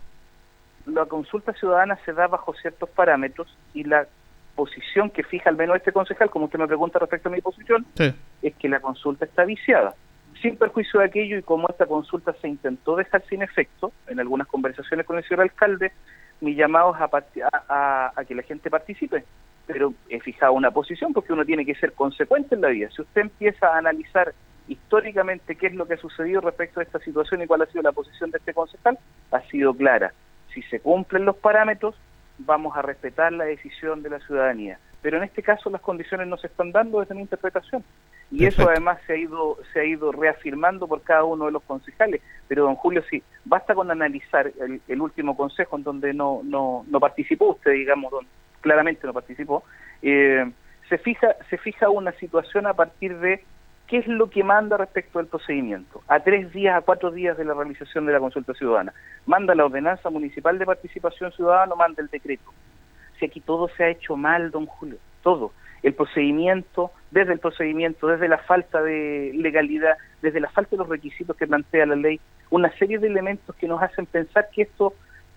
La 0.87 1.05
consulta 1.07 1.53
ciudadana 1.53 1.99
se 2.05 2.13
da 2.13 2.27
bajo 2.27 2.55
ciertos 2.55 2.89
parámetros 2.91 3.49
y 3.75 3.85
la 3.85 4.07
posición 4.55 5.11
que 5.11 5.23
fija 5.25 5.51
al 5.51 5.57
menos 5.57 5.77
este 5.77 5.93
concejal, 5.93 6.31
como 6.31 6.47
usted 6.47 6.59
me 6.59 6.67
pregunta 6.67 6.99
respecto 6.99 7.29
a 7.29 7.33
mi 7.33 7.41
posición, 7.41 7.85
es 7.97 8.55
que 8.57 8.69
la 8.69 8.81
consulta 8.81 9.25
está 9.25 9.45
viciada 9.45 9.95
sin 10.41 10.57
perjuicio 10.57 11.01
de 11.01 11.07
aquello 11.07 11.39
y 11.39 11.43
como 11.43 11.69
esta 11.69 11.87
consulta 11.87 12.33
se 12.41 12.49
intentó 12.49 12.97
dejar 12.97 13.23
sin 13.29 13.43
efecto 13.43 13.93
en 14.07 14.21
algunas 14.21 14.47
conversaciones 14.47 15.07
con 15.07 15.19
el 15.19 15.25
señor 15.25 15.43
alcalde, 15.43 15.93
mi 16.41 16.55
llamado 16.55 16.95
es 16.95 17.43
a, 17.69 18.13
a, 18.17 18.25
que 18.25 18.35
la 18.35 18.43
gente 18.43 18.71
participe, 18.71 19.25
pero 19.67 19.93
he 20.09 20.21
fijado 20.21 20.53
una 20.53 20.71
posición 20.71 21.13
porque 21.13 21.33
uno 21.33 21.45
tiene 21.45 21.67
que 21.67 21.75
ser 21.75 21.93
consecuente 21.93 22.55
en 22.55 22.63
la 22.63 22.69
vida. 22.69 22.89
Si 22.95 23.03
usted 23.03 23.23
empieza 23.23 23.69
a 23.69 23.79
analizar 23.79 24.33
históricamente 24.69 25.57
qué 25.57 25.67
es 25.67 25.75
lo 25.75 25.87
que 25.87 25.95
ha 25.95 25.99
sucedido 25.99 26.41
respecto 26.41 26.81
a 26.81 26.85
esta 26.85 26.99
situación 27.01 27.43
y 27.43 27.47
cuál 27.47 27.63
ha 27.63 27.67
sido 27.67 27.83
la 27.83 27.93
posición 27.93 28.31
de 28.31 28.39
este 28.39 28.55
concejal, 28.55 28.99
ha 29.33 29.41
sido 29.43 29.75
clara. 29.75 30.13
Si 30.55 30.63
se 30.63 30.81
cumplen 30.81 31.25
los 31.25 31.37
parámetros, 31.37 31.95
vamos 32.39 32.77
a 32.77 32.83
respetar 32.83 33.33
la 33.33 33.45
decisión 33.45 34.03
de 34.03 34.11
la 34.11 34.21
ciudadanía. 34.21 34.79
Pero 35.03 35.17
en 35.17 35.25
este 35.25 35.43
caso 35.43 35.71
las 35.71 35.81
condiciones 35.81 36.29
no 36.29 36.37
se 36.37 36.49
están 36.49 36.73
dando 36.73 37.01
desde 37.01 37.15
mi 37.15 37.23
interpretación. 37.23 37.83
Y 38.31 38.45
eso 38.45 38.69
además 38.69 38.99
se 39.07 39.15
ha 39.15 39.17
ido 39.17 39.59
se 39.73 39.81
ha 39.81 39.85
ido 39.85 40.13
reafirmando 40.13 40.87
por 40.87 41.03
cada 41.03 41.25
uno 41.25 41.47
de 41.47 41.53
los 41.53 41.63
concejales. 41.63 42.21
Pero 42.49 42.65
don 42.65 42.77
Julio 42.77 43.03
sí 43.11 43.23
basta 43.45 43.75
con 43.75 43.91
analizar 43.91 44.53
el, 44.87 45.01
último 45.01 45.37
consejo 45.37 45.77
en 45.77 45.85
donde 45.85 46.13
no 46.13 46.41
no 46.45 46.85
no 46.89 47.01
participó 47.01 47.53
usted 47.53 47.73
digamos 47.73 48.11
don, 48.11 48.27
claramente 48.61 49.07
no 49.07 49.15
participó. 49.15 49.65
Eh, 50.03 50.51
se 50.89 50.99
fija 50.99 51.35
se 51.49 51.57
fija 51.57 51.89
una 51.89 52.13
situación 52.13 52.67
a 52.67 52.75
partir 52.75 53.19
de 53.19 53.43
qué 53.89 53.99
es 53.99 54.07
lo 54.07 54.31
que 54.31 54.45
manda 54.45 54.77
respecto 54.77 55.19
al 55.19 55.27
procedimiento. 55.27 56.03
A 56.07 56.21
tres 56.21 56.53
días 56.53 56.77
a 56.77 56.83
cuatro 56.83 57.11
días 57.11 57.39
de 57.39 57.45
la 57.45 57.55
realización 57.55 58.07
de 58.07 58.13
la 58.13 58.21
consulta 58.21 58.53
ciudadana. 58.55 58.93
Manda 59.27 59.55
la 59.55 59.65
ordenanza 59.65 60.11
municipal 60.11 60.59
de 60.59 60.67
participación 60.67 61.33
ciudadana 61.33 61.75
manda 61.75 62.03
el 62.03 62.09
decreto 62.09 62.53
si 63.21 63.27
aquí 63.27 63.41
todo 63.41 63.69
se 63.77 63.85
ha 63.85 63.89
hecho 63.91 64.17
mal 64.17 64.51
don 64.51 64.67
Julio 64.67 64.99
todo. 65.23 65.53
El 65.83 65.95
procedimiento, 65.95 66.91
desde 67.11 67.33
el 67.33 67.39
procedimiento, 67.39 68.07
desde 68.07 68.29
la 68.29 68.39
falta 68.39 68.83
de 68.83 69.33
legalidad, 69.35 69.97
desde 70.21 70.41
la 70.41 70.51
falta 70.51 70.71
de 70.73 70.79
los 70.79 70.89
requisitos 70.89 71.37
que 71.37 71.47
plantea 71.47 71.87
la 71.87 71.97
ley, 71.97 72.21
una 72.51 72.71
serie 72.77 72.99
de 72.99 73.07
elementos 73.07 73.55
que 73.57 73.69
nos 73.69 73.83
hacen 73.83 74.07
pensar 74.07 74.49
que 74.53 74.63
esto 74.63 74.95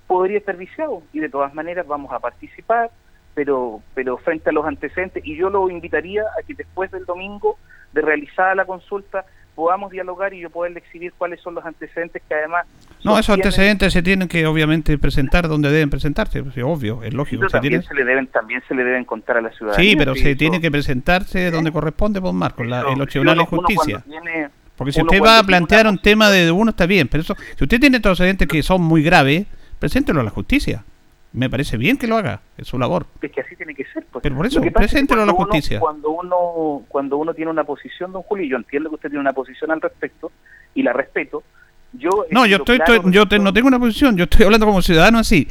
podría 0.07 0.39
estar 0.39 0.57
viciado. 0.57 1.03
Y 1.13 1.19
de 1.19 1.29
todas 1.29 1.53
maneras 1.53 1.87
vamos 1.87 2.11
a 2.11 2.19
participar, 2.19 2.91
pero, 3.33 3.81
pero 3.93 4.17
frente 4.17 4.49
a 4.49 4.53
los 4.53 4.65
antecedentes, 4.65 5.25
y 5.25 5.36
yo 5.36 5.49
lo 5.49 5.69
invitaría 5.69 6.23
a 6.23 6.43
que 6.45 6.53
después 6.55 6.91
del 6.91 7.05
domingo 7.05 7.57
de 7.93 8.01
realizada 8.01 8.55
la 8.55 8.65
consulta 8.65 9.25
podamos 9.56 9.91
dialogar 9.91 10.34
y 10.34 10.41
yo 10.41 10.49
poderle 10.49 10.80
exhibir 10.80 11.14
cuáles 11.18 11.39
son 11.41 11.56
los 11.56 11.66
antecedentes 11.66 12.22
que 12.28 12.34
además... 12.34 12.66
No, 13.04 13.18
esos 13.20 13.34
antecedentes 13.36 13.93
se 13.93 14.01
tienen 14.01 14.28
que 14.28 14.45
obviamente 14.45 14.97
presentar 14.97 15.47
donde 15.47 15.70
deben 15.72 15.89
presentarse, 15.89 16.43
pues, 16.43 16.58
obvio, 16.64 17.04
es 17.04 17.14
lógico. 17.14 17.47
también, 17.47 17.84
se 17.84 17.93
le 17.93 18.04
deben, 18.04 18.28
también 18.28 18.64
se 18.68 18.74
le 18.74 18.84
deben 18.84 19.06
contar 19.06 19.38
a 19.38 19.41
la 19.41 19.51
ciudadanía. 19.51 19.91
Sí, 19.91 19.95
pero 19.95 20.16
se 20.16 20.36
tiene 20.36 20.62
que 20.62 20.72
presentarse 20.72 21.51
donde 21.51 21.72
corresponde, 21.72 22.22
pues 22.22 22.34
Marcos, 22.34 22.66
la, 22.66 22.91
en 22.91 22.99
los 22.99 23.08
tribunales 23.08 23.49
de 23.49 23.58
justicia. 23.58 24.04
Porque 24.76 24.91
si 24.91 25.01
usted 25.01 25.22
va 25.22 25.39
a 25.39 25.43
plantear 25.43 25.88
un 25.88 25.99
tema 25.99 26.30
de 26.30 26.51
uno 26.51 26.72
está 26.72 26.86
bien, 26.86 27.08
pero 27.08 27.22
eso, 27.22 27.36
si 27.58 27.64
usted 27.64 27.80
tiene 27.80 27.97
antecedentes 27.97 28.47
que 28.47 28.64
son 28.64 28.82
muy 28.82 29.04
graves, 29.04 29.45
preséntelo 29.80 30.22
a 30.22 30.24
la 30.24 30.32
justicia 30.32 30.84
me 31.34 31.49
parece 31.49 31.77
bien 31.77 31.97
que 31.97 32.07
lo 32.07 32.15
haga, 32.15 32.41
es 32.57 32.67
su 32.67 32.77
labor. 32.77 33.07
Es 33.21 33.31
que 33.31 33.41
así 33.41 33.55
tiene 33.55 33.73
que 33.73 33.86
ser. 33.86 34.05
Pues. 34.05 34.21
Pero 34.21 34.36
por 34.36 34.45
eso, 34.45 34.61
preséntelo 34.61 35.23
a 35.23 35.25
la 35.25 35.34
justicia. 35.34 35.79
cuando, 35.79 36.11
uno, 36.11 36.84
cuando 36.88 37.17
uno 37.17 37.34
tiene 37.34 37.49
una 37.49 37.63
posición, 37.63 38.11
don 38.11 38.21
Julio, 38.21 38.45
y 38.45 38.49
yo 38.49 38.57
entiendo 38.57 38.89
que 38.89 38.95
usted 38.95 39.09
tiene 39.09 39.21
una 39.21 39.34
posición 39.34 39.71
al 39.71 39.81
respecto, 39.81 40.31
y 40.75 40.84
la 40.84 40.93
respeto, 40.93 41.43
yo... 41.93 42.25
No, 42.29 42.45
yo, 42.45 42.57
estoy, 42.57 42.79
yo 43.05 43.25
no 43.39 43.53
tengo 43.53 43.67
una 43.67 43.79
posición, 43.79 44.15
yo 44.15 44.25
estoy 44.25 44.45
hablando 44.45 44.67
como 44.67 44.84
ciudadano 44.84 45.17
así. 45.17 45.47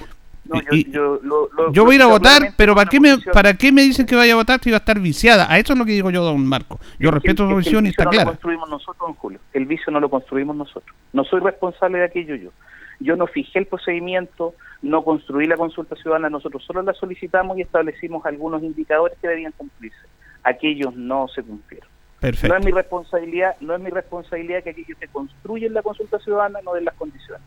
yo, 0.88 1.84
voy 1.84 1.94
a 1.94 1.96
ir 1.96 2.02
a 2.02 2.06
votar, 2.06 2.52
pero 2.56 2.76
¿para 2.76 2.88
qué, 2.88 3.00
me, 3.00 3.18
¿para 3.32 3.54
qué 3.54 3.72
me 3.72 3.82
dicen 3.82 4.06
que 4.06 4.14
vaya 4.14 4.34
a 4.34 4.36
votar 4.36 4.60
si 4.60 4.70
va 4.70 4.76
a 4.76 4.78
estar 4.78 5.00
viciada? 5.00 5.50
A 5.50 5.58
eso 5.58 5.72
es 5.72 5.78
lo 5.80 5.84
que 5.84 5.92
digo 5.92 6.10
yo, 6.10 6.22
don 6.22 6.46
Marco. 6.46 6.78
Yo 7.00 7.10
respeto 7.10 7.48
su 7.48 7.56
visión 7.56 7.86
y 7.86 7.88
está 7.88 8.06
claro. 8.06 8.30
El 8.30 8.36
vicio 8.36 8.60
no 8.60 8.60
lo 8.60 8.60
construimos 8.60 8.70
nosotros, 8.70 9.08
don 9.08 9.14
Julio. 9.14 9.40
El 9.52 9.66
vicio 9.66 9.92
no 9.92 10.00
lo 10.00 10.08
construimos 10.08 10.56
nosotros. 10.56 10.96
No 11.12 11.24
soy 11.24 11.40
responsable 11.40 11.98
de 11.98 12.04
aquello 12.04 12.36
yo. 12.36 12.50
Yo 13.02 13.16
no 13.16 13.26
fijé 13.26 13.58
el 13.60 13.66
procedimiento, 13.66 14.54
no 14.80 15.04
construí 15.04 15.46
la 15.46 15.56
consulta 15.56 15.96
ciudadana, 15.96 16.30
nosotros 16.30 16.64
solo 16.64 16.82
la 16.82 16.92
solicitamos 16.94 17.58
y 17.58 17.62
establecimos 17.62 18.24
algunos 18.26 18.62
indicadores 18.62 19.18
que 19.20 19.28
debían 19.28 19.52
cumplirse. 19.52 20.06
Aquellos 20.42 20.94
no 20.94 21.28
se 21.28 21.42
cumplieron. 21.42 21.88
No 22.48 22.56
es 22.56 22.64
mi 22.64 22.70
responsabilidad, 22.70 23.56
no 23.60 23.74
es 23.74 23.80
mi 23.80 23.90
responsabilidad 23.90 24.62
que 24.62 24.70
aquellos 24.70 24.98
que 24.98 25.08
construyen 25.08 25.74
la 25.74 25.82
consulta 25.82 26.18
ciudadana 26.20 26.60
no 26.64 26.74
den 26.74 26.84
las 26.84 26.94
condiciones. 26.94 27.42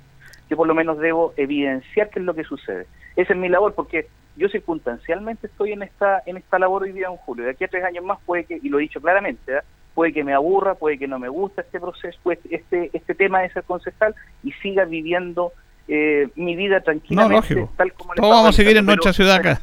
Yo 0.50 0.58
por 0.58 0.68
lo 0.68 0.76
menos 0.76 1.00
debo 1.00 1.34
evidenciar 1.38 2.10
qué 2.10 2.20
es 2.20 2.26
lo 2.26 2.34
que 2.34 2.44
sucede. 2.44 2.86
Esa 3.16 3.34
es 3.34 3.40
mi 3.40 3.50
labor 3.50 3.74
porque 3.74 4.08
yo 4.36 4.50
circunstancialmente 4.50 5.48
estoy 5.48 5.72
en 5.72 5.84
esta 5.84 6.22
en 6.26 6.38
esta 6.38 6.60
labor 6.60 6.84
hoy 6.84 6.92
día 6.92 7.08
en 7.08 7.16
julio. 7.16 7.46
De 7.46 7.52
aquí 7.52 7.64
a 7.64 7.70
tres 7.70 7.86
años 7.86 8.04
más 8.04 8.20
puede 8.26 8.44
que, 8.44 8.60
y 8.62 8.68
lo 8.68 8.80
he 8.80 8.82
dicho 8.82 9.00
claramente, 9.00 9.54
¿eh? 9.54 9.62
Puede 9.96 10.14
que 10.14 10.24
me 10.24 10.34
aburra, 10.34 10.76
puede 10.76 11.00
que 11.00 11.08
no 11.08 11.18
me 11.18 11.30
guste 11.30 11.62
este 11.62 11.80
proceso, 11.80 12.20
pues 12.22 12.38
este 12.52 12.92
este 12.94 13.16
tema 13.16 13.42
de 13.42 13.50
ser 13.50 13.64
concejal 13.64 14.14
y 14.44 14.52
siga 14.52 14.86
viviendo 14.86 15.54
eh, 15.88 16.28
mi 16.36 16.56
vida 16.56 16.82
tranquilamente 16.82 17.68
tal 17.76 17.94
como 17.94 18.14
Todos 18.14 18.30
vamos 18.30 18.50
a 18.50 18.54
seguir 18.54 18.78
en 18.78 18.86
nuestra 18.86 19.14
ciudad 19.14 19.38
acá 19.38 19.60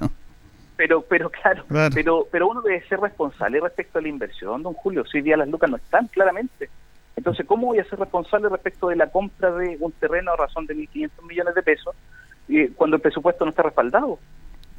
pero 0.83 1.03
pero 1.03 1.31
claro, 1.31 1.65
pero 1.95 2.27
pero 2.29 2.49
uno 2.49 2.61
debe 2.61 2.83
ser 2.89 2.99
responsable 2.99 3.61
respecto 3.61 4.01
a 4.01 4.03
la 4.03 4.09
inversión, 4.09 4.65
don 4.65 4.75
Julio. 4.75 5.05
Si 5.07 5.19
hoy 5.19 5.23
día 5.23 5.37
las 5.37 5.49
lucas 5.49 5.71
no 5.71 5.77
están 5.77 6.09
claramente. 6.09 6.69
Entonces, 7.15 7.47
¿cómo 7.47 7.69
voy 7.69 7.79
a 7.79 7.85
ser 7.85 8.01
responsable 8.01 8.49
respecto 8.49 8.89
de 8.89 8.97
la 8.97 9.07
compra 9.09 9.53
de 9.53 9.77
un 9.79 9.93
terreno 9.93 10.33
a 10.33 10.37
razón 10.37 10.67
de 10.67 10.75
1.500 10.75 11.11
millones 11.29 11.55
de 11.55 11.63
pesos 11.63 11.95
eh, 12.49 12.73
cuando 12.75 12.97
el 12.97 13.03
presupuesto 13.03 13.45
no 13.45 13.51
está 13.51 13.63
respaldado? 13.63 14.19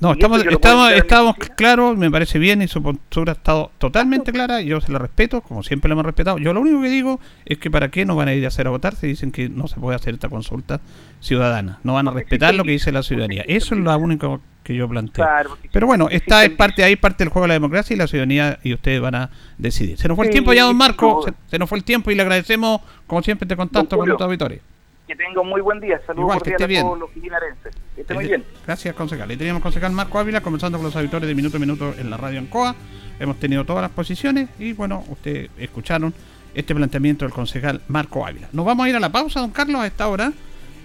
No, 0.04 0.12
estamos, 0.12 0.46
estamos, 0.46 0.92
estamos 0.92 1.36
claros, 1.56 1.98
me 1.98 2.12
parece 2.12 2.38
bien 2.38 2.62
y 2.62 2.68
su 2.68 2.84
postura 2.84 3.32
ha 3.32 3.36
estado 3.36 3.72
totalmente 3.78 4.34
clara, 4.34 4.60
yo 4.60 4.82
se 4.82 4.92
la 4.92 5.00
respeto, 5.00 5.40
como 5.40 5.64
siempre 5.64 5.88
lo 5.88 5.94
hemos 5.94 6.06
respetado. 6.06 6.40
Yo 6.40 6.54
lo 6.54 6.60
único 6.60 6.82
que 6.82 6.90
digo 6.90 7.22
es 7.46 7.58
que 7.58 7.72
para 7.72 7.88
qué 7.88 8.04
no 8.04 8.18
van 8.18 8.28
a 8.28 8.34
ir 8.34 8.44
a 8.44 8.50
hacer 8.50 8.68
a 8.68 8.70
votar 8.70 8.96
si 8.96 9.08
dicen 9.08 9.32
que 9.32 9.48
no 9.48 9.68
se 9.68 9.80
puede 9.80 9.96
hacer 9.96 10.14
esta 10.14 10.28
consulta 10.28 10.82
ciudadana, 11.22 11.80
no 11.84 11.94
van 11.94 12.10
a 12.10 12.12
respetar 12.12 12.54
lo 12.54 12.66
que 12.66 12.72
dice 12.72 12.92
la 12.92 13.02
ciudadanía. 13.02 13.46
Eso 13.48 13.76
es 13.76 13.80
lo 13.80 13.98
único 13.98 14.42
que 14.66 14.76
yo 14.76 14.90
planteo. 14.90 15.26
Pero 15.72 15.88
bueno, 15.88 16.10
esta 16.12 16.44
es 16.44 16.50
parte 16.50 16.84
ahí 16.84 16.98
parte 16.98 17.24
del 17.24 17.30
juego 17.30 17.46
de 17.46 17.50
la 17.50 17.54
democracia 17.54 17.94
y 17.94 17.98
la 17.98 18.08
ciudadanía 18.08 18.60
y 18.62 18.74
ustedes 18.74 19.00
van 19.00 19.16
a 19.16 19.30
decidir. 19.58 19.98
Se 19.98 20.10
nos 20.10 20.18
fue 20.18 20.26
el 20.26 20.34
tiempo 20.34 20.52
ya, 20.52 20.66
don 20.66 20.76
Marco, 20.76 21.26
se, 21.48 21.58
nos 21.58 21.70
fue 21.70 21.78
el 21.78 21.86
tiempo 21.86 22.12
y 22.12 22.16
le 22.16 22.24
agradecemos, 22.24 22.82
como 23.08 23.24
siempre, 23.24 23.46
este 23.46 23.56
contacto 23.56 23.96
con 23.96 24.06
nuestro 24.06 24.26
auditorio. 24.26 24.60
Que 25.08 25.16
tenga 25.16 25.40
un 25.40 25.48
muy 25.48 25.62
buen 25.62 25.80
día. 25.80 26.02
Saludos 26.06 26.36
a 26.36 26.40
todos 26.40 27.00
los 27.00 27.14
guinarenses. 27.16 27.74
Que 27.96 28.02
esté 28.02 28.14
muy 28.14 28.26
bien. 28.26 28.44
Gracias, 28.66 28.96
concejal. 28.96 29.32
Y 29.32 29.38
teníamos 29.38 29.62
concejal 29.62 29.92
Marco 29.92 30.20
Ávila 30.20 30.42
comenzando 30.42 30.78
con 30.78 30.86
los 30.86 30.96
auditores 30.96 31.28
de 31.28 31.36
Minuto 31.36 31.58
a 31.58 31.60
Minuto 31.60 31.94
en 31.98 32.10
la 32.10 32.18
radio 32.18 32.40
Ancoa. 32.40 32.76
Hemos 33.20 33.40
tenido 33.40 33.66
todas 33.66 33.82
las 33.82 33.92
posiciones 33.92 34.50
y 34.60 34.74
bueno, 34.74 35.04
ustedes 35.08 35.50
escucharon 35.58 36.14
este 36.54 36.74
planteamiento 36.74 37.26
del 37.26 37.34
concejal 37.34 37.82
Marco 37.88 38.26
Ávila. 38.26 38.50
Nos 38.52 38.66
vamos 38.66 38.86
a 38.86 38.90
ir 38.90 38.96
a 38.96 39.00
la 39.00 39.12
pausa, 39.12 39.40
don 39.40 39.52
Carlos, 39.52 39.82
a 39.82 39.88
esta 39.88 40.08
hora 40.08 40.34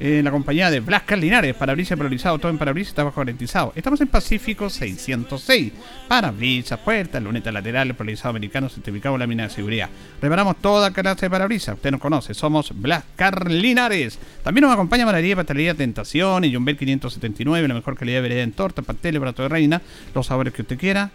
en 0.01 0.25
la 0.25 0.31
compañía 0.31 0.71
de 0.71 0.81
Blascar 0.81 1.19
Linares, 1.19 1.55
parabrisas 1.55 1.97
polarizado, 1.99 2.39
todo 2.39 2.51
en 2.51 2.59
parabrisas, 2.59 2.95
trabajo 2.95 3.21
garantizado. 3.21 3.73
Estamos 3.75 4.01
en 4.01 4.09
Pacífico 4.09 4.71
606, 4.71 5.73
parabrisas, 6.07 6.79
puertas, 6.81 7.23
lunetas 7.23 7.53
laterales, 7.53 7.97
polarizado 7.97 8.31
americano, 8.31 8.69
certificado 8.69 9.19
lámina 9.19 9.45
de 9.45 9.51
seguridad. 9.51 9.91
Reparamos 10.23 10.57
toda 10.59 10.93
clase 10.93 11.27
de 11.27 11.31
parabrisas, 11.31 11.75
usted 11.75 11.91
nos 11.91 12.01
conoce, 12.01 12.35
somos 12.35 12.73
Blascar 12.75 13.51
Linares. 13.51 14.19
También 14.45 14.63
nos 14.63 14.73
acompaña 14.73 15.05
Mararía 15.05 15.35
Pastelería 15.35 15.75
Tentación 15.75 16.45
y 16.45 16.55
Jumbel 16.55 16.77
579, 16.77 17.67
la 17.67 17.75
mejor 17.75 17.97
calidad 17.97 18.19
de 18.19 18.23
vereda 18.23 18.43
en 18.43 18.53
torta, 18.53 18.83
pasteles, 18.83 19.21
brazo 19.21 19.43
de 19.43 19.49
reina, 19.49 19.83
los 20.15 20.27
sabores 20.27 20.53
que 20.53 20.63
usted 20.63 20.79
quiera. 20.79 21.11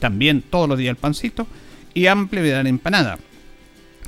También 0.00 0.42
todos 0.42 0.68
los 0.68 0.78
días 0.78 0.90
el 0.90 0.96
pancito 0.96 1.46
y 1.94 2.06
amplia 2.06 2.42
variedad 2.42 2.66
empanada. 2.66 3.18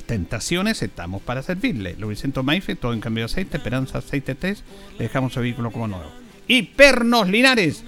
Tentaciones, 0.08 0.80
estamos 0.82 1.20
para 1.20 1.42
servirle. 1.42 1.94
Luisento 1.98 2.42
Maife, 2.42 2.76
todo 2.76 2.94
en 2.94 3.00
cambio 3.00 3.24
de 3.24 3.26
aceite, 3.26 3.58
Esperanza 3.58 3.98
Aceite 3.98 4.34
3, 4.34 4.64
le 4.96 5.04
dejamos 5.04 5.34
su 5.34 5.40
vehículo 5.40 5.70
como 5.70 5.86
nuevo. 5.86 6.10
Y 6.46 6.62
Pernos 6.62 7.28
Linares. 7.28 7.84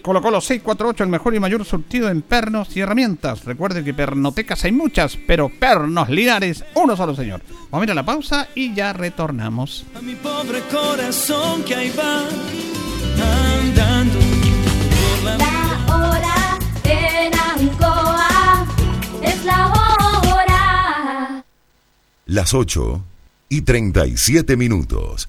Colo 0.00 0.22
Colo 0.22 0.40
648, 0.40 1.04
el 1.04 1.10
mejor 1.10 1.34
y 1.34 1.40
mayor 1.40 1.62
surtido 1.66 2.08
en 2.08 2.22
pernos 2.22 2.74
y 2.74 2.80
herramientas. 2.80 3.44
Recuerde 3.44 3.84
que 3.84 3.92
pernotecas 3.92 4.64
hay 4.64 4.72
muchas, 4.72 5.18
pero 5.26 5.50
pernos 5.50 6.08
Linares, 6.08 6.64
uno 6.72 6.96
solo 6.96 7.14
señor. 7.14 7.42
Vamos 7.70 7.82
a 7.82 7.84
ir 7.84 7.90
a 7.90 7.96
la 7.96 8.06
pausa 8.06 8.48
y 8.54 8.72
ya 8.72 8.94
retornamos. 8.94 9.84
A 9.94 10.00
mi 10.00 10.14
pobre 10.14 10.60
corazón 10.72 11.64
que 11.64 11.74
ahí 11.74 11.92
va 11.96 12.20
andando 13.60 14.18
por 14.90 15.22
la, 15.22 15.36
la 15.36 15.96
hora 15.96 16.58
en 16.84 17.34
Ancoa 17.34 18.66
es 19.22 19.44
la 19.44 19.68
hora 19.68 19.91
las 22.32 22.54
8 22.54 23.04
y 23.50 23.60
37 23.60 24.56
minutos. 24.56 25.28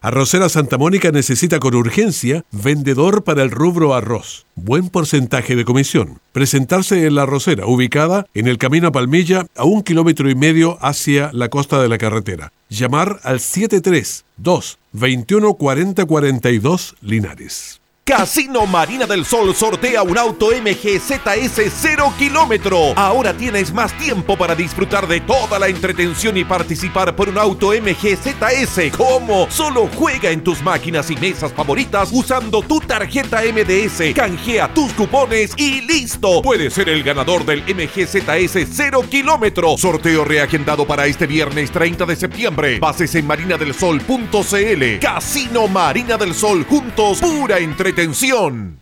Arrocera 0.00 0.48
Santa 0.48 0.76
Mónica 0.76 1.12
necesita 1.12 1.60
con 1.60 1.76
urgencia 1.76 2.44
vendedor 2.50 3.22
para 3.22 3.44
el 3.44 3.52
rubro 3.52 3.94
arroz. 3.94 4.44
Buen 4.56 4.88
porcentaje 4.88 5.54
de 5.54 5.64
comisión. 5.64 6.18
Presentarse 6.32 7.06
en 7.06 7.14
la 7.14 7.22
arrocera, 7.22 7.66
ubicada 7.66 8.26
en 8.34 8.48
el 8.48 8.58
camino 8.58 8.88
a 8.88 8.92
Palmilla, 8.92 9.46
a 9.54 9.62
un 9.62 9.82
kilómetro 9.82 10.28
y 10.28 10.34
medio 10.34 10.76
hacia 10.84 11.30
la 11.32 11.48
costa 11.50 11.80
de 11.80 11.88
la 11.88 11.98
carretera. 11.98 12.52
Llamar 12.68 13.20
al 13.22 13.38
732 13.38 14.78
21 14.90 15.54
40 15.54 16.04
42 16.04 16.96
Linares. 17.00 17.81
Casino 18.04 18.66
Marina 18.66 19.06
del 19.06 19.24
Sol 19.24 19.54
sortea 19.54 20.02
un 20.02 20.18
auto 20.18 20.48
MGZS 20.48 21.72
0 21.72 22.12
kilómetro. 22.18 22.94
Ahora 22.96 23.32
tienes 23.32 23.72
más 23.72 23.96
tiempo 23.96 24.36
para 24.36 24.56
disfrutar 24.56 25.06
de 25.06 25.20
toda 25.20 25.56
la 25.60 25.68
entretención 25.68 26.36
y 26.36 26.44
participar 26.44 27.14
por 27.14 27.28
un 27.28 27.38
auto 27.38 27.68
MGZS. 27.68 28.96
¿Cómo? 28.96 29.46
Solo 29.50 29.88
juega 29.94 30.30
en 30.30 30.42
tus 30.42 30.60
máquinas 30.62 31.12
y 31.12 31.16
mesas 31.16 31.52
favoritas 31.52 32.08
usando 32.12 32.60
tu 32.62 32.80
tarjeta 32.80 33.40
MDS. 33.42 34.12
Canjea 34.16 34.74
tus 34.74 34.92
cupones 34.94 35.52
y 35.56 35.82
listo. 35.82 36.42
Puedes 36.42 36.74
ser 36.74 36.88
el 36.88 37.04
ganador 37.04 37.44
del 37.44 37.62
MGZS 37.62 38.66
0 38.68 39.04
kilómetro. 39.08 39.78
Sorteo 39.78 40.24
reagendado 40.24 40.88
para 40.88 41.06
este 41.06 41.28
viernes 41.28 41.70
30 41.70 42.04
de 42.04 42.16
septiembre. 42.16 42.80
Bases 42.80 43.14
en 43.14 43.28
marinadelsol.cl. 43.28 44.98
Casino 45.00 45.68
Marina 45.68 46.16
del 46.16 46.34
Sol. 46.34 46.66
Juntos, 46.68 47.20
pura 47.20 47.60
entretención 47.60 47.92
Atención. 48.02 48.81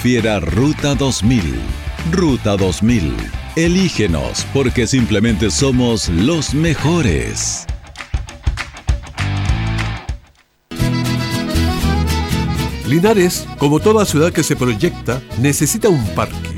Prefiera 0.01 0.39
Ruta 0.39 0.95
2000. 0.95 1.43
Ruta 2.09 2.57
2000. 2.57 3.15
Elígenos 3.55 4.47
porque 4.51 4.87
simplemente 4.87 5.51
somos 5.51 6.09
los 6.09 6.55
mejores. 6.55 7.67
Linares, 12.87 13.45
como 13.59 13.79
toda 13.79 14.03
ciudad 14.05 14.33
que 14.33 14.41
se 14.41 14.55
proyecta, 14.55 15.21
necesita 15.37 15.87
un 15.89 16.03
parque 16.15 16.51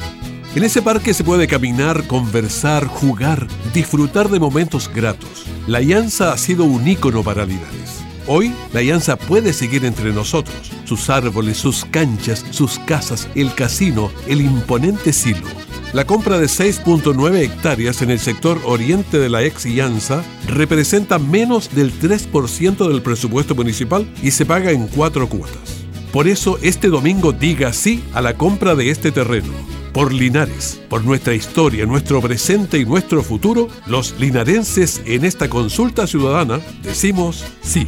en 0.56 0.64
ese 0.64 0.84
parque 0.84 1.16
se 1.16 1.24
puede 1.24 1.48
caminar, 1.48 2.06
conversar, 2.06 2.86
jugar, 2.86 3.48
disfrutar 3.74 4.30
de 4.30 4.40
momentos 4.40 4.88
gratos. 4.94 5.46
La 5.66 5.82
Llanza 5.82 6.32
ha 6.32 6.38
sido 6.38 6.64
un 6.66 6.88
ícono 6.88 7.24
para 7.24 7.44
Linares. 7.44 8.03
Hoy, 8.26 8.54
la 8.72 8.82
Llanza 8.82 9.18
puede 9.18 9.52
seguir 9.52 9.84
entre 9.86 10.14
nosotros. 10.14 10.72
Sus 10.86 11.10
árboles, 11.10 11.58
sus 11.58 11.86
canchas, 11.86 12.46
sus 12.52 12.80
casas, 12.80 13.28
el 13.36 13.54
casino, 13.54 14.12
el 14.28 14.42
imponente 14.42 15.12
silo. 15.12 15.48
La 15.92 16.06
compra 16.06 16.40
de 16.40 16.48
6.9 16.48 17.38
hectáreas 17.38 18.02
en 18.02 18.12
el 18.12 18.20
sector 18.20 18.60
oriente 18.66 19.20
de 19.20 19.30
la 19.30 19.44
ex 19.44 19.66
Llanza 19.66 20.24
representa 20.48 21.20
menos 21.20 21.76
del 21.76 21.94
3% 21.94 22.88
del 22.88 23.02
presupuesto 23.02 23.56
municipal 23.56 24.08
y 24.24 24.32
se 24.32 24.46
paga 24.46 24.72
en 24.72 24.88
cuatro 24.88 25.28
cuotas. 25.28 25.86
Por 26.12 26.28
eso, 26.28 26.58
este 26.62 26.88
domingo 26.88 27.32
diga 27.32 27.74
sí 27.74 28.04
a 28.14 28.22
la 28.22 28.36
compra 28.38 28.76
de 28.76 28.90
este 28.90 29.12
terreno 29.12 29.83
por 29.94 30.12
Linares, 30.12 30.82
por 30.90 31.06
nuestra 31.06 31.36
historia, 31.36 31.86
nuestro 31.86 32.20
presente 32.22 32.80
y 32.80 32.86
nuestro 32.86 33.22
futuro, 33.24 33.70
los 33.86 34.20
linarenses 34.20 35.02
en 35.06 35.24
esta 35.24 35.50
consulta 35.50 36.08
ciudadana 36.08 36.60
decimos 36.82 37.46
sí. 37.62 37.88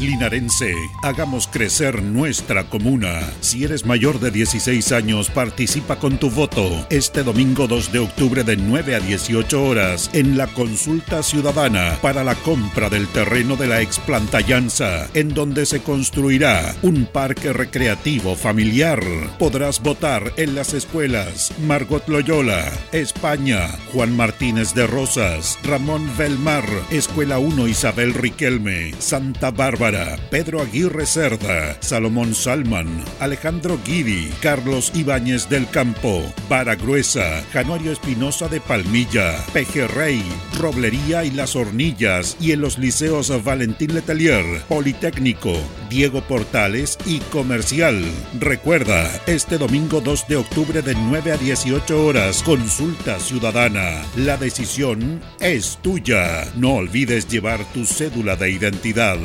Linarense, 0.00 0.72
hagamos 1.02 1.46
crecer 1.46 2.02
nuestra 2.02 2.64
comuna. 2.64 3.20
Si 3.42 3.64
eres 3.64 3.84
mayor 3.84 4.18
de 4.18 4.30
16 4.30 4.92
años, 4.92 5.28
participa 5.28 5.96
con 5.96 6.16
tu 6.16 6.30
voto 6.30 6.86
este 6.88 7.22
domingo 7.22 7.66
2 7.66 7.92
de 7.92 7.98
octubre 7.98 8.42
de 8.42 8.56
9 8.56 8.94
a 8.94 9.00
18 9.00 9.62
horas 9.62 10.08
en 10.14 10.38
la 10.38 10.46
consulta 10.46 11.22
ciudadana 11.22 11.98
para 12.00 12.24
la 12.24 12.34
compra 12.34 12.88
del 12.88 13.08
terreno 13.08 13.56
de 13.56 13.66
la 13.66 13.82
explantallanza, 13.82 15.06
en 15.12 15.34
donde 15.34 15.66
se 15.66 15.82
construirá 15.82 16.74
un 16.80 17.04
parque 17.04 17.52
recreativo 17.52 18.36
familiar. 18.36 19.02
Podrás 19.38 19.82
votar 19.82 20.32
en 20.38 20.54
las 20.54 20.72
escuelas 20.72 21.52
Margot 21.66 22.08
Loyola, 22.08 22.72
España, 22.92 23.68
Juan 23.92 24.16
Martínez 24.16 24.72
de 24.72 24.86
Rosas, 24.86 25.58
Ramón 25.62 26.10
Belmar, 26.16 26.64
Escuela 26.90 27.38
1 27.38 27.68
Isabel 27.68 28.14
Riquelme, 28.14 28.94
Santa 28.98 29.50
Bárbara, 29.50 29.89
Pedro 30.30 30.60
Aguirre 30.60 31.06
Cerda, 31.06 31.76
Salomón 31.80 32.34
Salman, 32.34 33.04
Alejandro 33.18 33.78
Guidi, 33.84 34.30
Carlos 34.40 34.92
Ibáñez 34.94 35.48
del 35.48 35.68
Campo, 35.68 36.22
Vara 36.48 36.76
Gruesa, 36.76 37.42
Januario 37.52 37.92
Espinosa 37.92 38.48
de 38.48 38.60
Palmilla, 38.60 39.34
Pejerrey, 39.52 40.22
Roblería 40.58 41.24
y 41.24 41.30
Las 41.30 41.56
Hornillas 41.56 42.36
y 42.40 42.52
en 42.52 42.60
los 42.60 42.78
liceos 42.78 43.30
Valentín 43.42 43.94
Letelier, 43.94 44.44
Politécnico, 44.68 45.52
Diego 45.88 46.20
Portales 46.22 46.96
y 47.04 47.18
Comercial. 47.18 48.00
Recuerda, 48.38 49.10
este 49.26 49.58
domingo 49.58 50.00
2 50.00 50.28
de 50.28 50.36
octubre 50.36 50.82
de 50.82 50.94
9 50.94 51.32
a 51.32 51.36
18 51.36 52.04
horas, 52.04 52.42
consulta 52.42 53.18
ciudadana. 53.18 54.02
La 54.16 54.36
decisión 54.36 55.20
es 55.40 55.78
tuya. 55.82 56.44
No 56.56 56.74
olvides 56.74 57.28
llevar 57.28 57.64
tu 57.72 57.84
cédula 57.84 58.36
de 58.36 58.50
identidad. 58.50 59.18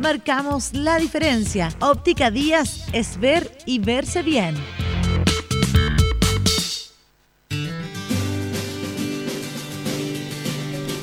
Marcamos 0.00 0.74
la 0.74 0.98
diferencia. 0.98 1.70
Óptica 1.80 2.30
Díaz 2.30 2.86
es 2.92 3.18
ver 3.18 3.50
y 3.64 3.78
verse 3.78 4.22
bien. 4.22 4.54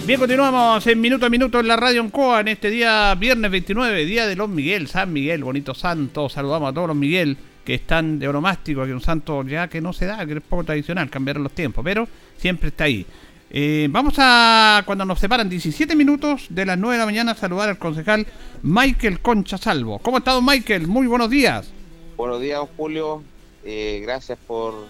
Bien, 0.06 0.20
continuamos 0.20 0.86
en 0.88 1.00
minuto 1.00 1.26
a 1.26 1.30
minuto 1.30 1.60
en 1.60 1.68
la 1.68 1.78
radio 1.78 2.02
Ancoa 2.02 2.42
en 2.42 2.50
este 2.50 2.70
día 2.70 3.16
viernes 3.16 3.50
29, 3.50 4.06
día 4.06 4.28
de 4.28 4.36
los 4.36 4.50
Miguel, 4.50 4.88
San 4.88 5.14
Miguel, 5.14 5.44
bonito 5.44 5.74
santo. 5.74 6.28
Saludamos 6.28 6.72
a 6.72 6.74
todos 6.74 6.88
los 6.88 6.98
Miguel 6.98 7.38
que 7.64 7.76
están 7.76 8.20
de 8.20 8.28
oromástico, 8.28 8.86
que 8.86 8.94
un 8.94 9.02
santo 9.02 9.44
ya 9.46 9.68
que 9.70 9.80
no 9.80 9.94
se 9.94 10.08
da, 10.08 10.26
que 10.26 10.34
es 10.34 10.42
poco 10.42 10.66
tradicional, 10.66 11.10
cambiaron 11.10 11.44
los 11.44 11.54
tiempos, 11.54 11.84
pero 11.84 12.08
siempre 12.36 12.70
está 12.70 12.86
ahí. 12.86 13.06
Eh, 13.54 13.90
vamos 13.92 14.14
a, 14.18 14.82
cuando 14.86 15.04
nos 15.04 15.20
separan 15.20 15.50
17 15.50 15.94
minutos 15.94 16.46
de 16.50 16.66
las 16.66 16.78
9 16.78 16.96
de 16.96 17.00
la 17.00 17.06
mañana, 17.06 17.36
saludar 17.36 17.68
al 17.68 17.78
concejal 17.78 18.26
Michael 18.64 19.20
Concha 19.20 19.58
Salvo. 19.58 20.00
¿Cómo 20.00 20.16
ha 20.16 20.20
estado 20.20 20.42
Michael? 20.42 20.88
Muy 20.88 21.06
buenos 21.06 21.30
días. 21.30 21.70
Buenos 22.16 22.40
días, 22.40 22.60
don 22.60 22.68
Julio. 22.78 23.24
Eh, 23.66 24.00
gracias 24.04 24.40
por 24.48 24.88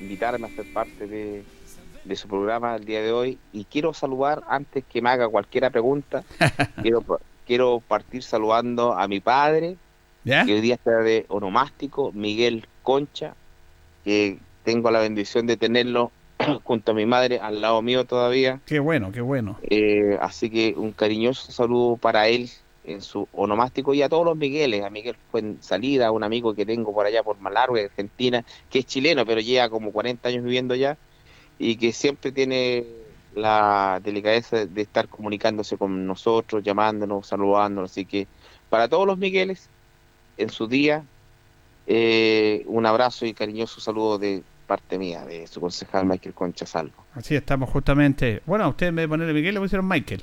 invitarme 0.00 0.46
a 0.46 0.50
ser 0.56 0.72
parte 0.72 1.06
de, 1.06 1.44
de 2.04 2.16
su 2.16 2.28
programa 2.28 2.76
el 2.76 2.86
día 2.86 3.02
de 3.02 3.12
hoy. 3.12 3.38
Y 3.52 3.64
quiero 3.66 3.92
saludar, 3.92 4.42
antes 4.48 4.84
que 4.90 5.02
me 5.02 5.10
haga 5.10 5.28
cualquier 5.28 5.70
pregunta, 5.70 6.24
quiero, 6.80 7.04
quiero 7.46 7.82
partir 7.86 8.22
saludando 8.22 8.94
a 8.94 9.06
mi 9.06 9.20
padre, 9.20 9.76
¿Ya? 10.24 10.46
que 10.46 10.54
hoy 10.54 10.62
día 10.62 10.76
está 10.76 10.92
de 11.00 11.26
onomástico, 11.28 12.10
Miguel 12.12 12.66
Concha, 12.82 13.34
que 14.02 14.38
tengo 14.64 14.90
la 14.90 15.00
bendición 15.00 15.46
de 15.46 15.58
tenerlo 15.58 16.10
junto 16.64 16.92
a 16.92 16.94
mi 16.94 17.06
madre 17.06 17.38
al 17.38 17.60
lado 17.60 17.82
mío 17.82 18.04
todavía. 18.04 18.60
Qué 18.66 18.78
bueno, 18.78 19.12
qué 19.12 19.20
bueno. 19.20 19.58
Eh, 19.62 20.18
así 20.20 20.50
que 20.50 20.74
un 20.76 20.92
cariñoso 20.92 21.52
saludo 21.52 21.96
para 21.96 22.28
él 22.28 22.50
en 22.84 23.00
su 23.00 23.28
onomástico 23.32 23.94
y 23.94 24.02
a 24.02 24.08
todos 24.08 24.24
los 24.24 24.36
Migueles, 24.36 24.84
a 24.84 24.90
Miguel 24.90 25.16
Salida, 25.60 26.10
un 26.10 26.24
amigo 26.24 26.54
que 26.54 26.66
tengo 26.66 26.92
por 26.92 27.06
allá 27.06 27.22
por 27.22 27.38
Malargue, 27.38 27.84
Argentina, 27.84 28.44
que 28.70 28.80
es 28.80 28.86
chileno, 28.86 29.24
pero 29.24 29.40
lleva 29.40 29.68
como 29.68 29.92
40 29.92 30.28
años 30.28 30.44
viviendo 30.44 30.74
allá 30.74 30.96
y 31.58 31.76
que 31.76 31.92
siempre 31.92 32.32
tiene 32.32 32.84
la 33.34 34.00
delicadeza 34.02 34.66
de 34.66 34.82
estar 34.82 35.08
comunicándose 35.08 35.76
con 35.76 36.06
nosotros, 36.06 36.62
llamándonos, 36.62 37.26
saludándonos. 37.26 37.90
Así 37.92 38.04
que 38.04 38.26
para 38.68 38.88
todos 38.88 39.06
los 39.06 39.16
Migueles, 39.16 39.68
en 40.36 40.50
su 40.50 40.66
día, 40.66 41.04
eh, 41.86 42.64
un 42.66 42.86
abrazo 42.86 43.26
y 43.26 43.34
cariñoso 43.34 43.80
saludo 43.80 44.18
de 44.18 44.42
parte 44.72 44.96
mía, 44.96 45.22
de 45.26 45.46
su 45.46 45.60
concejal 45.60 46.06
Michael 46.06 46.34
Concha 46.34 46.64
Salvo. 46.64 46.94
Así 47.14 47.36
estamos 47.36 47.68
justamente. 47.68 48.40
Bueno, 48.46 48.64
a 48.64 48.68
usted 48.68 48.86
en 48.86 48.96
vez 48.96 49.02
de 49.02 49.08
ponerle 49.10 49.34
Miguel 49.34 49.52
le 49.52 49.60
pusieron 49.60 49.86
Michael. 49.86 50.22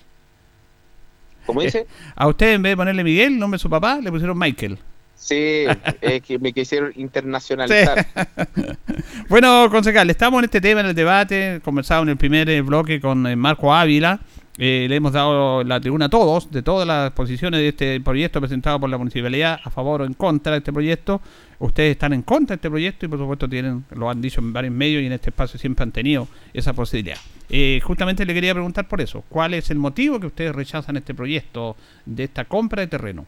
¿Cómo 1.45 1.61
dice? 1.61 1.85
A 2.15 2.27
usted 2.27 2.53
en 2.53 2.63
vez 2.63 2.71
de 2.71 2.77
ponerle 2.77 3.03
Miguel, 3.03 3.37
nombre 3.37 3.57
de 3.57 3.61
su 3.61 3.69
papá, 3.69 3.99
le 4.01 4.09
pusieron 4.09 4.39
Michael. 4.39 4.79
Sí, 5.13 5.65
es 6.01 6.21
que 6.23 6.39
me 6.39 6.51
quisieron 6.51 6.91
internacionalizar. 6.95 8.07
Sí. 8.55 8.63
bueno, 9.29 9.69
concejal, 9.69 10.09
estamos 10.09 10.39
en 10.39 10.45
este 10.45 10.61
tema, 10.61 10.81
en 10.81 10.87
el 10.87 10.95
debate, 10.95 11.61
conversado 11.63 12.01
en 12.01 12.09
el 12.09 12.17
primer 12.17 12.49
eh, 12.49 12.61
bloque 12.61 12.99
con 12.99 13.27
eh, 13.27 13.35
Marco 13.35 13.71
Ávila, 13.73 14.19
Eh, 14.61 14.87
le 14.89 14.95
hemos 14.97 15.13
dado 15.13 15.63
la 15.63 15.79
tribuna 15.79 16.05
a 16.05 16.09
todos, 16.09 16.51
de 16.51 16.61
todas 16.61 16.85
las 16.85 17.11
posiciones 17.11 17.61
de 17.61 17.69
este 17.69 18.01
proyecto 18.01 18.41
presentado 18.41 18.77
por 18.77 18.89
la 18.89 18.97
municipalidad, 18.97 19.57
a 19.63 19.69
favor 19.69 20.01
o 20.01 20.05
en 20.05 20.13
contra 20.13 20.51
de 20.51 20.57
este 20.57 20.73
proyecto. 20.73 21.21
Ustedes 21.59 21.91
están 21.91 22.11
en 22.11 22.23
contra 22.23 22.55
de 22.55 22.57
este 22.57 22.69
proyecto 22.69 23.05
y 23.05 23.09
por 23.09 23.19
supuesto 23.19 23.47
tienen, 23.47 23.85
lo 23.91 24.09
han 24.09 24.21
dicho 24.21 24.41
en 24.41 24.51
varios 24.51 24.73
medios 24.73 25.01
y 25.01 25.05
en 25.05 25.13
este 25.13 25.29
espacio 25.29 25.57
siempre 25.57 25.83
han 25.83 25.93
tenido 25.93 26.27
esa 26.53 26.73
posibilidad. 26.73 27.17
Eh, 27.49 27.79
justamente 27.81 28.25
le 28.25 28.33
quería 28.33 28.53
preguntar 28.53 28.85
por 28.87 28.99
eso, 28.99 29.23
¿cuál 29.29 29.53
es 29.53 29.71
el 29.71 29.77
motivo 29.77 30.19
que 30.19 30.27
ustedes 30.27 30.53
rechazan 30.53 30.97
este 30.97 31.13
proyecto 31.13 31.77
de 32.05 32.25
esta 32.25 32.43
compra 32.43 32.81
de 32.81 32.87
terreno? 32.87 33.25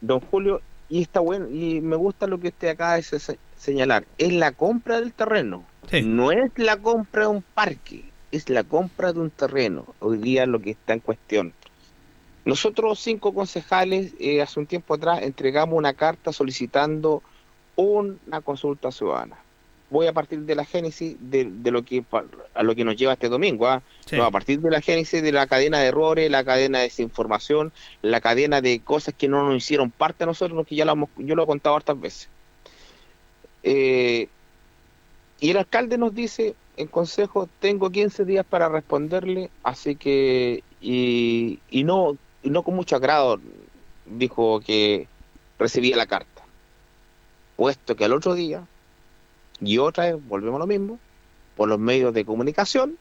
Don 0.00 0.20
Julio, 0.20 0.60
y 0.88 1.02
está 1.02 1.20
bueno, 1.20 1.46
y 1.50 1.80
me 1.82 1.96
gusta 1.96 2.26
lo 2.26 2.40
que 2.40 2.48
usted 2.48 2.68
acaba 2.68 2.94
de 2.94 3.02
se- 3.02 3.38
señalar, 3.58 4.04
es 4.18 4.32
la 4.32 4.52
compra 4.52 4.98
del 5.00 5.12
terreno, 5.12 5.64
no 6.04 6.32
es 6.32 6.50
la 6.56 6.76
compra 6.78 7.22
de 7.22 7.28
un 7.28 7.42
parque, 7.54 8.04
es 8.36 8.48
la 8.48 8.64
compra 8.64 9.12
de 9.12 9.20
un 9.20 9.30
terreno, 9.30 9.86
hoy 10.00 10.18
día 10.18 10.46
lo 10.46 10.60
que 10.60 10.70
está 10.70 10.92
en 10.92 11.00
cuestión. 11.00 11.52
Nosotros 12.44 12.98
cinco 12.98 13.32
concejales 13.32 14.12
eh, 14.18 14.42
hace 14.42 14.60
un 14.60 14.66
tiempo 14.66 14.94
atrás 14.94 15.22
entregamos 15.22 15.78
una 15.78 15.94
carta 15.94 16.32
solicitando 16.32 17.22
una 17.76 18.40
consulta 18.42 18.90
ciudadana. 18.92 19.36
Voy 19.90 20.06
a 20.06 20.12
partir 20.12 20.40
de 20.40 20.54
la 20.54 20.64
génesis 20.64 21.16
de, 21.20 21.44
de 21.44 21.70
lo 21.70 21.84
que 21.84 22.04
a 22.54 22.62
lo 22.62 22.74
que 22.74 22.84
nos 22.84 22.96
lleva 22.96 23.12
este 23.12 23.28
domingo, 23.28 23.68
¿ah? 23.68 23.82
Sí. 24.06 24.16
No, 24.16 24.24
a 24.24 24.30
partir 24.30 24.60
de 24.60 24.70
la 24.70 24.80
génesis 24.80 25.22
de 25.22 25.32
la 25.32 25.46
cadena 25.46 25.78
de 25.78 25.86
errores, 25.86 26.30
la 26.30 26.44
cadena 26.44 26.78
de 26.78 26.84
desinformación, 26.84 27.72
la 28.02 28.20
cadena 28.20 28.60
de 28.60 28.80
cosas 28.80 29.14
que 29.16 29.28
no 29.28 29.46
nos 29.46 29.56
hicieron 29.56 29.90
parte 29.90 30.24
a 30.24 30.26
nosotros, 30.26 30.66
que 30.66 30.74
ya 30.74 30.84
lo 30.84 30.92
hemos, 30.92 31.10
yo 31.18 31.34
lo 31.34 31.44
he 31.44 31.46
contado 31.46 31.76
hartas 31.76 32.00
veces. 32.00 32.28
Eh, 33.62 34.28
y 35.40 35.50
el 35.50 35.56
alcalde 35.56 35.96
nos 35.98 36.14
dice 36.14 36.54
en 36.76 36.88
consejo, 36.88 37.48
tengo 37.60 37.90
15 37.90 38.24
días 38.24 38.44
para 38.44 38.68
responderle, 38.68 39.50
así 39.62 39.96
que, 39.96 40.64
y, 40.80 41.60
y 41.70 41.84
no, 41.84 42.16
y 42.42 42.50
no 42.50 42.62
con 42.62 42.74
mucho 42.74 42.96
agrado, 42.96 43.40
dijo 44.06 44.60
que 44.60 45.08
recibía 45.58 45.96
la 45.96 46.06
carta. 46.06 46.42
Puesto 47.56 47.94
que 47.94 48.04
al 48.04 48.12
otro 48.12 48.34
día, 48.34 48.66
y 49.60 49.78
otra 49.78 50.04
vez, 50.04 50.28
volvemos 50.28 50.56
a 50.56 50.60
lo 50.60 50.66
mismo, 50.66 50.98
por 51.56 51.68
los 51.68 51.78
medios 51.78 52.12
de 52.12 52.24
comunicación, 52.24 52.98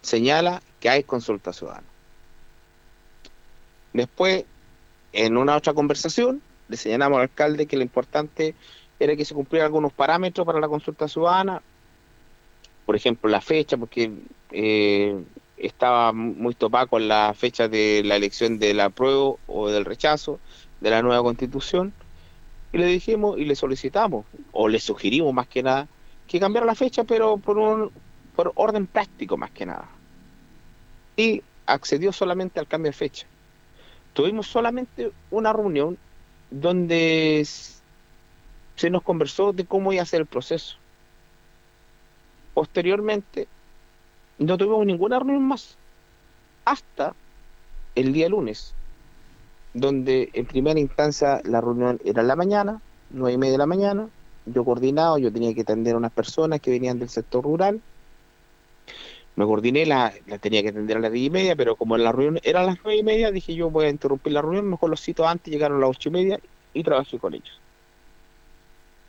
señala 0.00 0.62
que 0.80 0.88
hay 0.88 1.02
consulta 1.02 1.52
ciudadana. 1.52 1.86
Después, 3.92 4.44
en 5.12 5.36
una 5.36 5.56
otra 5.56 5.74
conversación, 5.74 6.42
le 6.68 6.76
señalamos 6.76 7.16
al 7.16 7.22
alcalde 7.22 7.66
que 7.66 7.76
lo 7.76 7.82
importante 7.82 8.54
era 8.98 9.16
que 9.16 9.24
se 9.24 9.34
cumplieran 9.34 9.66
algunos 9.66 9.92
parámetros 9.92 10.46
para 10.46 10.60
la 10.60 10.68
consulta 10.68 11.08
ciudadana, 11.08 11.62
por 12.86 12.96
ejemplo, 12.96 13.30
la 13.30 13.40
fecha, 13.40 13.76
porque 13.76 14.12
eh, 14.50 15.16
estaba 15.56 16.12
muy 16.12 16.54
topada 16.54 16.86
con 16.86 17.08
la 17.08 17.34
fecha 17.34 17.68
de 17.68 18.02
la 18.04 18.16
elección 18.16 18.58
del 18.58 18.80
apruebo 18.80 19.38
o 19.46 19.68
del 19.68 19.84
rechazo 19.84 20.40
de 20.80 20.90
la 20.90 21.02
nueva 21.02 21.22
constitución, 21.22 21.92
y 22.72 22.78
le 22.78 22.86
dijimos 22.86 23.38
y 23.38 23.44
le 23.44 23.54
solicitamos, 23.54 24.26
o 24.52 24.68
le 24.68 24.80
sugerimos 24.80 25.32
más 25.32 25.46
que 25.46 25.62
nada, 25.62 25.88
que 26.26 26.40
cambiara 26.40 26.66
la 26.66 26.74
fecha, 26.74 27.04
pero 27.04 27.36
por 27.36 27.58
un 27.58 27.90
por 28.34 28.52
orden 28.56 28.86
práctico 28.86 29.36
más 29.36 29.50
que 29.50 29.66
nada. 29.66 29.88
Y 31.16 31.42
accedió 31.66 32.12
solamente 32.12 32.60
al 32.60 32.66
cambio 32.66 32.90
de 32.90 32.96
fecha. 32.96 33.26
Tuvimos 34.12 34.46
solamente 34.46 35.12
una 35.30 35.52
reunión 35.52 35.98
donde 36.50 37.46
se 38.76 38.90
nos 38.90 39.02
conversó 39.02 39.52
de 39.52 39.64
cómo 39.64 39.92
iba 39.92 40.02
a 40.02 40.06
ser 40.06 40.20
el 40.20 40.26
proceso. 40.26 40.76
Posteriormente, 42.54 43.48
no 44.38 44.56
tuvimos 44.56 44.86
ninguna 44.86 45.18
reunión 45.18 45.42
más 45.42 45.76
hasta 46.64 47.14
el 47.94 48.12
día 48.12 48.28
lunes, 48.28 48.72
donde 49.74 50.30
en 50.32 50.46
primera 50.46 50.78
instancia 50.80 51.40
la 51.44 51.60
reunión 51.60 52.00
era 52.04 52.22
en 52.22 52.28
la 52.28 52.36
mañana, 52.36 52.80
nueve 53.10 53.34
y 53.34 53.38
media 53.38 53.52
de 53.52 53.58
la 53.58 53.66
mañana, 53.66 54.08
yo 54.46 54.64
coordinado, 54.64 55.18
yo 55.18 55.32
tenía 55.32 55.54
que 55.54 55.62
atender 55.62 55.94
a 55.94 55.98
unas 55.98 56.12
personas 56.12 56.60
que 56.60 56.70
venían 56.70 56.98
del 56.98 57.08
sector 57.08 57.44
rural, 57.44 57.80
me 59.36 59.44
coordiné, 59.44 59.84
la, 59.84 60.12
la 60.26 60.38
tenía 60.38 60.62
que 60.62 60.68
atender 60.68 60.96
a 60.96 61.00
las 61.00 61.12
diez 61.12 61.26
y 61.26 61.30
media, 61.30 61.56
pero 61.56 61.74
como 61.74 61.96
la 61.96 62.12
reunión 62.12 62.40
era 62.44 62.60
a 62.60 62.64
las 62.64 62.76
nueve 62.84 63.00
y 63.00 63.02
media, 63.02 63.32
dije 63.32 63.54
yo 63.54 63.68
voy 63.70 63.86
a 63.86 63.90
interrumpir 63.90 64.32
la 64.32 64.42
reunión, 64.42 64.70
mejor 64.70 64.90
los 64.90 65.00
cito 65.00 65.26
antes, 65.26 65.52
llegaron 65.52 65.78
a 65.78 65.80
las 65.80 65.90
ocho 65.90 66.08
y 66.08 66.12
media 66.12 66.40
y 66.72 66.84
trabajé 66.84 67.18
con 67.18 67.34
ellos. 67.34 67.60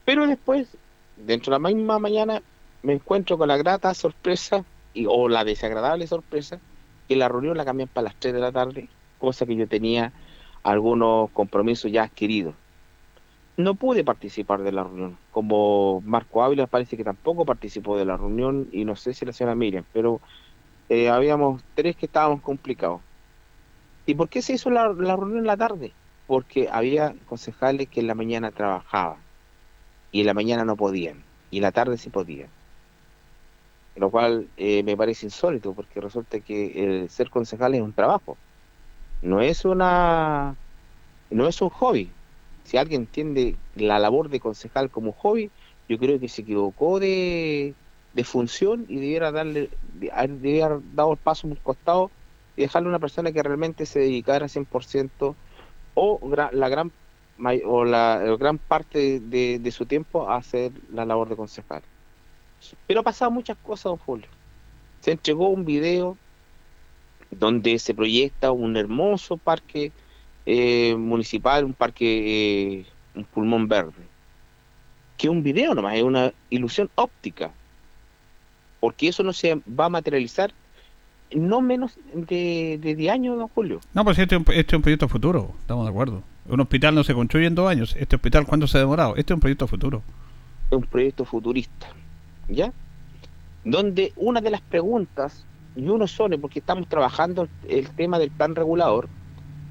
Pero 0.03 0.25
después, 0.27 0.67
dentro 1.15 1.51
de 1.53 1.59
la 1.59 1.69
misma 1.69 1.99
mañana, 1.99 2.41
me 2.86 2.93
encuentro 2.93 3.38
con 3.38 3.47
la 3.47 3.57
grata 3.57 3.93
sorpresa 3.93 4.63
y, 4.93 5.07
o 5.07 5.27
la 5.27 5.43
desagradable 5.43 6.05
sorpresa 6.07 6.59
que 7.07 7.15
la 7.15 7.27
reunión 7.27 7.57
la 7.57 7.65
cambian 7.65 7.89
para 7.89 8.05
las 8.05 8.15
3 8.19 8.33
de 8.33 8.39
la 8.39 8.51
tarde, 8.51 8.89
cosa 9.17 9.45
que 9.45 9.55
yo 9.55 9.67
tenía 9.67 10.13
algunos 10.63 11.31
compromisos 11.31 11.91
ya 11.91 12.03
adquiridos. 12.03 12.53
No 13.57 13.75
pude 13.75 14.03
participar 14.03 14.61
de 14.63 14.71
la 14.71 14.83
reunión, 14.83 15.17
como 15.31 16.01
Marco 16.01 16.43
Ávila 16.43 16.67
parece 16.67 16.97
que 16.97 17.03
tampoco 17.03 17.45
participó 17.45 17.97
de 17.97 18.05
la 18.05 18.17
reunión 18.17 18.67
y 18.71 18.86
no 18.86 18.95
sé 18.95 19.13
si 19.13 19.25
la 19.25 19.33
señora 19.33 19.55
Miriam, 19.55 19.86
pero 19.91 20.21
eh, 20.89 21.09
habíamos 21.09 21.63
tres 21.73 21.95
que 21.95 22.05
estábamos 22.05 22.41
complicados. 22.41 23.01
¿Y 24.05 24.13
por 24.13 24.29
qué 24.29 24.41
se 24.41 24.53
hizo 24.53 24.69
la, 24.69 24.93
la 24.93 25.15
reunión 25.15 25.39
en 25.39 25.47
la 25.47 25.57
tarde? 25.57 25.93
Porque 26.27 26.69
había 26.71 27.15
concejales 27.25 27.89
que 27.89 28.01
en 28.01 28.07
la 28.07 28.15
mañana 28.15 28.51
trabajaban 28.51 29.17
y 30.11 30.21
en 30.21 30.27
la 30.27 30.33
mañana 30.33 30.65
no 30.65 30.75
podían 30.75 31.23
y 31.49 31.57
en 31.57 31.63
la 31.63 31.71
tarde 31.71 31.97
sí 31.97 32.09
podían. 32.09 32.49
Lo 33.95 34.11
cual 34.11 34.51
eh, 34.57 34.83
me 34.83 34.97
parece 34.97 35.25
insólito 35.27 35.73
porque 35.75 36.01
resulta 36.01 36.41
que 36.41 36.83
el 36.83 37.09
ser 37.09 37.29
concejal 37.29 37.75
es 37.75 37.81
un 37.81 37.93
trabajo, 37.93 38.39
no 39.21 39.41
es 39.41 39.65
una 39.65 40.59
no 41.29 41.47
es 41.47 41.61
un 41.61 41.69
hobby. 41.69 42.17
Si 42.63 42.77
alguien 42.77 43.01
entiende 43.03 43.61
la 43.73 43.99
labor 43.99 44.29
de 44.29 44.39
concejal 44.39 44.91
como 44.91 45.13
hobby, 45.13 45.53
yo 45.87 45.97
creo 45.99 46.19
que 46.19 46.29
se 46.29 46.41
equivocó 46.43 46.99
de, 46.99 47.77
de 48.11 48.23
función 48.23 48.85
y 48.87 48.95
debiera 48.99 49.31
darle 49.31 49.71
debiera 49.81 50.67
haber 50.67 50.81
dado 50.85 51.13
el 51.13 51.19
paso 51.19 51.47
un 51.47 51.55
costado 51.57 52.13
y 52.55 52.63
dejarle 52.63 52.87
a 52.87 52.89
una 52.91 52.99
persona 52.99 53.31
que 53.31 53.43
realmente 53.43 53.85
se 53.85 53.99
dedicara 53.99 54.47
100% 54.49 55.39
o 55.93 56.19
la 56.53 56.69
gran 56.69 56.93
o 57.65 57.85
la, 57.85 58.19
la 58.23 58.37
gran 58.37 58.59
parte 58.59 59.19
de, 59.21 59.59
de 59.59 59.71
su 59.71 59.85
tiempo 59.87 60.29
a 60.29 60.37
hacer 60.37 60.73
la 60.89 61.05
labor 61.05 61.29
de 61.29 61.35
concejal. 61.35 61.83
Pero 62.88 63.01
ha 63.01 63.03
pasado 63.03 63.32
muchas 63.32 63.57
cosas, 63.57 63.86
don 63.86 63.97
Julio. 63.97 64.28
Se 65.01 65.11
entregó 65.11 65.49
un 65.49 65.66
video 65.66 66.18
donde 67.32 67.78
se 67.80 67.93
proyecta 67.93 68.51
un 68.51 68.78
hermoso 68.78 69.38
parque 69.38 69.91
eh, 70.45 70.95
municipal, 70.95 71.66
un 71.66 71.74
parque, 71.74 72.80
eh, 72.80 72.86
un 73.16 73.26
pulmón 73.26 73.68
verde. 73.68 74.03
Que 75.18 75.30
un 75.30 75.43
video 75.43 75.74
nomás, 75.74 75.95
es 75.95 76.03
una 76.03 76.34
ilusión 76.49 76.89
óptica. 76.95 77.51
Porque 78.80 79.07
eso 79.07 79.24
no 79.24 79.34
se 79.34 79.55
va 79.68 79.86
a 79.86 79.89
materializar 79.89 80.53
no 81.34 81.61
menos 81.61 81.97
de, 82.13 82.80
de 82.82 82.95
10 82.95 83.11
años, 83.11 83.38
don 83.38 83.47
Julio. 83.49 83.80
No, 83.93 84.03
pues 84.03 84.18
este 84.20 84.36
es, 84.36 84.41
un, 84.41 84.53
este 84.53 84.76
es 84.76 84.78
un 84.78 84.82
proyecto 84.82 85.07
futuro, 85.07 85.51
estamos 85.59 85.86
de 85.86 85.89
acuerdo. 85.89 86.24
Un 86.47 86.59
hospital 86.59 86.93
no 86.93 87.03
se 87.03 87.13
construye 87.13 87.47
en 87.47 87.55
dos 87.55 87.70
años. 87.70 87.95
Este 87.97 88.16
hospital, 88.16 88.45
¿cuánto 88.45 88.68
se 88.68 88.78
ha 88.78 88.82
demorado? 88.82 89.16
Este 89.16 89.34
es 89.34 89.36
un 89.36 89.39
proyecto 89.41 89.68
futuro. 89.68 90.03
es 90.70 90.78
un 90.78 90.84
proyecto 90.84 91.26
futurista, 91.26 91.88
¿ya? 92.47 92.73
Donde 93.63 94.13
una 94.15 94.41
de 94.41 94.51
las 94.51 94.61
preguntas, 94.63 95.47
y 95.75 95.87
uno 95.89 96.07
solo, 96.07 96.39
porque 96.39 96.59
estamos 96.59 96.87
trabajando 96.87 97.49
el 97.63 97.93
tema 97.93 98.19
del 98.19 98.31
plan 98.31 98.55
regulador, 98.55 99.11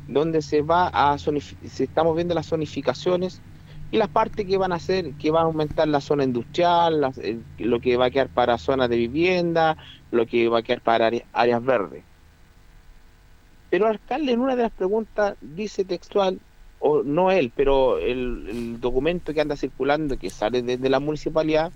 donde 0.06 0.42
se 0.42 0.62
va 0.62 0.88
a 0.92 1.18
se 1.18 1.84
estamos 1.84 2.14
viendo 2.16 2.34
las 2.34 2.48
zonificaciones 2.48 3.42
y 3.90 3.98
las 3.98 4.10
partes 4.10 4.46
que 4.46 4.58
van 4.58 4.72
a 4.72 4.76
hacer, 4.76 5.16
que 5.16 5.30
van 5.30 5.44
a 5.44 5.46
aumentar 5.46 5.88
la 5.88 6.00
zona 6.00 6.24
industrial, 6.24 7.12
el- 7.16 7.46
lo 7.58 7.80
que 7.80 7.96
va 7.96 8.06
a 8.06 8.10
quedar 8.10 8.30
para 8.30 8.58
zonas 8.58 8.88
de 8.90 8.96
vivienda, 8.96 9.78
lo 10.10 10.26
que 10.26 10.48
va 10.48 10.58
a 10.60 10.62
quedar 10.62 10.82
para 10.82 11.06
área- 11.08 11.28
áreas 11.32 11.62
verdes. 11.64 12.06
Pero 13.68 13.86
el 13.86 13.92
alcalde 13.92 14.32
en 14.32 14.40
una 14.40 14.56
de 14.56 14.62
las 14.62 14.72
preguntas 14.72 15.36
dice 15.40 15.84
textual, 15.84 16.40
o 16.78 17.02
no 17.02 17.30
él, 17.30 17.52
pero 17.54 17.98
el 17.98 18.78
documento 18.80 19.32
que 19.34 19.40
anda 19.40 19.56
circulando, 19.56 20.18
que 20.18 20.30
sale 20.30 20.62
desde 20.62 20.88
la 20.90 21.00
municipalidad, 21.00 21.72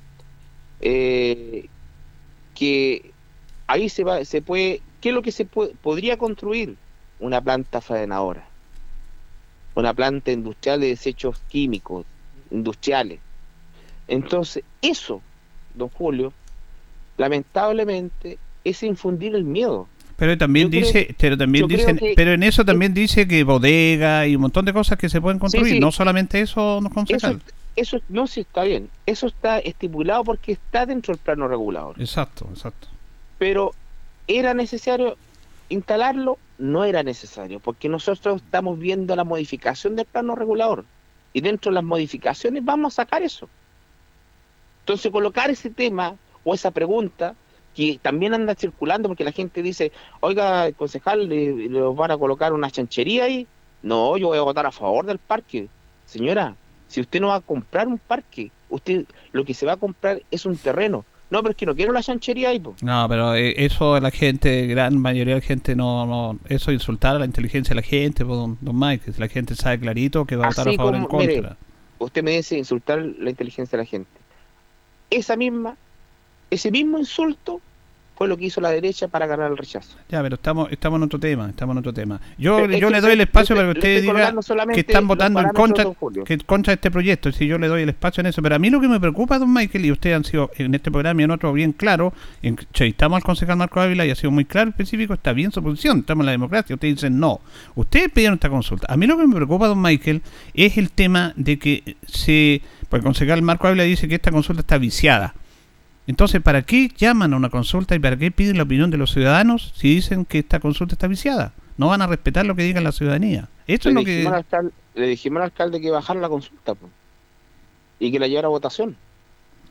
eh, 0.80 1.66
que 2.54 3.10
ahí 3.66 3.88
se 3.88 4.04
va, 4.04 4.24
se 4.24 4.42
puede, 4.42 4.80
¿qué 5.00 5.10
es 5.10 5.14
lo 5.14 5.22
que 5.22 5.32
se 5.32 5.44
puede, 5.44 5.74
podría 5.82 6.16
construir? 6.16 6.76
Una 7.20 7.40
planta 7.40 7.80
faenadora, 7.80 8.46
una 9.74 9.92
planta 9.92 10.30
industrial 10.30 10.80
de 10.80 10.88
desechos 10.88 11.40
químicos, 11.48 12.06
industriales. 12.50 13.18
Entonces, 14.06 14.62
eso, 14.82 15.20
don 15.74 15.88
Julio, 15.88 16.32
lamentablemente, 17.16 18.38
es 18.64 18.82
infundir 18.82 19.34
el 19.34 19.44
miedo. 19.44 19.88
Pero 20.16 20.36
también 20.36 20.66
Yo 20.66 20.70
creo- 20.80 20.84
dice, 20.86 21.14
pero 21.18 21.36
también 21.36 21.66
dicen, 21.68 21.96
que- 21.96 22.12
pero 22.16 22.32
en 22.32 22.42
eso 22.42 22.64
también 22.64 22.92
dice 22.92 23.28
que 23.28 23.44
bodega 23.44 24.26
y 24.26 24.34
un 24.34 24.42
montón 24.42 24.64
de 24.64 24.72
cosas 24.72 24.98
que 24.98 25.08
se 25.08 25.20
pueden 25.20 25.38
construir, 25.38 25.74
sí. 25.74 25.80
no 25.80 25.92
solamente 25.92 26.40
eso, 26.40 26.80
no 26.82 26.90
concejal. 26.90 27.36
eso 27.44 27.54
no 28.08 28.26
sí 28.26 28.40
está 28.40 28.64
bien, 28.64 28.90
eso 29.06 29.26
está 29.26 29.58
estipulado 29.58 30.24
porque 30.24 30.52
está 30.52 30.86
dentro 30.86 31.14
del 31.14 31.22
plano 31.22 31.48
regulador. 31.48 32.00
Exacto, 32.00 32.46
exacto. 32.52 32.88
pero 33.38 33.72
¿Era 34.28 34.52
necesario 34.52 35.16
instalarlo? 35.70 36.38
No 36.58 36.84
era 36.84 37.02
necesario, 37.02 37.60
porque 37.60 37.88
nosotros 37.88 38.42
estamos 38.42 38.78
viendo 38.78 39.16
la 39.16 39.24
modificación 39.24 39.96
del 39.96 40.04
plano 40.04 40.34
regulador. 40.34 40.84
Y 41.32 41.40
dentro 41.40 41.70
de 41.70 41.76
las 41.76 41.84
modificaciones 41.84 42.62
vamos 42.64 42.92
a 42.92 42.96
sacar 43.04 43.22
eso. 43.22 43.48
Entonces, 44.80 45.10
colocar 45.10 45.50
ese 45.50 45.70
tema 45.70 46.16
o 46.44 46.54
esa 46.54 46.70
pregunta 46.70 47.34
que 47.74 47.98
también 48.02 48.34
anda 48.34 48.54
circulando 48.54 49.08
porque 49.08 49.24
la 49.24 49.32
gente 49.32 49.62
dice, 49.62 49.92
oiga, 50.20 50.70
concejal, 50.72 51.28
¿le, 51.28 51.68
le 51.68 51.80
van 51.80 52.10
a 52.10 52.18
colocar 52.18 52.52
una 52.52 52.70
chanchería 52.70 53.24
ahí? 53.24 53.46
No, 53.82 54.16
yo 54.18 54.28
voy 54.28 54.38
a 54.38 54.42
votar 54.42 54.66
a 54.66 54.72
favor 54.72 55.06
del 55.06 55.18
parque. 55.18 55.68
Señora, 56.04 56.54
si 56.88 57.00
usted 57.00 57.20
no 57.20 57.28
va 57.28 57.36
a 57.36 57.40
comprar 57.40 57.86
un 57.86 57.98
parque, 57.98 58.50
usted 58.70 59.04
lo 59.32 59.44
que 59.44 59.54
se 59.54 59.64
va 59.66 59.72
a 59.74 59.76
comprar 59.76 60.20
es 60.30 60.44
un 60.46 60.56
terreno. 60.56 61.04
No, 61.30 61.42
pero 61.42 61.50
es 61.50 61.56
que 61.58 61.66
no 61.66 61.76
quiero 61.76 61.92
la 61.92 62.02
chanchería 62.02 62.48
ahí. 62.48 62.58
po. 62.58 62.74
No, 62.80 63.06
pero 63.06 63.34
eh, 63.34 63.54
eso 63.58 64.00
la 64.00 64.10
gente, 64.10 64.66
gran 64.66 64.96
mayoría 64.98 65.34
de 65.34 65.40
la 65.40 65.46
gente 65.46 65.76
no, 65.76 66.06
no 66.06 66.38
eso 66.48 66.70
es 66.70 66.74
insultar 66.76 67.16
a 67.16 67.18
la 67.18 67.26
inteligencia 67.26 67.74
de 67.74 67.82
la 67.82 67.86
gente, 67.86 68.24
po, 68.24 68.34
don, 68.34 68.56
don 68.62 68.78
Mike, 68.78 69.12
si 69.12 69.20
la 69.20 69.28
gente 69.28 69.54
sabe 69.54 69.78
clarito 69.78 70.24
que 70.24 70.36
va 70.36 70.46
a 70.46 70.48
votar 70.48 70.66
a 70.66 70.70
Así 70.70 70.76
favor 70.78 70.94
o 70.94 70.96
en 70.96 71.06
mire, 71.18 71.34
contra. 71.34 71.56
usted 71.98 72.22
me 72.22 72.30
dice 72.30 72.56
insultar 72.56 72.98
la 73.00 73.28
inteligencia 73.30 73.76
de 73.76 73.84
la 73.84 73.88
gente. 73.88 74.10
Esa 75.10 75.36
misma, 75.36 75.76
ese 76.50 76.70
mismo 76.70 76.98
insulto 76.98 77.60
fue 78.18 78.26
lo 78.26 78.36
que 78.36 78.46
hizo 78.46 78.60
la 78.60 78.70
derecha 78.70 79.06
para 79.06 79.28
ganar 79.28 79.48
el 79.48 79.56
rechazo. 79.56 79.96
Ya, 80.08 80.20
pero 80.22 80.34
estamos 80.34 80.72
estamos 80.72 80.96
en 80.96 81.04
otro 81.04 81.20
tema, 81.20 81.48
estamos 81.48 81.74
en 81.74 81.78
otro 81.78 81.94
tema. 81.94 82.20
Yo, 82.36 82.58
es 82.64 82.80
yo 82.80 82.90
le 82.90 83.00
doy 83.00 83.12
el 83.12 83.20
espacio 83.20 83.54
para 83.54 83.68
que 83.68 83.74
le 83.74 83.78
usted 83.78 83.88
estoy 83.90 84.02
diga 84.02 84.32
colocando 84.32 84.74
que 84.74 84.80
están 84.80 85.06
votando 85.06 85.40
en 85.40 85.48
contra, 85.50 85.84
que 86.26 86.38
contra 86.38 86.72
este 86.72 86.90
proyecto, 86.90 87.30
si 87.30 87.46
yo 87.46 87.58
le 87.58 87.68
doy 87.68 87.82
el 87.82 87.90
espacio 87.90 88.20
en 88.22 88.26
eso, 88.26 88.42
pero 88.42 88.56
a 88.56 88.58
mí 88.58 88.70
lo 88.70 88.80
que 88.80 88.88
me 88.88 88.98
preocupa, 88.98 89.38
don 89.38 89.52
Michael, 89.52 89.86
y 89.86 89.92
ustedes 89.92 90.16
han 90.16 90.24
sido 90.24 90.50
en 90.56 90.74
este 90.74 90.90
programa 90.90 91.20
y 91.20 91.24
en 91.26 91.30
otro 91.30 91.52
bien 91.52 91.70
claro, 91.70 92.12
entrevistamos 92.42 93.18
al 93.18 93.22
concejal 93.22 93.56
Marco 93.56 93.80
Ávila 93.80 94.04
y 94.04 94.10
ha 94.10 94.16
sido 94.16 94.32
muy 94.32 94.44
claro, 94.44 94.70
específico, 94.70 95.14
está 95.14 95.32
bien 95.32 95.52
su 95.52 95.62
posición, 95.62 96.00
estamos 96.00 96.22
en 96.22 96.26
la 96.26 96.32
democracia, 96.32 96.74
ustedes 96.74 96.96
dicen 96.96 97.20
no, 97.20 97.40
ustedes 97.76 98.10
pidieron 98.10 98.34
esta 98.34 98.50
consulta. 98.50 98.92
A 98.92 98.96
mí 98.96 99.06
lo 99.06 99.16
que 99.16 99.28
me 99.28 99.36
preocupa, 99.36 99.68
don 99.68 99.80
Michael, 99.80 100.22
es 100.54 100.76
el 100.76 100.90
tema 100.90 101.34
de 101.36 101.60
que 101.60 101.96
se, 102.04 102.62
pues 102.88 102.98
el 102.98 103.04
concejal 103.04 103.42
Marco 103.42 103.68
Ávila 103.68 103.84
dice 103.84 104.08
que 104.08 104.16
esta 104.16 104.32
consulta 104.32 104.62
está 104.62 104.76
viciada. 104.76 105.34
Entonces, 106.08 106.40
¿para 106.42 106.62
qué 106.62 106.88
llaman 106.96 107.34
a 107.34 107.36
una 107.36 107.50
consulta 107.50 107.94
y 107.94 107.98
para 107.98 108.16
qué 108.16 108.30
piden 108.30 108.56
la 108.56 108.62
opinión 108.64 108.90
de 108.90 108.96
los 108.96 109.12
ciudadanos 109.12 109.72
si 109.76 109.94
dicen 109.94 110.24
que 110.24 110.38
esta 110.40 110.58
consulta 110.58 110.94
está 110.94 111.06
viciada? 111.06 111.52
No 111.76 111.88
van 111.88 112.02
a 112.02 112.06
respetar 112.08 112.44
lo 112.46 112.56
que 112.56 112.62
diga 112.64 112.80
la 112.80 112.92
ciudadanía. 112.92 113.48
Esto 113.66 113.90
le, 113.90 113.92
es 113.92 113.94
lo 113.94 114.04
que... 114.04 114.10
dijimos 114.16 114.32
al 114.32 114.38
alcalde, 114.38 114.70
le 114.94 115.06
dijimos 115.06 115.36
al 115.36 115.42
alcalde 115.44 115.80
que 115.80 115.90
bajara 115.90 116.18
la 116.20 116.28
consulta 116.28 116.74
po, 116.74 116.88
y 118.00 118.10
que 118.10 118.18
la 118.18 118.26
llevara 118.26 118.46
a 118.46 118.50
votación. 118.50 118.96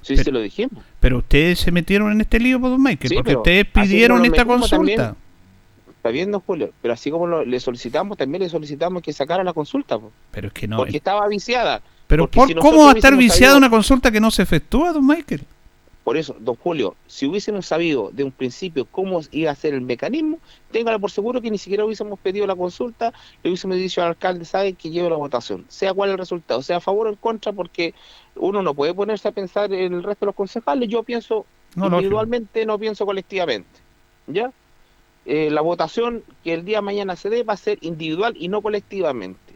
Sí, 0.03 0.13
Pero- 0.13 0.23
se 0.25 0.31
lo 0.31 0.39
dijimos. 0.39 0.83
Pero 0.99 1.17
ustedes 1.17 1.59
se 1.59 1.71
metieron 1.71 2.11
en 2.11 2.21
este 2.21 2.39
lío, 2.39 2.59
don 2.59 2.81
Michael, 2.81 3.09
Sí, 3.09 3.15
porque 3.15 3.35
ustedes 3.35 3.65
pidieron 3.65 4.23
esta 4.23 4.45
consulta. 4.45 4.77
también, 4.95 5.15
Está 5.97 6.09
bien, 6.09 6.31
don 6.31 6.41
Julio, 6.41 6.71
pero 6.83 6.93
así 6.93 7.09
como 7.09 7.25
lo- 7.25 7.43
le 7.43 7.59
solicitamos, 7.59 8.15
también 8.15 8.43
le 8.43 8.47
solicitamos 8.49 9.01
que 9.01 9.11
sacara 9.11 9.43
la 9.43 9.53
consulta, 9.53 9.97
po, 9.97 10.11
Pero 10.31 10.47
es 10.47 10.53
que 10.53 10.67
no. 10.67 10.77
porque 10.77 10.97
estaba 10.97 11.27
viciada. 11.27 11.81
Pero 12.05 12.29
por, 12.29 12.47
si 12.47 12.53
¿cómo 12.53 12.85
va 12.85 12.91
a 12.91 12.93
estar 12.93 13.17
viciada 13.17 13.57
una 13.57 13.69
consulta 13.71 14.11
que 14.11 14.21
no 14.21 14.29
se 14.31 14.43
efectúa, 14.43 14.93
don 14.93 15.05
Michael? 15.05 15.41
Por 16.07 16.15
eso, 16.15 16.37
don 16.39 16.55
Julio, 16.55 16.95
si 17.07 17.25
hubiésemos 17.25 17.65
sabido 17.65 18.11
de 18.13 18.23
un 18.23 18.31
principio 18.31 18.85
cómo 18.85 19.19
iba 19.29 19.51
a 19.51 19.55
ser 19.55 19.73
el 19.73 19.81
mecanismo, 19.81 20.39
téngalo 20.71 21.01
por 21.01 21.11
seguro 21.11 21.41
que 21.41 21.51
ni 21.51 21.57
siquiera 21.57 21.83
hubiésemos 21.83 22.17
pedido 22.17 22.47
la 22.47 22.55
consulta, 22.55 23.11
le 23.43 23.49
hubiésemos 23.49 23.75
dicho 23.75 24.01
al 24.01 24.07
alcalde, 24.07 24.45
sabe 24.45 24.71
que 24.71 24.89
lleve 24.89 25.09
la 25.09 25.17
votación, 25.17 25.65
sea 25.67 25.93
cual 25.93 26.11
el 26.11 26.17
resultado, 26.17 26.61
sea 26.61 26.77
a 26.77 26.79
favor 26.79 27.07
o 27.07 27.09
en 27.09 27.17
contra, 27.17 27.51
porque 27.51 27.93
uno 28.37 28.61
no 28.61 28.73
puede 28.73 28.93
ponerse 28.93 29.27
a 29.27 29.33
pensar 29.33 29.73
en 29.73 29.95
el 29.95 30.01
resto 30.01 30.21
de 30.21 30.27
los 30.27 30.35
concejales, 30.35 30.87
yo 30.87 31.03
pienso 31.03 31.45
No, 31.75 31.87
individualmente, 31.87 32.65
no 32.65 32.79
pienso 32.79 33.05
colectivamente, 33.05 33.67
¿ya? 34.27 34.53
Eh, 35.25 35.49
la 35.51 35.59
votación 35.59 36.23
que 36.41 36.53
el 36.53 36.63
día 36.63 36.77
de 36.77 36.83
mañana 36.83 37.17
se 37.17 37.29
dé 37.29 37.43
va 37.43 37.51
a 37.51 37.57
ser 37.57 37.79
individual 37.81 38.33
y 38.39 38.47
no 38.47 38.61
colectivamente. 38.61 39.55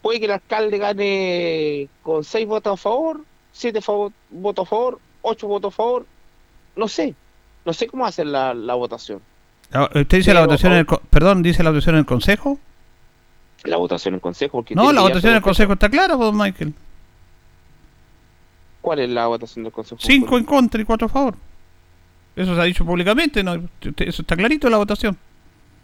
Puede 0.00 0.18
que 0.18 0.24
el 0.24 0.32
alcalde 0.32 0.78
gane 0.78 1.88
con 2.02 2.24
seis 2.24 2.46
votos 2.46 2.72
a 2.72 2.76
favor, 2.78 3.20
siete 3.52 3.80
votos 4.30 4.66
a 4.66 4.70
favor, 4.70 4.98
ocho 5.22 5.46
votos 5.48 5.72
a 5.74 5.76
favor, 5.76 6.06
no 6.76 6.88
sé, 6.88 7.14
no 7.64 7.72
sé 7.72 7.86
cómo 7.86 8.06
hacer 8.06 8.26
la, 8.26 8.54
la 8.54 8.74
votación. 8.74 9.20
Ah, 9.72 9.84
¿Usted 9.94 10.18
dice 10.18 10.32
la 10.32 10.40
Pero- 10.40 10.46
votación 10.50 10.72
en 10.72 10.78
el... 10.78 10.86
Perdón, 11.10 11.42
dice 11.42 11.62
la 11.62 11.70
votación 11.70 11.94
en 11.96 12.00
el 12.00 12.06
Consejo? 12.06 12.58
La 13.64 13.76
votación 13.76 14.14
en 14.14 14.20
consejo, 14.20 14.58
porque 14.58 14.74
No, 14.76 14.92
la 14.92 15.00
votación 15.02 15.30
en 15.32 15.36
el 15.38 15.42
Consejo 15.42 15.72
está 15.72 15.88
clara, 15.88 16.14
don 16.14 16.36
Michael. 16.36 16.72
¿Cuál 18.80 19.00
es 19.00 19.10
la 19.10 19.26
votación 19.26 19.64
del 19.64 19.72
consejo? 19.72 20.00
Cinco 20.00 20.38
en 20.38 20.44
contra 20.44 20.80
y 20.80 20.84
cuatro 20.84 21.06
a 21.06 21.10
favor. 21.10 21.34
Eso 22.36 22.54
se 22.54 22.60
ha 22.60 22.64
dicho 22.64 22.84
públicamente, 22.84 23.42
¿no? 23.42 23.54
Eso 23.96 24.22
está 24.22 24.36
clarito 24.36 24.70
la 24.70 24.76
votación. 24.78 25.18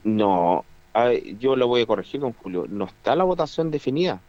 No, 0.04 0.64
yo 1.40 1.56
lo 1.56 1.66
voy 1.66 1.82
a 1.82 1.86
corregir, 1.86 2.20
don 2.20 2.32
Julio. 2.32 2.66
No 2.68 2.84
está 2.84 3.16
la 3.16 3.24
votación 3.24 3.70
definida. 3.72 4.20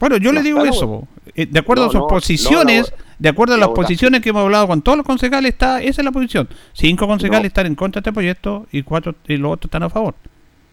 Bueno, 0.00 0.16
yo 0.16 0.32
No 0.32 0.40
le 0.40 0.42
digo 0.44 0.64
eso. 0.64 1.08
Eh, 1.34 1.46
De 1.46 1.58
acuerdo 1.58 1.84
No, 1.84 1.88
a 1.88 1.92
sus 1.92 2.00
no, 2.00 2.06
posiciones, 2.06 2.92
de 3.18 3.28
acuerdo 3.28 3.54
a 3.54 3.56
la 3.58 3.66
las 3.66 3.74
posiciones 3.74 4.20
que 4.20 4.30
hemos 4.30 4.42
hablado 4.42 4.66
con 4.68 4.80
todos 4.82 4.96
los 4.98 5.06
concejales, 5.06 5.52
está 5.52 5.82
esa 5.82 6.00
es 6.00 6.04
la 6.04 6.12
posición. 6.12 6.48
Cinco 6.72 7.06
concejales 7.06 7.46
están 7.48 7.66
en 7.66 7.74
contra 7.74 8.00
de 8.00 8.08
este 8.08 8.12
proyecto 8.14 8.66
y 8.70 8.82
cuatro 8.82 9.14
y 9.26 9.36
los 9.36 9.52
otros 9.52 9.68
están 9.68 9.82
a 9.82 9.90
favor. 9.90 10.14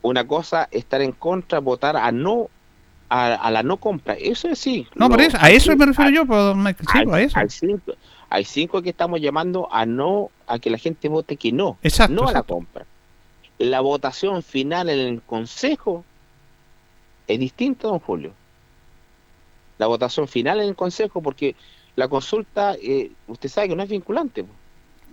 Una 0.02 0.26
cosa, 0.28 0.68
estar 0.72 1.02
en 1.02 1.12
contra, 1.14 1.60
votar 1.60 1.98
a 1.98 2.12
no, 2.12 2.50
a, 3.10 3.34
a 3.34 3.50
la 3.52 3.64
no 3.64 3.78
compra. 3.78 4.14
Eso 4.14 4.48
es 4.48 4.60
sí. 4.60 4.88
No, 4.96 5.10
por 5.10 5.20
eso, 5.22 5.38
a 5.42 5.50
eso 5.50 5.76
me 5.76 5.86
refiero 5.88 6.10
a- 6.10 6.14
yo, 6.14 6.26
pues, 6.28 6.40
don 6.40 6.60
Michael. 6.64 6.88
Sí, 6.92 6.98
hay, 7.00 7.06
pues, 7.06 7.16
a 7.16 7.22
eso. 7.24 7.40
hay 7.40 7.50
cinco, 7.50 7.92
hay 8.30 8.46
cinco 8.46 8.82
que 8.84 8.90
estamos 8.92 9.20
llamando 9.20 9.68
a 9.72 9.86
no, 9.88 10.30
a 10.46 10.60
que 10.60 10.70
la 10.70 10.78
gente 10.78 11.08
vote 11.10 11.38
que 11.38 11.52
no, 11.52 11.78
Exacto, 11.82 12.14
no 12.14 12.28
a 12.28 12.32
la 12.32 12.44
compra. 12.44 12.86
La 13.58 13.82
votación 13.82 14.44
final 14.44 14.90
en 14.90 15.00
el 15.00 15.22
consejo 15.24 16.04
es 17.28 17.40
distinta, 17.40 17.88
don 17.88 18.00
Julio. 18.00 18.32
La 19.78 19.88
votación 19.88 20.28
final 20.28 20.60
en 20.60 20.70
el 20.70 20.76
consejo, 20.76 21.22
porque 21.22 21.56
la 21.96 22.08
consulta, 22.08 22.76
eh, 22.82 23.12
usted 23.28 23.50
sabe 23.50 23.70
que 23.70 23.76
no 23.76 23.84
es 23.84 23.90
vinculante. 23.90 24.46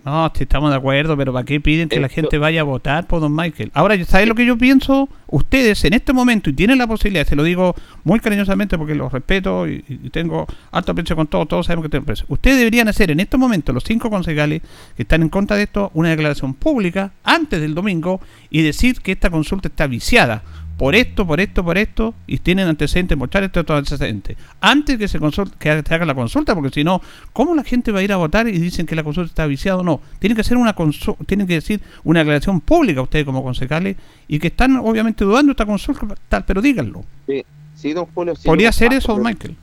No, 0.05 0.29
sí, 0.35 0.43
estamos 0.43 0.69
de 0.69 0.75
acuerdo, 0.75 1.15
pero 1.15 1.31
¿para 1.31 1.45
qué 1.45 1.61
piden 1.61 1.87
que 1.87 1.97
la 2.01 2.09
gente 2.09 2.37
vaya 2.37 2.59
a 2.59 2.63
votar 2.65 3.07
por 3.07 3.21
don 3.21 3.33
Michael? 3.33 3.71
Ahora, 3.73 4.03
¿sabes 4.03 4.27
lo 4.27 4.35
que 4.35 4.45
yo 4.45 4.57
pienso? 4.57 5.07
Ustedes 5.27 5.85
en 5.85 5.93
este 5.93 6.11
momento, 6.11 6.49
y 6.49 6.53
tienen 6.53 6.77
la 6.77 6.87
posibilidad, 6.87 7.25
se 7.25 7.37
lo 7.37 7.43
digo 7.43 7.73
muy 8.03 8.19
cariñosamente 8.19 8.77
porque 8.77 8.95
los 8.95 9.13
respeto 9.13 9.65
y, 9.65 9.85
y 9.87 10.09
tengo 10.09 10.45
alto 10.71 10.91
aprecio 10.91 11.15
con 11.15 11.27
todos, 11.27 11.47
todos 11.47 11.67
sabemos 11.67 11.85
que 11.85 11.89
tengo. 11.89 12.05
Ustedes 12.27 12.57
deberían 12.57 12.89
hacer 12.89 13.11
en 13.11 13.21
este 13.21 13.37
momento, 13.37 13.71
los 13.71 13.85
cinco 13.85 14.09
concejales 14.09 14.61
que 14.97 15.03
están 15.03 15.21
en 15.21 15.29
contra 15.29 15.55
de 15.55 15.63
esto, 15.63 15.89
una 15.93 16.09
declaración 16.09 16.53
pública 16.53 17.13
antes 17.23 17.61
del 17.61 17.73
domingo 17.73 18.19
y 18.49 18.61
decir 18.61 18.99
que 18.99 19.13
esta 19.13 19.29
consulta 19.29 19.69
está 19.69 19.87
viciada. 19.87 20.43
Por 20.77 20.95
esto, 20.95 21.25
por 21.27 21.39
esto, 21.39 21.63
por 21.63 21.77
esto, 21.77 22.13
y 22.25 22.39
tienen 22.39 22.67
antecedentes, 22.67 23.15
mostrar 23.17 23.43
estos 23.43 23.61
otros 23.61 23.77
antecedentes. 23.77 24.35
Antes 24.59 24.97
que 24.97 25.07
se, 25.07 25.19
consul- 25.19 25.51
que 25.59 25.83
se 25.85 25.93
haga 25.93 26.05
la 26.05 26.15
consulta, 26.15 26.55
porque 26.55 26.71
si 26.71 26.83
no, 26.83 27.01
¿cómo 27.31 27.53
la 27.55 27.63
gente 27.63 27.91
va 27.91 27.99
a 27.99 28.03
ir 28.03 28.11
a 28.11 28.17
votar 28.17 28.47
y 28.47 28.53
dicen 28.57 28.85
que 28.85 28.95
la 28.95 29.03
consulta 29.03 29.29
está 29.29 29.45
viciada 29.45 29.77
o 29.79 29.83
no? 29.83 30.01
Tienen 30.19 30.35
que 30.35 30.41
hacer 30.41 30.57
una 30.57 30.75
consu- 30.75 31.15
tienen 31.27 31.45
que 31.47 31.53
decir 31.55 31.79
una 32.03 32.19
declaración 32.21 32.59
pública 32.59 33.01
ustedes 33.01 33.23
como 33.23 33.43
concejales 33.43 33.97
y 34.27 34.39
que 34.39 34.47
están 34.47 34.75
obviamente 34.77 35.23
dudando 35.23 35.51
esta 35.51 35.65
consulta, 35.65 36.07
tal, 36.27 36.43
pero 36.45 36.61
díganlo. 36.61 37.03
Sí, 37.27 37.43
sí, 37.75 37.93
don 37.93 38.05
Julio. 38.07 38.35
sí, 38.35 38.47
¿Podría 38.47 38.71
ser 38.71 38.93
eso, 38.93 39.13
don 39.13 39.23
Michael? 39.23 39.55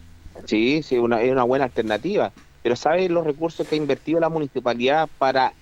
Sí, 0.47 0.83
sí, 0.83 0.97
una, 0.97 1.21
es 1.23 1.33
una 1.33 1.43
buena 1.43 1.65
alternativa. 1.67 2.31
Pero 2.63 2.77
¿sabe 2.77 3.09
los 3.09 3.25
recursos 3.27 3.67
que 3.67 3.75
ha 3.75 3.79
invertido 3.79 4.21
la 4.21 4.29
municipalidad 4.29 5.09
para, 5.19 5.53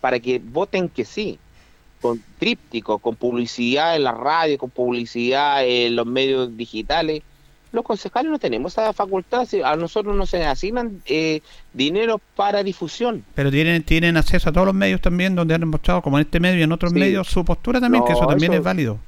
para 0.00 0.18
que 0.18 0.40
voten 0.42 0.88
que 0.88 1.04
sí? 1.04 1.38
Con 2.04 2.22
tríptico, 2.38 2.98
con 2.98 3.16
publicidad 3.16 3.96
en 3.96 4.04
la 4.04 4.12
radio, 4.12 4.58
con 4.58 4.68
publicidad 4.68 5.66
en 5.66 5.96
los 5.96 6.04
medios 6.04 6.54
digitales. 6.54 7.22
Los 7.72 7.82
concejales 7.82 8.30
no 8.30 8.38
tenemos 8.38 8.72
esa 8.72 8.92
facultad. 8.92 9.48
A 9.64 9.74
nosotros 9.76 10.14
nos 10.14 10.28
se 10.28 10.44
asignan 10.44 11.00
eh, 11.06 11.40
dinero 11.72 12.20
para 12.36 12.62
difusión. 12.62 13.24
Pero 13.34 13.50
tienen 13.50 13.82
tienen 13.84 14.18
acceso 14.18 14.50
a 14.50 14.52
todos 14.52 14.66
los 14.66 14.74
medios 14.74 15.00
también 15.00 15.34
donde 15.34 15.54
han 15.54 15.66
mostrado, 15.66 16.02
como 16.02 16.18
en 16.18 16.26
este 16.26 16.40
medio 16.40 16.60
y 16.60 16.62
en 16.62 16.72
otros 16.72 16.92
Sí. 16.92 16.98
medios, 16.98 17.26
su 17.26 17.42
postura 17.42 17.80
también, 17.80 18.04
que 18.04 18.12
No, 18.12 18.18
eso 18.18 18.26
también 18.26 18.52
eso- 18.52 18.58
es 18.60 18.64
válido. 18.64 18.98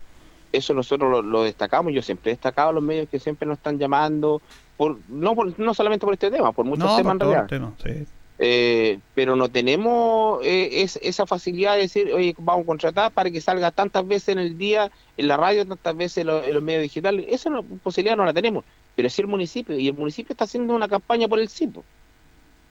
Eso 0.53 0.72
nosotros 0.72 1.11
lo, 1.11 1.20
lo 1.20 1.42
destacamos. 1.42 1.92
Yo 1.92 2.01
siempre 2.01 2.30
he 2.30 2.34
destacado 2.34 2.70
a 2.70 2.72
los 2.72 2.82
medios 2.82 3.11
que 3.11 3.18
siempre 3.20 3.47
nos 3.47 3.59
están 3.59 3.78
llamando, 3.78 4.40
por, 4.78 4.97
no, 5.09 5.34
por- 5.34 5.61
no 5.61 5.74
solamente 5.74 6.07
por 6.07 6.14
este 6.14 6.30
tema, 6.30 6.51
por 6.53 6.64
muchos 6.64 6.86
No, 6.86 6.97
temas 6.97 7.18
por 7.18 7.26
en 7.28 7.32
realidad. 7.49 7.70
sí. 7.84 8.07
Eh, 8.39 8.99
pero 9.14 9.34
no 9.34 9.49
tenemos 9.49 10.45
eh, 10.45 10.82
es- 10.82 10.99
esa 11.03 11.26
facilidad 11.26 11.74
de 11.74 11.82
decir, 11.82 12.12
oye, 12.12 12.34
vamos 12.39 12.64
a 12.64 12.66
contratar 12.66 13.12
para 13.12 13.30
que 13.30 13.41
salga 13.41 13.70
tantas 13.70 14.07
veces 14.07 14.28
en 14.30 14.39
el 14.39 14.59
día 14.59 14.91
en 15.16 15.28
la 15.28 15.39
radio, 15.39 15.64
tantas 15.66 15.97
veces 15.97 16.18
en, 16.18 16.26
lo- 16.26 16.45
en 16.45 16.53
los 16.53 16.62
medios 16.62 16.82
digitales. 16.82 17.24
Esa 17.30 17.49
no- 17.49 17.62
posibilidad 17.62 18.16
no 18.16 18.24
la 18.26 18.34
tenemos. 18.34 18.64
Pero 18.95 19.09
sí 19.09 19.22
el 19.22 19.28
municipio, 19.28 19.78
y 19.78 19.89
el 19.89 19.95
municipio 19.95 20.32
está 20.34 20.45
haciendo 20.45 20.74
una 20.74 20.87
campaña 20.89 21.28
por 21.28 21.39
el 21.39 21.49
CIPO. 21.49 21.82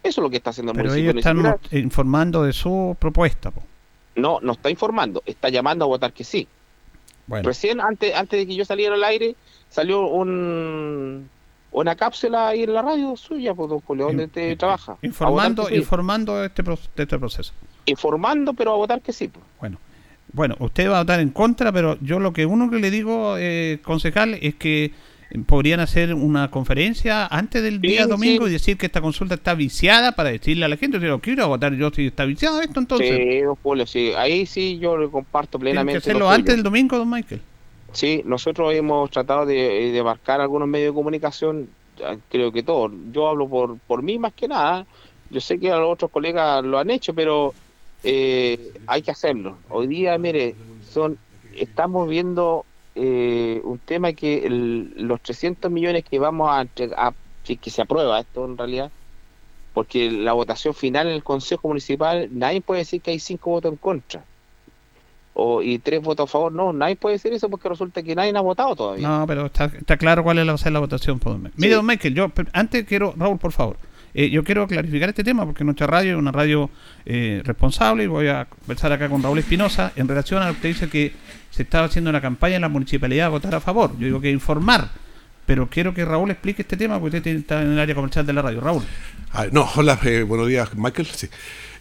Eso 0.04 0.22
es 0.22 0.24
lo 0.24 0.30
que 0.30 0.38
está 0.38 0.52
haciendo 0.52 0.72
el 0.72 0.76
Pero 0.78 0.90
municipio. 0.90 1.12
ellos 1.20 1.26
Ni 1.26 1.48
están 1.50 1.84
informando 1.84 2.44
de 2.44 2.54
su 2.54 2.96
propuesta. 3.00 3.50
po. 3.52 3.64
no, 4.16 4.40
no 4.42 4.52
está 4.54 4.70
informando, 4.70 5.22
está 5.26 5.50
llamando 5.50 5.86
a 5.86 5.88
votar 5.88 6.14
que 6.14 6.24
sí. 6.24 6.48
Bueno, 7.28 7.48
Recién, 7.48 7.82
antes, 7.82 8.14
antes 8.16 8.40
de 8.40 8.46
que 8.46 8.56
yo 8.56 8.66
saliera 8.66 8.94
al 8.94 9.04
aire, 9.04 9.36
salió 9.70 10.06
un 10.08 11.28
una 11.76 11.96
cápsula 11.96 12.48
ahí 12.50 12.64
en 12.64 12.74
la 12.74 12.82
radio 12.82 13.16
suya, 13.18 13.54
pues, 13.54 13.70
don 13.70 13.80
Julio, 13.82 14.06
donde 14.08 14.52
in- 14.52 14.58
trabaja. 14.58 14.98
Informando, 15.02 15.68
sí. 15.68 15.76
informando 15.76 16.38
de 16.38 16.48
este, 16.48 16.64
de 16.64 17.04
este 17.04 17.20
proceso. 17.20 17.54
informando, 17.86 18.54
pero 18.54 18.74
a 18.74 18.76
votar 18.78 19.02
que 19.02 19.12
sí. 19.14 19.28
pues. 19.28 19.44
Bueno, 19.60 19.78
bueno, 20.34 20.56
usted 20.60 20.90
va 20.90 20.98
a 20.98 21.02
votar 21.04 21.20
en 21.20 21.30
contra, 21.30 21.72
pero 21.72 21.98
yo 22.02 22.20
lo 22.20 22.34
que 22.34 22.46
uno 22.46 22.70
que 22.70 22.78
le 22.80 22.92
digo, 22.92 23.36
eh, 23.38 23.80
concejal, 23.84 24.36
es 24.42 24.56
que 24.56 24.92
podrían 25.48 25.80
hacer 25.80 26.14
una 26.14 26.50
conferencia 26.52 27.26
antes 27.26 27.62
del 27.62 27.82
Sí, 27.82 27.88
día 27.88 28.06
domingo 28.08 28.46
sí. 28.46 28.50
y 28.52 28.54
decir 28.54 28.78
que 28.78 28.86
esta 28.86 29.02
consulta 29.02 29.36
está 29.36 29.54
viciada 29.56 30.14
para 30.14 30.30
decirle 30.32 30.66
a 30.66 30.68
la 30.70 30.78
gente, 30.78 31.00
si 31.00 31.06
lo 31.06 31.20
quiero 31.20 31.48
votar 31.48 31.74
yo 31.74 31.90
si 31.90 32.08
está 32.08 32.26
viciado 32.26 32.62
esto 32.62 32.80
entonces. 32.80 33.10
Sí, 33.18 33.42
don 33.42 33.56
Julio, 33.62 33.86
sí. 33.86 34.12
Ahí 34.16 34.46
sí 34.46 34.78
yo 34.80 34.98
le 34.98 35.10
comparto 35.10 35.58
Tienen 35.58 35.74
plenamente. 35.74 35.94
que 36.02 36.10
hacerlo 36.10 36.20
lo 36.26 36.30
antes 36.30 36.54
del 36.56 36.64
domingo, 36.64 36.98
don 36.98 37.10
Michael. 37.10 37.42
Sí, 37.96 38.22
nosotros 38.26 38.74
hemos 38.74 39.10
tratado 39.10 39.46
de, 39.46 39.92
de 39.94 40.04
marcar 40.04 40.42
algunos 40.42 40.68
medios 40.68 40.92
de 40.92 40.96
comunicación, 40.96 41.70
eh, 42.00 42.20
creo 42.30 42.52
que 42.52 42.62
todos. 42.62 42.92
Yo 43.14 43.30
hablo 43.30 43.48
por, 43.48 43.80
por 43.80 44.04
mí 44.04 44.20
más 44.20 44.34
que 44.34 44.50
nada. 44.50 44.86
Yo 45.30 45.40
sé 45.40 45.58
que 45.58 45.70
los 45.70 45.94
otros 45.94 46.12
colegas 46.12 46.62
lo 46.64 46.78
han 46.78 46.90
hecho, 46.90 47.14
pero 47.14 47.54
eh, 48.04 48.74
hay 48.86 49.02
que 49.02 49.12
hacerlo. 49.12 49.58
Hoy 49.70 49.88
día, 49.88 50.18
mire, 50.18 50.56
son 50.92 51.18
estamos 51.56 52.10
viendo 52.10 52.66
eh, 52.96 53.62
un 53.64 53.80
tema 53.80 54.12
que 54.12 54.46
los 54.50 55.22
300 55.22 55.72
millones 55.72 56.04
que 56.04 56.20
vamos 56.20 56.50
a 56.52 56.66
que, 57.46 57.58
que 57.58 57.70
se 57.70 57.82
aprueba 57.82 58.20
esto 58.20 58.44
en 58.44 58.58
realidad, 58.58 58.92
porque 59.74 60.12
la 60.12 60.34
votación 60.34 60.74
final 60.74 61.08
en 61.08 61.14
el 61.14 61.24
Consejo 61.24 61.70
Municipal, 61.70 62.28
nadie 62.32 62.60
puede 62.60 62.80
decir 62.80 63.02
que 63.02 63.12
hay 63.12 63.20
cinco 63.20 63.52
votos 63.52 63.72
en 63.72 63.78
contra. 63.78 64.26
O, 65.38 65.62
y 65.62 65.80
tres 65.80 66.02
votos 66.02 66.30
a 66.30 66.32
favor, 66.32 66.52
no, 66.52 66.72
nadie 66.72 66.96
puede 66.96 67.16
decir 67.16 67.34
eso 67.34 67.50
porque 67.50 67.68
resulta 67.68 68.02
que 68.02 68.16
nadie 68.16 68.32
ha 68.36 68.40
votado 68.42 68.74
todavía. 68.74 69.06
No, 69.06 69.28
pero 69.28 69.48
está, 69.48 69.66
está 69.66 69.98
claro 69.98 70.24
cuál 70.24 70.40
es 70.40 70.46
la, 70.46 70.72
la 70.72 70.80
votación. 70.80 71.20
por 71.20 71.34
don 71.34 71.42
Michael. 71.44 71.60
Mire, 71.62 71.76
don 71.76 71.86
Michael, 71.86 72.16
yo 72.16 72.32
antes 72.54 72.86
quiero, 72.86 73.14
Raúl, 73.18 73.38
por 73.38 73.52
favor, 73.52 73.76
eh, 74.14 74.30
yo 74.30 74.46
quiero 74.46 74.66
clarificar 74.66 75.10
este 75.10 75.26
tema 75.26 75.46
porque 75.46 75.66
nuestra 75.66 75.88
radio 75.88 76.14
es 76.14 76.18
una 76.18 76.32
radio 76.32 76.70
eh, 77.06 77.42
responsable 77.44 78.06
y 78.06 78.08
voy 78.08 78.30
a 78.30 78.46
conversar 78.46 78.94
acá 78.94 79.10
con 79.10 79.22
Raúl 79.22 79.40
Espinosa 79.40 79.92
en 79.98 80.08
relación 80.08 80.42
a 80.42 80.46
lo 80.48 80.52
que 80.54 80.56
usted 80.56 80.70
dice 80.70 80.90
que 80.90 81.12
se 81.50 81.64
estaba 81.64 81.88
haciendo 81.88 82.12
una 82.12 82.22
campaña 82.22 82.56
en 82.56 82.62
la 82.62 82.70
municipalidad 82.70 83.26
a 83.26 83.30
votar 83.30 83.54
a 83.56 83.60
favor. 83.60 83.92
Yo 84.00 84.06
digo 84.06 84.22
que 84.22 84.32
informar, 84.32 84.88
pero 85.46 85.70
quiero 85.70 85.94
que 85.94 86.04
Raúl 86.06 86.32
explique 86.32 86.62
este 86.64 86.78
tema 86.78 87.00
porque 87.00 87.18
usted 87.18 87.36
está 87.36 87.62
en 87.62 87.72
el 87.74 87.80
área 87.80 87.96
comercial 87.96 88.26
de 88.26 88.34
la 88.34 88.42
radio. 88.42 88.62
Raúl. 88.62 88.84
Ah, 89.32 89.46
no, 89.52 89.68
hola, 89.76 90.00
eh, 90.04 90.24
buenos 90.24 90.48
días, 90.48 90.70
Michael. 90.76 91.08
Sí. 91.14 91.28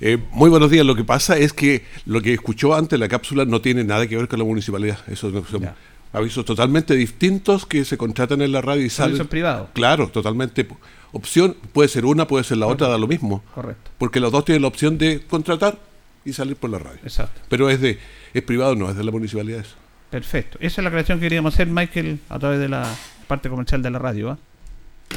Eh, 0.00 0.18
muy 0.32 0.50
buenos 0.50 0.70
días. 0.70 0.84
Lo 0.84 0.94
que 0.96 1.04
pasa 1.04 1.36
es 1.38 1.52
que 1.52 1.84
lo 2.06 2.20
que 2.20 2.34
escuchó 2.34 2.74
antes 2.74 2.98
la 2.98 3.08
cápsula 3.08 3.44
no 3.44 3.60
tiene 3.60 3.84
nada 3.84 4.06
que 4.06 4.16
ver 4.16 4.28
con 4.28 4.38
la 4.38 4.44
municipalidad. 4.44 4.98
Eso 5.08 5.30
no- 5.30 5.44
son 5.44 5.68
avisos 6.12 6.44
totalmente 6.44 6.94
distintos 6.94 7.66
que 7.66 7.84
se 7.84 7.96
contratan 7.96 8.42
en 8.42 8.52
la 8.52 8.60
radio 8.60 8.84
y 8.84 8.90
salen. 8.90 9.12
Avisos 9.14 9.28
privados. 9.28 9.68
Claro, 9.72 10.08
totalmente. 10.08 10.66
Opción 11.12 11.56
puede 11.72 11.88
ser 11.88 12.04
una, 12.04 12.26
puede 12.26 12.44
ser 12.44 12.58
la 12.58 12.66
otra, 12.66 12.88
da 12.88 12.98
lo 12.98 13.06
mismo. 13.06 13.42
Correcto. 13.54 13.90
Porque 13.98 14.18
los 14.20 14.32
dos 14.32 14.44
tienen 14.44 14.62
la 14.62 14.68
opción 14.68 14.98
de 14.98 15.20
contratar 15.22 15.78
y 16.24 16.32
salir 16.32 16.56
por 16.56 16.70
la 16.70 16.78
radio. 16.80 16.98
Exacto. 17.04 17.40
Pero 17.48 17.70
es 17.70 17.80
de 17.80 17.98
es 18.32 18.42
privado, 18.42 18.74
no 18.74 18.90
es 18.90 18.96
de 18.96 19.04
la 19.04 19.12
municipalidad 19.12 19.60
eso. 19.60 19.76
Perfecto. 20.10 20.58
Esa 20.60 20.80
es 20.80 20.84
la 20.84 20.90
creación 20.90 21.18
que 21.18 21.26
queríamos 21.26 21.54
hacer, 21.54 21.66
Michael, 21.68 22.18
a 22.28 22.38
través 22.38 22.58
de 22.60 22.68
la 22.68 22.84
parte 23.24 23.48
comercial 23.48 23.82
de 23.82 23.90
la 23.90 23.98
radio. 23.98 24.30
¿ah? 24.30 24.38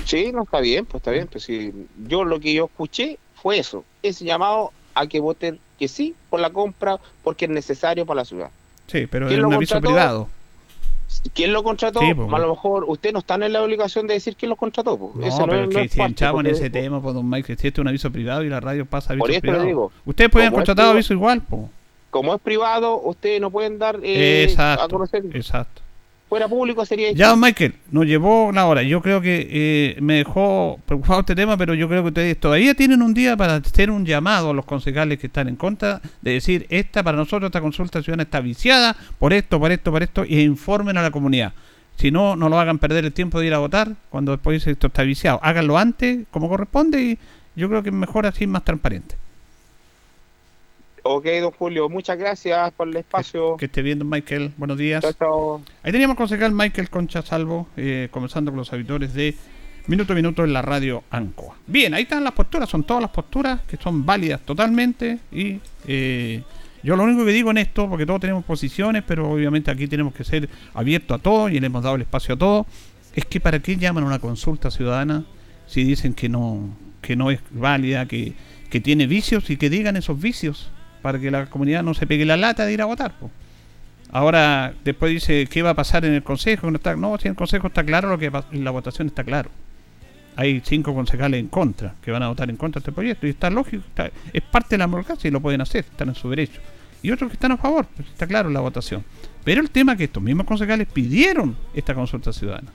Sí, 0.06 0.32
no 0.34 0.44
está 0.44 0.60
bien, 0.60 0.86
pues 0.86 1.02
está 1.02 1.12
bien. 1.12 1.28
Pues 1.28 1.44
sí. 1.44 1.74
Yo 2.08 2.24
lo 2.24 2.40
que 2.40 2.54
yo 2.54 2.66
escuché 2.66 3.18
fue 3.36 3.60
eso, 3.60 3.84
ese 4.04 4.26
llamado 4.26 4.72
a 4.96 5.06
que 5.08 5.20
voten 5.20 5.60
que 5.78 5.88
sí 5.88 6.16
por 6.30 6.40
la 6.40 6.50
compra 6.50 6.98
porque 7.24 7.46
es 7.46 7.52
necesario 7.52 8.06
para 8.06 8.22
la 8.22 8.26
ciudad. 8.26 8.50
Sí, 8.88 9.06
pero 9.08 9.28
¿Quién 9.28 9.40
es 9.42 9.46
un 9.46 9.54
aviso 9.54 9.76
contrató? 9.76 9.94
privado. 9.96 10.30
¿Quién 11.34 11.54
lo 11.54 11.64
contrató? 11.64 12.00
Sí, 12.02 12.14
pues, 12.14 12.34
a 12.34 12.38
lo 12.40 12.50
mejor 12.50 12.84
usted 12.88 13.14
no 13.14 13.20
está 13.20 13.36
en 13.36 13.52
la 13.54 13.62
obligación 13.64 14.08
de 14.08 14.16
decir 14.16 14.36
quién 14.36 14.50
lo 14.50 14.56
contrató. 14.56 14.98
Pues. 14.98 15.14
No, 15.38 15.46
pero 15.46 15.62
es- 15.62 15.62
es 15.62 15.74
no 15.74 15.80
que 15.80 15.86
es 15.86 15.92
si 15.92 16.26
en 16.26 16.46
ese 16.48 16.70
tema, 16.70 17.02
pues, 17.02 17.16
don 17.16 17.30
Michael, 17.30 17.58
si 17.58 17.68
este 17.68 17.80
es 17.80 17.82
un 17.82 17.88
aviso 17.88 18.12
privado 18.12 18.44
y 18.44 18.50
la 18.50 18.60
radio 18.60 18.86
pasa 18.86 19.14
aviso 19.14 19.22
Por 19.24 19.30
eso 19.32 19.36
le 19.38 19.42
privado. 19.42 19.64
digo, 19.66 19.92
Ustedes 20.06 20.30
pueden 20.30 20.52
contratar 20.52 20.88
aviso 20.88 21.14
igual, 21.14 21.42
pues. 21.42 21.64
Como 22.10 22.34
es 22.34 22.42
privado, 22.42 23.00
ustedes 23.02 23.40
no 23.40 23.52
pueden 23.52 23.78
dar 23.80 24.00
eh, 24.04 24.42
a 24.48 24.50
exacto, 24.52 24.90
conocer. 24.90 25.24
exacto. 25.34 25.82
Fuera 26.30 26.50
público 26.50 26.86
sería 26.86 27.12
Ya, 27.14 27.30
don 27.30 27.40
Michael, 27.40 27.76
nos 27.90 28.06
llevó 28.06 28.52
la 28.52 28.66
hora. 28.66 28.84
Yo 28.84 29.02
creo 29.02 29.22
que 29.22 29.48
eh, 29.50 30.02
me 30.02 30.16
dejó 30.16 30.78
preocupado 30.86 31.22
este 31.22 31.36
tema, 31.36 31.56
pero 31.56 31.74
yo 31.74 31.88
creo 31.88 32.02
que 32.02 32.10
ustedes 32.10 32.38
todavía 32.38 32.74
tienen 32.74 33.02
un 33.02 33.14
día 33.14 33.38
para 33.38 33.56
hacer 33.56 33.90
un 33.90 34.06
llamado 34.06 34.50
a 34.50 34.54
los 34.54 34.66
concejales 34.66 35.20
que 35.20 35.28
están 35.28 35.48
en 35.48 35.56
contra, 35.56 36.02
de 36.22 36.32
decir, 36.32 36.66
esta 36.70 37.02
para 37.02 37.18
nosotros, 37.18 37.48
esta 37.48 37.62
consulta 37.62 38.02
ciudadana 38.02 38.24
está 38.24 38.42
viciada 38.42 38.98
por 39.20 39.32
esto, 39.32 39.58
por 39.58 39.72
esto, 39.72 39.90
por 39.90 40.04
esto, 40.04 40.26
y 40.26 40.42
informen 40.42 40.98
a 40.98 41.02
la 41.02 41.12
comunidad. 41.12 41.54
Si 41.96 42.12
no, 42.12 42.36
no 42.36 42.50
lo 42.50 42.60
hagan 42.60 42.78
perder 42.78 43.06
el 43.06 43.14
tiempo 43.14 43.40
de 43.40 43.48
ir 43.48 43.54
a 43.54 43.60
votar 43.60 43.96
cuando 44.10 44.34
después 44.34 44.68
esto 44.68 44.88
está 44.88 45.04
viciado. 45.04 45.40
Háganlo 45.42 45.78
antes, 45.78 46.26
como 46.30 46.50
corresponde, 46.50 47.02
y 47.02 47.18
yo 47.56 47.70
creo 47.70 47.84
que 47.84 47.90
es 47.90 47.96
mejor 47.96 48.26
así, 48.26 48.48
más 48.48 48.66
transparente. 48.66 49.16
Ok, 51.10 51.26
don 51.42 51.52
Julio, 51.52 51.88
muchas 51.88 52.18
gracias 52.18 52.74
por 52.74 52.90
el 52.90 52.98
espacio. 52.98 53.56
Que 53.56 53.66
esté 53.66 53.82
bien, 53.82 53.98
don 53.98 54.10
Michael. 54.10 54.52
Buenos 54.58 54.78
días. 54.78 55.02
Chao, 55.02 55.14
chao. 55.14 55.62
Ahí 55.82 55.94
teníamos 55.94 56.18
concejal 56.18 56.52
Michael 56.52 56.90
Concha 56.90 57.22
Salvo, 57.22 57.70
eh, 57.78 58.10
conversando 58.12 58.52
con 58.52 58.58
los 58.58 58.74
auditores 58.74 59.14
de 59.14 59.34
Minuto 59.88 60.12
a 60.12 60.16
Minuto 60.18 60.44
en 60.44 60.52
la 60.52 60.62
radio 60.62 61.06
Ancoa. 61.10 61.56
Bien, 61.66 61.94
ahí 61.94 62.04
están 62.04 62.26
las 62.26 62.34
posturas, 62.34 62.68
son 62.68 62.84
todas 62.84 63.02
las 63.02 63.12
posturas 63.12 63.62
que 63.62 63.78
son 63.78 64.06
válidas 64.06 64.42
totalmente. 64.42 65.20
Y 65.32 65.62
eh, 65.88 66.44
yo 66.84 66.98
lo 66.98 67.04
único 67.04 67.24
que 67.24 67.32
digo 67.32 67.52
en 67.52 67.60
esto, 67.60 67.88
porque 67.90 68.06
todos 68.06 68.20
tenemos 68.20 68.44
posiciones, 68.44 69.02
pero 69.08 69.32
obviamente 69.32 69.72
aquí 69.72 69.88
tenemos 69.88 70.14
que 70.14 70.26
ser 70.26 70.50
abiertos 70.74 71.20
a 71.20 71.24
todo 71.24 71.48
y 71.48 71.58
le 71.58 71.68
hemos 71.68 71.84
dado 71.84 71.96
el 71.96 72.02
espacio 72.02 72.36
a 72.36 72.38
todo, 72.38 72.66
es 73.16 73.24
que 73.24 73.40
para 73.40 73.60
qué 73.60 73.78
llaman 73.78 74.04
a 74.04 74.08
una 74.08 74.20
consulta 74.20 74.72
ciudadana 74.72 75.24
si 75.68 75.86
dicen 75.86 76.14
que 76.14 76.28
no, 76.28 76.70
que 77.02 77.16
no 77.16 77.32
es 77.32 77.40
válida, 77.52 78.06
que, 78.08 78.34
que 78.70 78.82
tiene 78.82 79.08
vicios 79.08 79.50
y 79.50 79.56
que 79.56 79.70
digan 79.70 79.96
esos 79.96 80.20
vicios 80.20 80.70
para 81.02 81.20
que 81.20 81.32
la 81.32 81.46
comunidad 81.48 81.84
no 81.84 81.94
se 81.94 82.08
pegue 82.08 82.26
la 82.26 82.38
lata 82.38 82.66
de 82.66 82.74
ir 82.74 82.82
a 82.82 82.86
votar. 82.86 83.12
po. 83.14 83.32
Ahora, 84.12 84.74
después 84.84 85.12
dice, 85.12 85.48
¿qué 85.48 85.62
va 85.62 85.72
a 85.72 85.76
pasar 85.76 86.06
en 86.06 86.14
el 86.14 86.24
Consejo? 86.24 86.70
No, 86.72 86.78
está, 86.78 86.96
no 86.96 87.18
si 87.18 87.28
en 87.28 87.32
el 87.32 87.38
Consejo 87.38 87.68
está 87.68 87.84
claro, 87.84 88.10
lo 88.10 88.18
que 88.18 88.32
en 88.52 88.64
la 88.64 88.72
votación 88.72 89.08
está 89.08 89.24
claro. 89.24 89.50
Hay 90.36 90.62
cinco 90.64 90.94
concejales 90.94 91.40
en 91.40 91.48
contra, 91.48 91.96
que 92.02 92.12
van 92.12 92.24
a 92.24 92.30
votar 92.30 92.50
en 92.50 92.58
contra 92.58 92.80
de 92.80 92.84
este 92.84 92.92
proyecto, 92.92 93.28
y 93.28 93.32
está 93.32 93.50
lógico, 93.50 93.84
es 94.32 94.42
parte 94.44 94.70
de 94.72 94.78
la 94.78 94.86
democracia 94.86 95.28
y 95.28 95.32
lo 95.32 95.42
pueden 95.42 95.62
hacer, 95.62 95.86
están 95.90 96.10
en 96.10 96.16
su 96.16 96.30
derecho. 96.30 96.62
Y 97.02 97.12
otros 97.12 97.30
que 97.30 97.34
están 97.34 97.52
a 97.52 97.58
favor, 97.58 97.88
pues, 97.96 98.08
está 98.08 98.28
claro 98.28 98.50
la 98.50 98.60
votación. 98.60 99.04
Pero 99.44 99.62
el 99.62 99.70
tema 99.72 99.94
es 99.94 99.98
que 99.98 100.04
estos 100.06 100.22
mismos 100.22 100.46
concejales 100.46 100.88
pidieron 100.88 101.56
esta 101.74 101.96
consulta 101.96 102.32
ciudadana. 102.32 102.72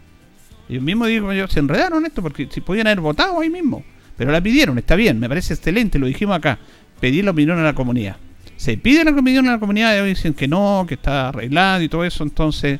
Ellos 0.68 0.83
mismos, 0.83 1.09
digo 1.09 1.33
yo, 1.33 1.47
se 1.49 1.61
enredaron 1.61 2.01
en 2.01 2.07
esto 2.07 2.23
porque 2.23 2.49
si 2.51 2.61
podían 2.61 2.87
haber 2.87 3.01
votado 3.01 3.41
ahí 3.41 3.51
mismo. 3.51 3.85
Pero 4.17 4.31
la 4.31 4.41
pidieron, 4.41 4.79
está 4.79 4.97
bien, 4.97 5.19
me 5.19 5.29
parece 5.29 5.55
excelente, 5.55 5.99
lo 5.99 6.07
dijimos 6.07 6.37
acá. 6.37 6.59
Pedir 7.01 7.25
la 7.25 7.33
opinión 7.33 7.59
a 7.59 7.63
la 7.63 7.75
comunidad. 7.75 8.17
Se 8.57 8.77
pide 8.77 9.05
la 9.05 9.11
opinión 9.11 9.49
a 9.49 9.53
la 9.53 9.59
comunidad 9.59 10.05
y 10.05 10.09
dicen 10.09 10.35
que 10.35 10.47
no, 10.47 10.85
que 10.87 10.95
está 10.95 11.29
arreglado 11.31 11.83
y 11.83 11.89
todo 11.89 12.05
eso. 12.05 12.23
Entonces, 12.23 12.79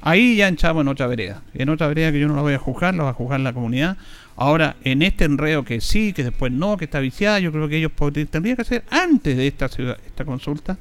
ahí 0.00 0.36
ya 0.36 0.46
entramos 0.46 0.82
en 0.82 0.88
otra 0.88 1.06
vereda. 1.08 1.42
En 1.54 1.68
otra 1.70 1.88
vereda 1.88 2.12
que 2.12 2.20
yo 2.20 2.28
no 2.28 2.36
la 2.36 2.42
voy 2.42 2.54
a 2.54 2.58
juzgar, 2.58 2.94
la 2.94 3.04
va 3.04 3.10
a 3.10 3.14
juzgar 3.14 3.40
la 3.40 3.52
comunidad. 3.52 3.96
Ahora, 4.36 4.76
en 4.84 5.02
este 5.02 5.24
enredo 5.24 5.64
que 5.64 5.80
sí, 5.80 6.12
que 6.12 6.22
después 6.22 6.52
no, 6.52 6.76
que 6.76 6.84
está 6.84 7.00
viciada, 7.00 7.40
yo 7.40 7.50
creo 7.50 7.68
que 7.68 7.78
ellos 7.78 7.92
tendrían 8.30 8.56
que 8.56 8.62
hacer 8.62 8.84
antes 8.90 9.36
de 9.36 9.46
esta, 9.46 9.68
ciudad- 9.68 9.96
esta 10.06 10.24
consulta 10.24 10.76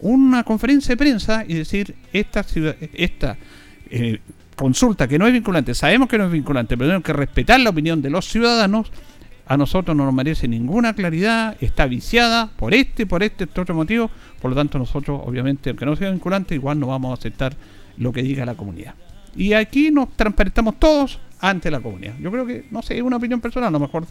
una 0.00 0.44
conferencia 0.44 0.90
de 0.92 0.96
prensa 0.96 1.44
y 1.46 1.54
decir 1.54 1.94
esta 2.12 2.44
ciudad, 2.44 2.76
esta 2.92 3.36
eh, 3.90 4.20
consulta 4.54 5.08
que 5.08 5.18
no 5.18 5.26
es 5.26 5.32
vinculante, 5.32 5.74
sabemos 5.74 6.08
que 6.08 6.18
no 6.18 6.26
es 6.26 6.30
vinculante, 6.30 6.76
pero 6.76 6.88
tenemos 6.88 7.04
que 7.04 7.12
respetar 7.12 7.58
la 7.60 7.70
opinión 7.70 8.00
de 8.00 8.10
los 8.10 8.26
ciudadanos. 8.28 8.92
A 9.48 9.56
nosotros 9.56 9.96
no 9.96 10.04
nos 10.04 10.12
merece 10.12 10.46
ninguna 10.46 10.92
claridad, 10.92 11.56
está 11.60 11.86
viciada 11.86 12.50
por 12.56 12.74
este, 12.74 13.06
por 13.06 13.22
este, 13.22 13.44
este 13.44 13.60
otro 13.60 13.74
motivo. 13.74 14.10
Por 14.42 14.50
lo 14.50 14.56
tanto, 14.56 14.78
nosotros, 14.78 15.22
obviamente, 15.24 15.70
aunque 15.70 15.86
no 15.86 15.96
sea 15.96 16.10
vinculante, 16.10 16.54
igual 16.54 16.78
no 16.78 16.88
vamos 16.88 17.10
a 17.10 17.14
aceptar 17.14 17.56
lo 17.96 18.12
que 18.12 18.22
diga 18.22 18.44
la 18.44 18.54
comunidad. 18.54 18.94
Y 19.34 19.54
aquí 19.54 19.90
nos 19.90 20.10
transparentamos 20.16 20.78
todos 20.78 21.18
ante 21.40 21.70
la 21.70 21.80
comunidad. 21.80 22.14
Yo 22.20 22.30
creo 22.30 22.46
que, 22.46 22.66
no 22.70 22.82
sé, 22.82 22.98
es 22.98 23.02
una 23.02 23.16
opinión 23.16 23.40
personal, 23.40 23.68
a 23.68 23.70
lo 23.70 23.80
mejor 23.80 24.04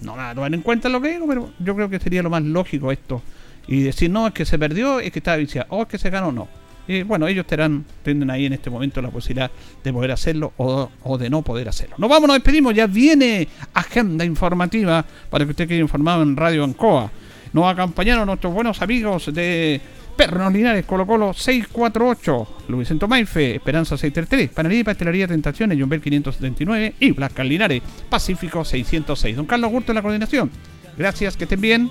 no 0.00 0.16
van 0.16 0.30
a 0.30 0.34
tomar 0.34 0.52
en 0.52 0.62
cuenta 0.62 0.88
lo 0.88 1.00
que 1.00 1.10
digo, 1.10 1.28
pero 1.28 1.52
yo 1.60 1.76
creo 1.76 1.88
que 1.88 2.00
sería 2.00 2.22
lo 2.22 2.30
más 2.30 2.42
lógico 2.42 2.90
esto. 2.90 3.22
Y 3.68 3.82
decir, 3.82 4.10
no, 4.10 4.26
es 4.26 4.34
que 4.34 4.44
se 4.44 4.58
perdió, 4.58 4.98
es 4.98 5.12
que 5.12 5.20
estaba 5.20 5.36
viciado, 5.36 5.68
o 5.70 5.82
es 5.82 5.88
que 5.88 5.98
se 5.98 6.10
ganó, 6.10 6.32
no. 6.32 6.48
Eh, 6.86 7.02
bueno, 7.02 7.26
ellos 7.26 7.46
tendrán, 7.46 7.84
tienen 8.02 8.30
ahí 8.30 8.46
en 8.46 8.52
este 8.52 8.70
momento 8.70 9.00
la 9.00 9.10
posibilidad 9.10 9.50
de 9.82 9.92
poder 9.92 10.10
hacerlo 10.12 10.52
o, 10.56 11.18
de 11.18 11.30
no 11.30 11.42
poder 11.42 11.68
hacerlo. 11.68 11.96
Nos 11.98 12.10
vamos, 12.10 12.28
nos 12.28 12.36
despedimos, 12.36 12.74
ya 12.74 12.86
viene 12.86 13.48
agenda 13.72 14.24
informativa 14.24 15.04
para 15.30 15.44
que 15.44 15.52
usted 15.52 15.68
quede 15.68 15.78
informado 15.78 16.22
en 16.22 16.36
Radio 16.36 16.64
Ancoa. 16.64 17.10
Nos 17.52 17.66
acompañaron 17.66 18.26
nuestros 18.26 18.52
buenos 18.52 18.82
amigos 18.82 19.32
de 19.32 19.80
Pernos 20.16 20.52
Linares, 20.52 20.84
Colo 20.84 21.06
Colo 21.06 21.32
648, 21.32 22.48
Luis 22.68 22.80
Vicente 22.80 23.06
Maife, 23.06 23.56
Esperanza 23.56 23.96
633, 23.96 24.50
Panadería 24.50 24.80
y 24.80 24.84
Pastelería 24.84 25.28
Tentaciones, 25.28 25.78
Jumbel 25.78 26.00
579 26.00 26.94
y 27.00 27.10
Blasca 27.12 27.42
Linares, 27.44 27.82
Pacífico 28.08 28.64
606. 28.64 29.36
Don 29.36 29.46
Carlos 29.46 29.70
Gurto 29.70 29.92
en 29.92 29.96
la 29.96 30.02
coordinación. 30.02 30.50
Gracias, 30.96 31.36
que 31.36 31.44
estén 31.44 31.60
bien. 31.60 31.90